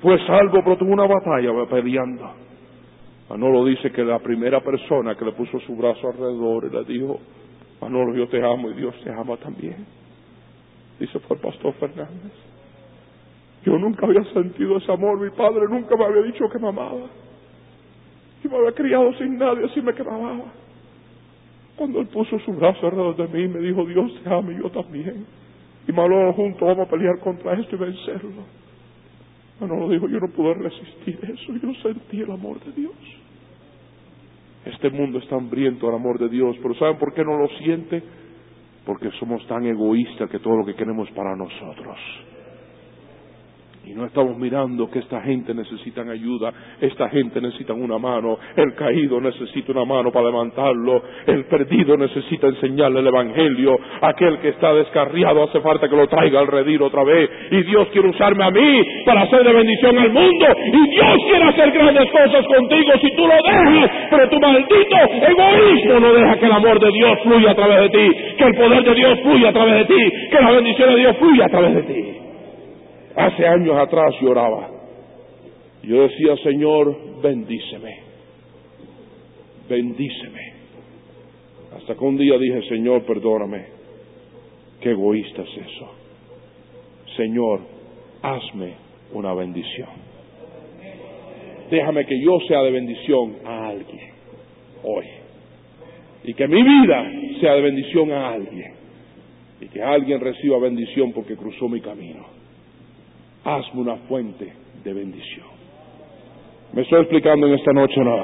Fue 0.00 0.18
salvo, 0.26 0.60
pero 0.62 0.76
tuvo 0.76 0.92
una 0.92 1.06
batalla 1.06 1.50
peleando. 1.68 2.47
Manolo 3.28 3.64
dice 3.66 3.90
que 3.92 4.02
la 4.02 4.18
primera 4.20 4.60
persona 4.60 5.14
que 5.14 5.24
le 5.24 5.32
puso 5.32 5.60
su 5.60 5.76
brazo 5.76 6.08
alrededor 6.08 6.64
y 6.64 6.70
le 6.70 6.84
dijo, 6.84 7.20
Manolo, 7.80 8.14
yo 8.14 8.26
te 8.28 8.42
amo 8.42 8.70
y 8.70 8.74
Dios 8.74 8.94
te 9.04 9.10
ama 9.12 9.36
también. 9.36 9.86
Dice, 10.98 11.18
fue 11.20 11.36
el 11.36 11.42
pastor 11.42 11.74
Fernández. 11.74 12.32
Yo 13.64 13.78
nunca 13.78 14.06
había 14.06 14.24
sentido 14.32 14.78
ese 14.78 14.90
amor, 14.90 15.20
mi 15.20 15.30
padre 15.30 15.66
nunca 15.68 15.94
me 15.96 16.04
había 16.06 16.22
dicho 16.22 16.48
que 16.50 16.58
me 16.58 16.68
amaba. 16.68 17.06
Yo 18.42 18.50
me 18.50 18.56
había 18.56 18.72
criado 18.72 19.12
sin 19.18 19.36
nadie, 19.36 19.66
así 19.66 19.82
me 19.82 19.92
quedaba. 19.92 20.40
Cuando 21.76 22.00
él 22.00 22.06
puso 22.06 22.38
su 22.40 22.52
brazo 22.52 22.86
alrededor 22.86 23.16
de 23.16 23.28
mí, 23.28 23.46
me 23.48 23.60
dijo, 23.60 23.84
Dios 23.84 24.10
te 24.22 24.32
ama 24.32 24.52
y 24.52 24.62
yo 24.62 24.70
también. 24.70 25.26
Y 25.86 25.92
Manolo 25.92 26.32
juntos 26.32 26.66
vamos 26.66 26.86
a 26.86 26.90
pelear 26.90 27.18
contra 27.20 27.54
esto 27.60 27.76
y 27.76 27.78
vencerlo. 27.78 28.42
Manolo 29.60 29.88
dijo, 29.88 30.08
yo 30.08 30.20
no 30.20 30.28
pude 30.28 30.54
resistir 30.54 31.18
eso, 31.22 31.52
yo 31.56 31.74
sentí 31.82 32.20
el 32.20 32.30
amor 32.30 32.60
de 32.64 32.72
Dios. 32.72 32.94
Este 34.64 34.90
mundo 34.90 35.18
está 35.18 35.36
hambriento 35.36 35.88
al 35.88 35.96
amor 35.96 36.18
de 36.18 36.28
Dios, 36.28 36.56
pero 36.62 36.74
¿saben 36.74 36.98
por 36.98 37.14
qué 37.14 37.24
no 37.24 37.36
lo 37.38 37.48
siente? 37.58 38.02
Porque 38.84 39.10
somos 39.18 39.46
tan 39.46 39.64
egoístas 39.66 40.30
que 40.30 40.38
todo 40.38 40.56
lo 40.56 40.64
que 40.64 40.74
queremos 40.74 41.10
para 41.10 41.34
nosotros. 41.36 41.96
Y 43.88 43.94
no 43.94 44.04
estamos 44.04 44.36
mirando 44.36 44.90
que 44.90 44.98
esta 44.98 45.22
gente 45.22 45.54
necesita 45.54 46.02
ayuda, 46.02 46.52
esta 46.78 47.08
gente 47.08 47.40
necesita 47.40 47.72
una 47.72 47.96
mano, 47.96 48.38
el 48.54 48.74
caído 48.74 49.18
necesita 49.18 49.72
una 49.72 49.86
mano 49.86 50.12
para 50.12 50.26
levantarlo, 50.26 51.02
el 51.26 51.46
perdido 51.46 51.96
necesita 51.96 52.48
enseñarle 52.48 53.00
el 53.00 53.06
Evangelio, 53.06 53.78
aquel 54.02 54.40
que 54.40 54.50
está 54.50 54.74
descarriado 54.74 55.42
hace 55.44 55.60
falta 55.60 55.88
que 55.88 55.96
lo 55.96 56.06
traiga 56.06 56.38
al 56.40 56.48
redir 56.48 56.82
otra 56.82 57.02
vez. 57.02 57.30
Y 57.50 57.62
Dios 57.62 57.88
quiere 57.88 58.10
usarme 58.10 58.44
a 58.44 58.50
mí 58.50 58.82
para 59.06 59.22
hacer 59.22 59.42
de 59.42 59.52
bendición 59.54 59.96
al 59.96 60.12
mundo. 60.12 60.46
Y 60.66 60.90
Dios 60.90 61.16
quiere 61.30 61.44
hacer 61.44 61.70
grandes 61.70 62.10
cosas 62.10 62.46
contigo 62.46 62.92
si 63.00 63.16
tú 63.16 63.22
lo 63.26 63.36
dejas, 63.42 63.90
pero 64.10 64.28
tu 64.28 64.38
maldito 64.38 64.96
egoísmo 65.30 66.00
no 66.00 66.12
deja 66.12 66.36
que 66.36 66.44
el 66.44 66.52
amor 66.52 66.78
de 66.78 66.90
Dios 66.92 67.18
fluya 67.22 67.52
a 67.52 67.54
través 67.54 67.80
de 67.80 67.88
ti, 67.88 68.16
que 68.36 68.44
el 68.44 68.54
poder 68.54 68.84
de 68.84 68.94
Dios 68.94 69.18
fluya 69.22 69.48
a 69.48 69.52
través 69.52 69.88
de 69.88 69.94
ti, 69.94 70.12
que 70.30 70.40
la 70.42 70.50
bendición 70.50 70.90
de 70.90 70.96
Dios 70.96 71.16
fluya 71.16 71.46
a 71.46 71.48
través 71.48 71.74
de 71.74 71.82
ti. 71.84 72.27
Hace 73.18 73.44
años 73.44 73.76
atrás 73.76 74.14
lloraba. 74.20 74.70
Yo 75.82 76.02
decía, 76.02 76.36
Señor, 76.44 77.20
bendíceme. 77.20 77.98
Bendíceme. 79.68 80.52
Hasta 81.76 81.96
que 81.96 82.04
un 82.04 82.16
día 82.16 82.38
dije, 82.38 82.62
Señor, 82.68 83.02
perdóname. 83.02 83.66
Qué 84.80 84.92
egoísta 84.92 85.42
es 85.42 85.66
eso. 85.66 85.90
Señor, 87.16 87.62
hazme 88.22 88.74
una 89.12 89.34
bendición. 89.34 89.88
Déjame 91.72 92.06
que 92.06 92.22
yo 92.22 92.38
sea 92.46 92.62
de 92.62 92.70
bendición 92.70 93.38
a 93.44 93.66
alguien 93.66 94.12
hoy. 94.84 95.06
Y 96.22 96.34
que 96.34 96.46
mi 96.46 96.62
vida 96.62 97.10
sea 97.40 97.54
de 97.54 97.62
bendición 97.62 98.12
a 98.12 98.28
alguien. 98.28 98.74
Y 99.60 99.66
que 99.66 99.82
alguien 99.82 100.20
reciba 100.20 100.60
bendición 100.60 101.12
porque 101.12 101.34
cruzó 101.34 101.68
mi 101.68 101.80
camino 101.80 102.37
hazme 103.56 103.80
una 103.80 103.96
fuente 104.08 104.52
de 104.84 104.92
bendición. 104.92 105.46
¿Me 106.72 106.82
estoy 106.82 107.00
explicando 107.00 107.46
en 107.46 107.54
esta 107.54 107.72
noche 107.72 108.00
no? 108.00 108.16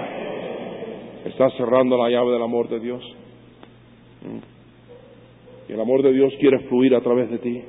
¿Estás 1.25 1.55
cerrando 1.57 1.97
la 1.97 2.11
llave 2.11 2.33
del 2.33 2.43
amor 2.43 2.69
de 2.69 2.81
Dios? 2.81 3.03
¿Mm? 4.23 5.71
Y 5.71 5.73
el 5.73 5.81
amor 5.81 6.03
de 6.03 6.13
Dios 6.13 6.35
quiere 6.39 6.59
fluir 6.69 6.95
a 6.95 7.01
través 7.01 7.31
de 7.31 7.39
ti. 7.39 7.63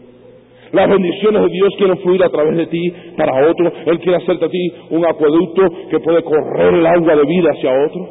Las 0.73 0.89
bendiciones 0.89 1.41
de 1.41 1.49
Dios 1.49 1.73
quieren 1.77 1.97
fluir 1.99 2.23
a 2.23 2.29
través 2.29 2.57
de 2.57 2.67
ti 2.67 2.93
para 3.15 3.49
otro. 3.49 3.71
Él 3.85 3.99
quiere 3.99 4.17
hacerte 4.17 4.45
a 4.45 4.49
ti 4.49 4.73
un 4.89 5.05
acueducto 5.05 5.61
que 5.89 5.99
puede 5.99 6.21
correr 6.23 6.73
el 6.73 6.85
agua 6.85 7.15
de 7.15 7.25
vida 7.25 7.51
hacia 7.51 7.71
otro. 7.71 8.09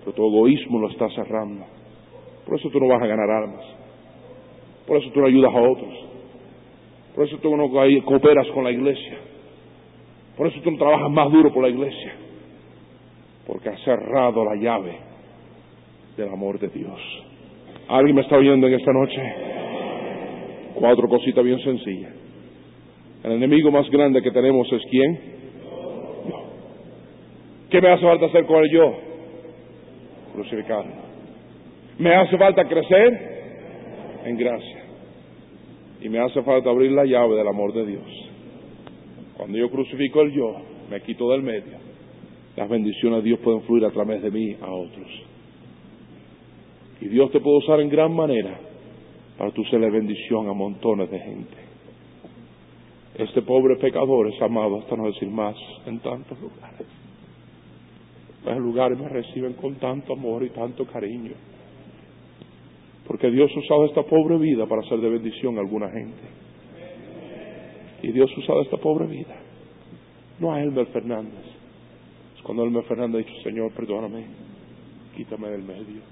Pero 0.00 0.12
tu 0.12 0.26
egoísmo 0.26 0.80
lo 0.80 0.88
está 0.88 1.08
cerrando. 1.10 1.64
Por 2.44 2.58
eso 2.58 2.68
tú 2.70 2.80
no 2.80 2.88
vas 2.88 3.02
a 3.02 3.06
ganar 3.06 3.30
almas. 3.30 3.64
Por 4.86 4.96
eso 4.96 5.10
tú 5.12 5.20
no 5.20 5.26
ayudas 5.26 5.54
a 5.54 5.60
otros. 5.60 6.07
Por 7.18 7.26
eso 7.26 7.36
tú 7.38 7.56
no 7.56 7.68
cooperas 8.04 8.46
con 8.54 8.62
la 8.62 8.70
iglesia. 8.70 9.18
Por 10.36 10.46
eso 10.46 10.60
tú 10.62 10.70
no 10.70 10.78
trabajas 10.78 11.10
más 11.10 11.28
duro 11.32 11.52
por 11.52 11.64
la 11.64 11.68
iglesia. 11.68 12.12
Porque 13.44 13.70
has 13.70 13.80
cerrado 13.82 14.44
la 14.44 14.54
llave 14.54 14.96
del 16.16 16.28
amor 16.28 16.60
de 16.60 16.68
Dios. 16.68 16.96
¿Alguien 17.88 18.14
me 18.14 18.22
está 18.22 18.36
oyendo 18.36 18.68
en 18.68 18.74
esta 18.74 18.92
noche? 18.92 19.20
Cuatro 20.74 21.08
cositas 21.08 21.42
bien 21.44 21.58
sencillas. 21.58 22.12
El 23.24 23.32
enemigo 23.32 23.72
más 23.72 23.90
grande 23.90 24.22
que 24.22 24.30
tenemos 24.30 24.72
es 24.72 24.82
quién? 24.88 25.20
Yo. 26.28 26.44
¿Qué 27.68 27.80
me 27.80 27.88
hace 27.88 28.04
falta 28.04 28.26
hacer 28.26 28.46
con 28.46 28.62
el 28.62 28.70
yo? 28.70 28.94
Crucificarlo. 30.34 30.92
¿Me 31.98 32.14
hace 32.14 32.38
falta 32.38 32.64
crecer? 32.68 34.20
En 34.24 34.36
gracia. 34.36 34.77
Y 36.00 36.08
me 36.08 36.18
hace 36.20 36.42
falta 36.42 36.70
abrir 36.70 36.92
la 36.92 37.04
llave 37.04 37.36
del 37.36 37.48
amor 37.48 37.72
de 37.72 37.86
Dios. 37.86 38.06
Cuando 39.36 39.58
yo 39.58 39.70
crucifico 39.70 40.20
el 40.22 40.32
yo, 40.32 40.56
me 40.90 41.00
quito 41.02 41.30
del 41.30 41.42
medio. 41.42 41.78
Las 42.56 42.68
bendiciones 42.68 43.22
de 43.22 43.28
Dios 43.28 43.40
pueden 43.40 43.62
fluir 43.62 43.84
a 43.84 43.90
través 43.90 44.22
de 44.22 44.30
mí 44.30 44.56
a 44.60 44.72
otros. 44.72 45.08
Y 47.00 47.08
Dios 47.08 47.30
te 47.30 47.40
puede 47.40 47.58
usar 47.58 47.80
en 47.80 47.88
gran 47.88 48.12
manera 48.12 48.58
para 49.36 49.52
tú 49.52 49.64
serle 49.64 49.90
bendición 49.90 50.48
a 50.48 50.52
montones 50.52 51.10
de 51.10 51.20
gente. 51.20 51.56
Este 53.14 53.42
pobre 53.42 53.76
pecador 53.76 54.28
es 54.28 54.40
amado, 54.42 54.78
hasta 54.78 54.96
no 54.96 55.06
decir 55.06 55.28
más, 55.28 55.56
en 55.86 56.00
tantos 56.00 56.38
lugares. 56.40 56.86
En 58.46 58.58
lugares 58.58 58.98
me 58.98 59.08
reciben 59.08 59.54
con 59.54 59.74
tanto 59.76 60.12
amor 60.12 60.42
y 60.44 60.50
tanto 60.50 60.84
cariño. 60.86 61.32
Porque 63.08 63.30
Dios 63.30 63.50
ha 63.56 63.58
usado 63.58 63.86
esta 63.86 64.02
pobre 64.02 64.36
vida 64.36 64.66
para 64.66 64.82
hacer 64.82 65.00
de 65.00 65.08
bendición 65.08 65.56
a 65.56 65.60
alguna 65.60 65.88
gente. 65.90 66.22
Y 68.02 68.12
Dios 68.12 68.30
ha 68.36 68.40
usado 68.40 68.60
esta 68.60 68.76
pobre 68.76 69.06
vida. 69.06 69.34
No 70.38 70.52
a 70.52 70.62
Elmer 70.62 70.86
Fernández. 70.88 71.46
Es 72.36 72.42
cuando 72.42 72.64
Elmer 72.64 72.84
Fernández 72.84 73.24
ha 73.24 73.26
dicho, 73.26 73.42
Señor, 73.42 73.72
perdóname, 73.72 74.26
quítame 75.16 75.48
del 75.48 75.62
medio. 75.62 76.02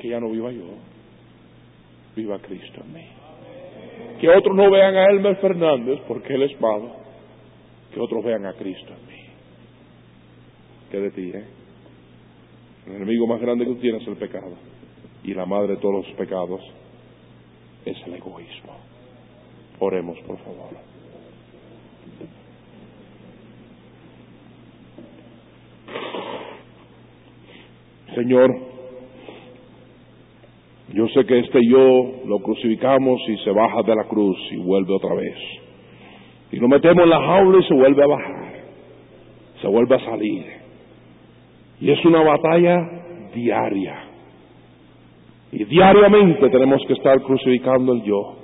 Que 0.00 0.08
ya 0.08 0.18
no 0.18 0.30
viva 0.30 0.50
yo, 0.50 0.64
viva 2.16 2.40
Cristo 2.40 2.82
en 2.84 2.92
mí. 2.92 3.06
Que 4.20 4.28
otros 4.28 4.54
no 4.56 4.68
vean 4.72 4.96
a 4.96 5.04
Elmer 5.12 5.36
Fernández 5.36 6.00
porque 6.08 6.34
Él 6.34 6.42
es 6.42 6.60
malo. 6.60 6.90
Que 7.94 8.00
otros 8.00 8.24
vean 8.24 8.44
a 8.46 8.54
Cristo 8.54 8.92
en 8.92 9.06
mí. 9.06 9.22
¿Qué 10.90 10.98
de 10.98 11.10
ti, 11.12 11.30
eh? 11.32 11.44
El 12.88 12.96
enemigo 12.96 13.28
más 13.28 13.40
grande 13.40 13.64
que 13.64 13.74
tú 13.74 13.80
tienes 13.80 14.02
es 14.02 14.08
el 14.08 14.16
pecado 14.16 14.73
y 15.24 15.34
la 15.34 15.46
madre 15.46 15.74
de 15.74 15.76
todos 15.78 16.06
los 16.06 16.16
pecados 16.16 16.60
es 17.84 17.96
el 18.06 18.14
egoísmo. 18.14 18.76
Oremos, 19.80 20.18
por 20.20 20.38
favor. 20.38 20.70
Señor, 28.14 28.54
yo 30.92 31.08
sé 31.08 31.26
que 31.26 31.40
este 31.40 31.58
yo 31.68 32.22
lo 32.26 32.38
crucificamos 32.38 33.20
y 33.28 33.36
se 33.38 33.50
baja 33.50 33.82
de 33.82 33.96
la 33.96 34.04
cruz 34.04 34.36
y 34.52 34.56
vuelve 34.58 34.94
otra 34.94 35.14
vez. 35.14 35.36
Y 36.52 36.56
lo 36.56 36.68
metemos 36.68 37.02
en 37.02 37.10
la 37.10 37.20
jaula 37.20 37.58
y 37.58 37.66
se 37.66 37.74
vuelve 37.74 38.04
a 38.04 38.06
bajar. 38.06 38.54
Se 39.60 39.66
vuelve 39.66 39.96
a 39.96 40.04
salir. 40.04 40.46
Y 41.80 41.90
es 41.90 42.04
una 42.04 42.22
batalla 42.22 43.30
diaria. 43.34 44.13
Y 45.54 45.64
diariamente 45.66 46.50
tenemos 46.50 46.82
que 46.84 46.94
estar 46.94 47.22
crucificando 47.22 47.92
el 47.92 48.02
yo. 48.02 48.34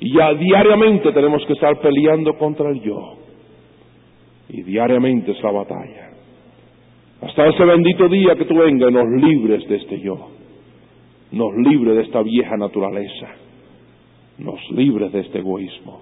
Y 0.00 0.16
ya 0.16 0.34
diariamente 0.34 1.12
tenemos 1.12 1.46
que 1.46 1.52
estar 1.52 1.78
peleando 1.80 2.36
contra 2.36 2.70
el 2.70 2.80
yo. 2.80 3.14
Y 4.48 4.62
diariamente 4.64 5.30
es 5.30 5.40
la 5.44 5.52
batalla. 5.52 6.10
Hasta 7.20 7.46
ese 7.46 7.64
bendito 7.64 8.08
día 8.08 8.34
que 8.34 8.46
tú 8.46 8.56
vengas, 8.56 8.90
nos 8.90 9.06
libres 9.22 9.68
de 9.68 9.76
este 9.76 10.00
yo, 10.00 10.16
nos 11.30 11.54
libres 11.56 11.94
de 11.96 12.02
esta 12.02 12.22
vieja 12.22 12.56
naturaleza, 12.56 13.28
nos 14.38 14.58
libres 14.72 15.12
de 15.12 15.20
este 15.20 15.38
egoísmo. 15.38 16.00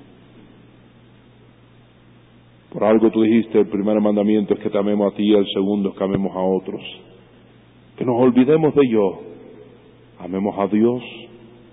Por 2.73 2.85
algo 2.85 3.11
tú 3.11 3.23
dijiste, 3.23 3.59
el 3.59 3.69
primer 3.69 4.01
mandamiento 4.01 4.55
es 4.55 4.61
que 4.61 4.71
te 4.71 4.79
amemos 4.79 5.13
a 5.13 5.17
ti, 5.17 5.35
el 5.35 5.47
segundo 5.53 5.91
es 5.91 5.95
que 5.97 6.05
amemos 6.05 6.35
a 6.35 6.41
otros. 6.41 6.83
Que 7.97 8.05
nos 8.05 8.17
olvidemos 8.19 8.75
de 8.75 8.83
yo, 8.91 9.36
amemos 10.19 10.59
a 10.59 10.67
Dios 10.67 11.03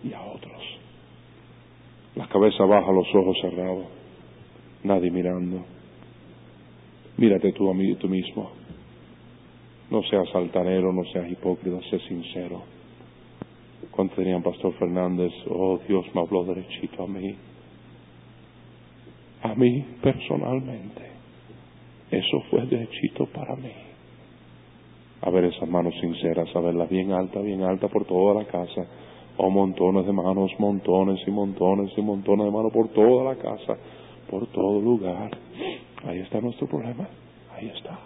y 0.03 0.13
a 0.13 0.21
otros. 0.21 0.61
La 2.15 2.27
cabeza 2.27 2.63
baja, 2.65 2.91
los 2.91 3.07
ojos 3.15 3.37
cerrados, 3.41 3.85
nadie 4.83 5.09
mirando. 5.09 5.63
Mírate 7.17 7.51
tú 7.53 7.69
a 7.69 7.73
mí, 7.73 7.95
tú 7.95 8.07
mismo. 8.07 8.51
No 9.89 10.01
seas 10.03 10.27
altanero, 10.33 10.91
no 10.91 11.03
seas 11.05 11.31
hipócrita, 11.31 11.79
sé 11.89 11.99
sincero. 12.07 12.61
Cuando 13.91 14.15
tenían 14.15 14.41
Pastor 14.41 14.73
Fernández, 14.73 15.31
oh 15.49 15.79
Dios 15.87 16.05
me 16.13 16.21
habló 16.21 16.43
derechito 16.45 17.03
a 17.03 17.07
mí. 17.07 17.35
A 19.43 19.55
mí 19.55 19.85
personalmente. 20.01 21.11
Eso 22.09 22.41
fue 22.49 22.65
derechito 22.65 23.25
para 23.27 23.55
mí. 23.55 23.71
A 25.25 25.29
ver 25.29 25.45
esas 25.45 25.69
manos 25.69 25.93
sinceras, 26.01 26.53
a 26.53 26.59
verlas 26.59 26.89
bien 26.89 27.13
alta, 27.13 27.39
bien 27.39 27.63
alta 27.63 27.87
por 27.87 28.05
toda 28.05 28.33
la 28.33 28.45
casa. 28.45 28.85
Oh, 29.37 29.49
montones 29.49 30.05
de 30.05 30.11
manos, 30.11 30.51
montones 30.59 31.19
y 31.25 31.31
montones 31.31 31.91
y 31.97 32.01
montones 32.01 32.45
de 32.45 32.51
manos 32.51 32.73
por 32.73 32.89
toda 32.89 33.33
la 33.33 33.35
casa, 33.35 33.77
por 34.29 34.45
todo 34.47 34.81
lugar. 34.81 35.31
Ahí 36.05 36.19
está 36.19 36.41
nuestro 36.41 36.67
problema. 36.67 37.07
Ahí 37.55 37.69
está. 37.69 37.99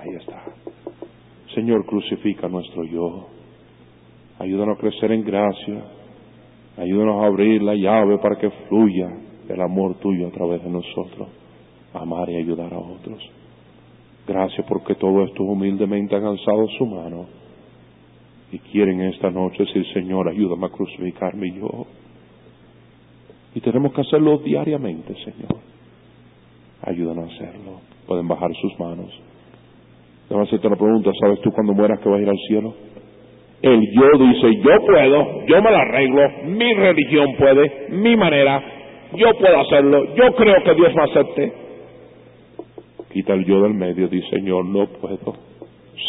Ahí 0.00 0.14
está. 0.20 0.44
Señor, 1.54 1.84
crucifica 1.84 2.48
nuestro 2.48 2.84
yo. 2.84 3.26
Ayúdanos 4.38 4.76
a 4.76 4.80
crecer 4.80 5.10
en 5.10 5.24
gracia. 5.24 5.82
Ayúdanos 6.76 7.22
a 7.22 7.26
abrir 7.26 7.60
la 7.62 7.74
llave 7.74 8.18
para 8.18 8.36
que 8.36 8.50
fluya 8.68 9.08
el 9.48 9.60
amor 9.60 9.96
tuyo 9.98 10.28
a 10.28 10.30
través 10.30 10.62
de 10.62 10.70
nosotros. 10.70 11.28
Amar 11.92 12.30
y 12.30 12.36
ayudar 12.36 12.72
a 12.72 12.78
otros. 12.78 13.18
Gracias 14.26 14.66
porque 14.66 14.94
todo 14.96 15.22
esto 15.24 15.42
humildemente 15.44 16.16
han 16.16 16.24
alzado 16.24 16.66
su 16.78 16.86
mano 16.86 17.26
y 18.50 18.58
quieren 18.58 19.00
esta 19.02 19.30
noche 19.30 19.64
decir, 19.64 19.84
Señor, 19.92 20.28
ayúdame 20.28 20.66
a 20.66 20.70
crucificar 20.70 21.34
mi 21.34 21.52
yo. 21.52 21.86
Y 23.54 23.60
tenemos 23.60 23.92
que 23.92 24.00
hacerlo 24.00 24.38
diariamente, 24.38 25.14
Señor. 25.24 25.60
Ayúdanos 26.82 27.30
a 27.30 27.34
hacerlo. 27.34 27.80
Pueden 28.06 28.28
bajar 28.28 28.50
sus 28.60 28.78
manos. 28.78 29.10
Déjame 30.28 30.46
hacerte 30.46 30.68
la 30.68 30.76
pregunta, 30.76 31.10
¿sabes 31.20 31.40
tú 31.40 31.52
cuando 31.52 31.72
mueras 31.72 32.00
que 32.00 32.08
vas 32.08 32.18
a 32.18 32.22
ir 32.22 32.28
al 32.28 32.38
cielo? 32.48 32.74
El 33.62 33.80
yo 33.92 34.18
dice, 34.18 34.56
yo 34.56 34.86
puedo, 34.86 35.46
yo 35.46 35.62
me 35.62 35.70
la 35.70 35.80
arreglo, 35.80 36.22
mi 36.46 36.74
religión 36.74 37.28
puede, 37.38 37.88
mi 37.90 38.16
manera, 38.16 38.62
yo 39.14 39.28
puedo 39.38 39.60
hacerlo, 39.60 40.14
yo 40.14 40.34
creo 40.34 40.62
que 40.64 40.74
Dios 40.74 40.94
me 40.94 41.02
acepte. 41.02 41.65
Quita 43.12 43.34
el 43.34 43.44
yo 43.44 43.62
del 43.62 43.74
medio, 43.74 44.08
dice, 44.08 44.28
Señor, 44.30 44.64
no 44.64 44.86
puedo, 44.86 45.34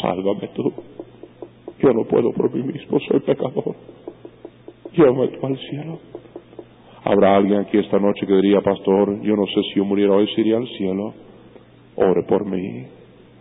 sálvame 0.02 0.50
tú. 0.56 0.74
Yo 1.80 1.94
no 1.94 2.06
puedo 2.06 2.32
por 2.32 2.54
mí 2.54 2.64
mismo, 2.64 3.00
soy 3.00 3.20
pecador. 3.22 3.76
Llévame 4.94 5.28
tú 5.28 5.46
al 5.46 5.58
cielo. 5.58 6.00
Habrá 7.04 7.38
alguien 7.38 7.60
aquí 7.60 7.78
esta 7.78 8.00
noche 8.00 8.26
que 8.26 8.34
diría, 8.34 8.60
pastor, 8.62 9.22
yo 9.22 9.36
no 9.36 9.46
sé 9.46 9.62
si 9.70 9.76
yo 9.78 9.86
muriera 9.86 10.14
hoy, 10.14 10.28
si 10.36 10.42
iría 10.42 10.58
al 10.58 10.68
cielo. 10.68 11.14
Ore 11.96 12.24
por 12.28 12.46
mí. 12.46 12.86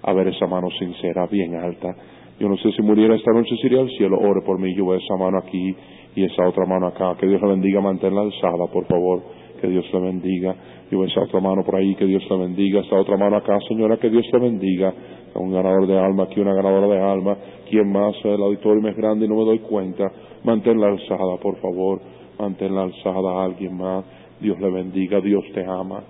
A 0.02 0.12
ver 0.12 0.28
esa 0.28 0.46
mano 0.46 0.68
sincera, 0.78 1.26
bien 1.26 1.56
alta. 1.56 1.96
Yo 2.38 2.48
no 2.48 2.56
sé 2.58 2.70
si 2.72 2.82
muriera 2.82 3.16
esta 3.16 3.32
noche, 3.32 3.56
si 3.60 3.66
iría 3.66 3.80
al 3.80 3.90
cielo. 3.90 4.18
Ore 4.18 4.42
por 4.42 4.60
mí. 4.60 4.74
Yo 4.74 4.86
veo 4.86 4.98
esa 4.98 5.16
mano 5.16 5.38
aquí 5.38 5.74
y 6.14 6.24
esa 6.24 6.46
otra 6.46 6.64
mano 6.66 6.86
acá. 6.86 7.16
Que 7.18 7.26
Dios 7.26 7.40
la 7.40 7.48
bendiga, 7.48 7.80
manténla 7.80 8.20
alzada, 8.20 8.66
por 8.72 8.86
favor. 8.86 9.22
Que 9.60 9.68
Dios 9.68 9.84
la 9.92 10.00
bendiga. 10.00 10.54
Yo 10.90 11.04
esa 11.04 11.20
otra 11.22 11.40
mano 11.40 11.64
por 11.64 11.76
ahí, 11.76 11.94
que 11.96 12.06
Dios 12.06 12.22
la 12.30 12.36
bendiga. 12.36 12.80
Esta 12.80 12.96
otra 12.96 13.16
mano 13.16 13.36
acá, 13.36 13.58
señora, 13.68 13.96
que 13.96 14.10
Dios 14.10 14.24
la 14.32 14.38
bendiga. 14.38 14.94
Un 15.34 15.52
ganador 15.52 15.86
de 15.86 15.98
alma, 15.98 16.24
aquí 16.24 16.40
una 16.40 16.54
ganadora 16.54 16.86
de 16.88 17.00
alma. 17.00 17.36
¿Quién 17.68 17.90
más? 17.90 18.14
El 18.24 18.42
auditorio 18.42 18.82
más 18.82 18.96
grande 18.96 19.26
y 19.26 19.28
no 19.28 19.36
me 19.36 19.44
doy 19.44 19.58
cuenta. 19.60 20.10
Manténla 20.44 20.88
alzada, 20.88 21.36
por 21.42 21.56
favor. 21.56 22.00
Manténla 22.38 22.82
alzada 22.82 23.32
a 23.32 23.44
alguien 23.44 23.76
más. 23.76 24.04
Dios 24.40 24.58
le 24.60 24.70
bendiga, 24.70 25.20
Dios 25.20 25.44
te 25.54 25.64
ama. 25.64 26.02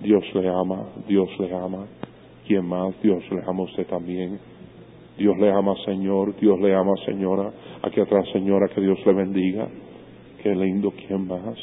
Dios 0.00 0.24
le 0.34 0.48
ama, 0.48 0.88
Dios 1.06 1.28
le 1.38 1.54
ama. 1.54 1.86
¿Quién 2.46 2.66
más? 2.66 2.94
Dios 3.02 3.22
le 3.30 3.40
ama 3.46 3.60
a 3.60 3.64
usted 3.64 3.86
también. 3.86 4.38
Dios 5.16 5.36
le 5.38 5.50
ama, 5.50 5.74
Señor. 5.84 6.34
Dios 6.36 6.60
le 6.60 6.74
ama, 6.74 6.92
Señora. 7.06 7.52
Aquí 7.82 8.00
atrás, 8.00 8.26
Señora, 8.32 8.68
que 8.74 8.80
Dios 8.80 8.98
le 9.06 9.12
bendiga. 9.12 9.68
Qué 10.42 10.54
lindo, 10.54 10.92
¿quién 11.06 11.26
más? 11.26 11.56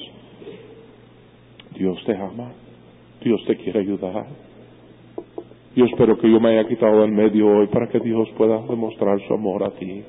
Dios 1.76 2.03
te 2.05 2.15
ama. 2.15 2.51
Dios 3.24 3.43
te 3.45 3.55
quiere 3.57 3.80
ayudar. 3.80 4.26
Yo 5.76 5.86
espero 5.86 6.17
que 6.17 6.30
yo 6.30 6.39
me 6.39 6.49
haya 6.49 6.67
quitado 6.67 7.01
del 7.01 7.11
medio 7.11 7.47
hoy 7.47 7.67
para 7.67 7.88
que 7.88 7.99
Dios 7.99 8.28
pueda 8.38 8.61
demostrar 8.67 9.19
su 9.28 9.34
amor 9.34 9.63
a 9.63 9.72
ti 9.72 10.03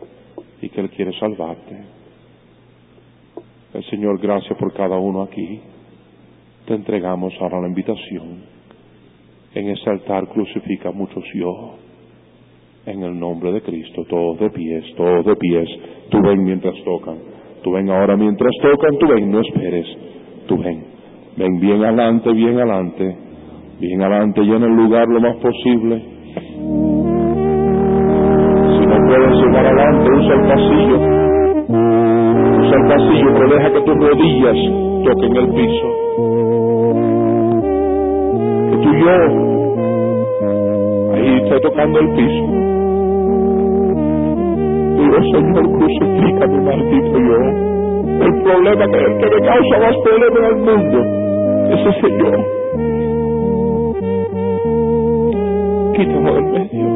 y 0.61 0.69
que 0.69 0.81
Él 0.81 0.91
quiere 0.91 1.13
salvarte. 1.19 1.77
El 3.75 3.85
Señor, 3.85 4.19
gracias 4.21 4.59
por 4.59 4.73
cada 4.73 4.97
uno 4.99 5.23
aquí. 5.23 5.61
Te 6.67 6.75
entregamos 6.75 7.33
ahora 7.41 7.61
la 7.61 7.69
invitación. 7.69 8.45
En 9.55 9.71
ese 9.71 9.89
altar 9.89 10.29
crucifica 10.29 10.91
muchos 10.91 11.25
yo. 11.35 11.75
En 12.87 13.03
el 13.03 13.19
nombre 13.19 13.53
de 13.53 13.63
Cristo, 13.63 14.05
todos 14.09 14.41
de 14.41 14.51
pies, 14.51 14.85
todos 14.97 15.25
de 15.25 15.37
pies. 15.37 15.69
Tú 16.11 16.21
ven 16.23 16.43
mientras 16.43 16.75
tocan. 16.85 17.19
Tú 17.63 17.71
ven 17.73 17.89
ahora 17.89 18.17
mientras 18.17 18.53
tocan. 18.61 18.99
Tú 18.99 19.07
ven, 19.07 19.31
no 19.31 19.41
esperes. 19.41 19.87
Tú 20.49 20.59
ven. 20.59 20.92
Ven 21.35 21.61
bien 21.61 21.83
adelante, 21.83 22.31
bien 22.33 22.59
adelante. 22.59 23.17
Bien 23.81 24.03
adelante, 24.03 24.43
llena 24.43 24.67
el 24.67 24.77
lugar 24.77 25.09
lo 25.09 25.19
más 25.19 25.35
posible. 25.37 26.03
Si 28.77 28.87
no 28.87 28.97
puedes 29.09 29.33
llegar 29.41 29.67
adelante, 29.67 30.11
usa 30.13 30.35
el 30.35 30.43
pasillo. 30.47 30.99
Usa 32.61 32.77
el 32.77 32.87
pasillo, 32.87 33.31
pero 33.33 33.49
deja 33.49 33.73
que 33.73 33.81
tus 33.81 33.97
rodillas 33.97 34.57
toquen 35.05 35.37
el 35.37 35.49
piso. 35.55 35.89
Que 38.69 38.77
tu 38.77 38.93
yo 38.93 39.17
ahí 41.15 41.41
esté 41.43 41.61
tocando 41.61 41.99
el 41.99 42.09
piso. 42.11 42.45
Digo, 44.99 45.17
Señor, 45.33 45.65
crucifica 45.79 46.47
mi 46.47 46.61
maldito 46.61 47.19
yo. 47.19 47.39
El 48.23 48.43
problema 48.43 48.87
que, 48.87 48.99
que 49.19 49.35
me 49.35 49.47
causa 49.47 49.79
más 49.81 49.97
problemas 50.05 50.39
en 50.39 50.45
el 50.45 50.57
mundo 50.57 51.22
es 51.71 51.87
ese 51.87 52.09
yo. 52.19 52.63
quítalo 56.03 56.35
del 56.35 56.45
medio. 56.45 56.87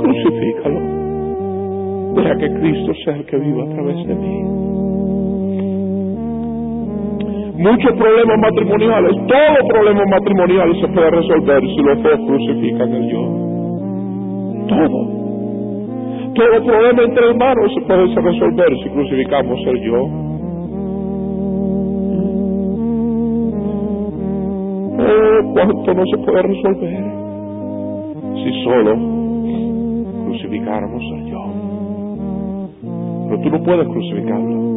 Crucifícalo. 0.00 0.80
Deja 2.14 2.36
que 2.36 2.48
Cristo 2.54 2.92
sea 3.04 3.16
el 3.16 3.26
que 3.26 3.36
viva 3.36 3.64
a 3.64 3.68
través 3.74 4.06
de 4.06 4.14
mí. 4.14 4.70
Muchos 7.60 7.92
problemas 7.92 8.38
matrimoniales, 8.38 9.12
todo 9.28 9.68
problema 9.68 10.02
matrimonial 10.06 10.80
se 10.80 10.88
puede 10.88 11.10
resolver 11.10 11.60
si 11.60 11.82
los 11.82 12.02
dos 12.02 12.20
crucifican 12.26 12.94
el 12.94 13.10
yo. 13.10 13.22
Todo. 14.66 15.20
Todo 16.34 16.64
problema 16.64 17.02
entre 17.02 17.28
hermanos 17.28 17.74
se 17.74 17.80
puede 17.82 18.06
resolver 18.06 18.68
si 18.82 18.88
crucificamos 18.88 19.60
el 19.66 19.82
yo. 19.82 20.29
Cuánto 25.52 25.94
no 25.94 26.04
se 26.06 26.18
puede 26.18 26.42
resolver 26.42 27.20
si 28.42 28.64
solo 28.64 28.96
crucificáramos 30.24 31.02
al 31.02 31.26
yo. 31.26 31.40
Pero 33.28 33.40
tú 33.42 33.50
no 33.50 33.62
puedes 33.62 33.88
crucificarlo. 33.88 34.70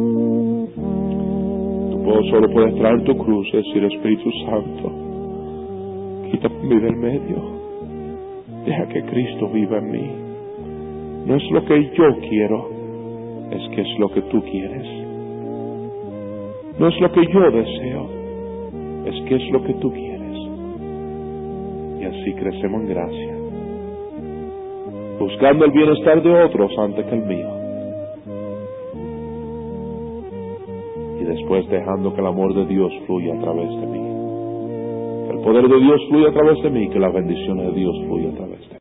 Tú 1.90 2.24
solo 2.30 2.50
puedes 2.50 2.74
traer 2.76 3.02
tu 3.04 3.16
cruz 3.16 3.48
y 3.52 3.56
decir 3.56 3.84
Espíritu 3.84 4.30
Santo, 4.46 4.92
quítame 6.30 6.80
del 6.80 6.96
medio. 6.96 7.36
Deja 8.66 8.86
que 8.88 9.02
Cristo 9.02 9.48
viva 9.48 9.78
en 9.78 9.90
mí. 9.90 10.10
No 11.26 11.36
es 11.36 11.50
lo 11.50 11.64
que 11.64 11.90
yo 11.94 12.04
quiero, 12.28 12.68
es 13.50 13.68
que 13.74 13.80
es 13.80 13.98
lo 13.98 14.08
que 14.10 14.22
tú 14.22 14.42
quieres. 14.42 14.86
No 16.78 16.88
es 16.88 17.00
lo 17.00 17.12
que 17.12 17.22
yo 17.32 17.50
deseo, 17.50 18.08
es 19.06 19.22
que 19.28 19.36
es 19.36 19.50
lo 19.50 19.62
que 19.62 19.74
tú 19.74 19.90
quieres 19.92 20.13
así 22.24 22.32
crecemos 22.34 22.80
en 22.80 22.88
gracia, 22.88 23.36
buscando 25.18 25.66
el 25.66 25.72
bienestar 25.72 26.22
de 26.22 26.44
otros 26.44 26.72
antes 26.78 27.04
que 27.04 27.14
el 27.14 27.26
mío. 27.26 27.48
Y 31.20 31.24
después 31.24 31.68
dejando 31.68 32.14
que 32.14 32.20
el 32.20 32.26
amor 32.26 32.54
de 32.54 32.64
Dios 32.66 32.92
fluya 33.06 33.34
a 33.34 33.40
través 33.40 33.68
de 33.68 33.86
mí. 33.86 34.00
Que 35.26 35.36
el 35.36 35.40
poder 35.44 35.68
de 35.68 35.80
Dios 35.80 36.00
fluya 36.08 36.28
a 36.28 36.32
través 36.32 36.62
de 36.62 36.70
mí, 36.70 36.88
que 36.88 36.98
las 36.98 37.12
bendiciones 37.12 37.66
de 37.66 37.72
Dios 37.72 37.94
fluya 38.06 38.30
a 38.30 38.34
través 38.34 38.60
de 38.60 38.66
mí. 38.66 38.72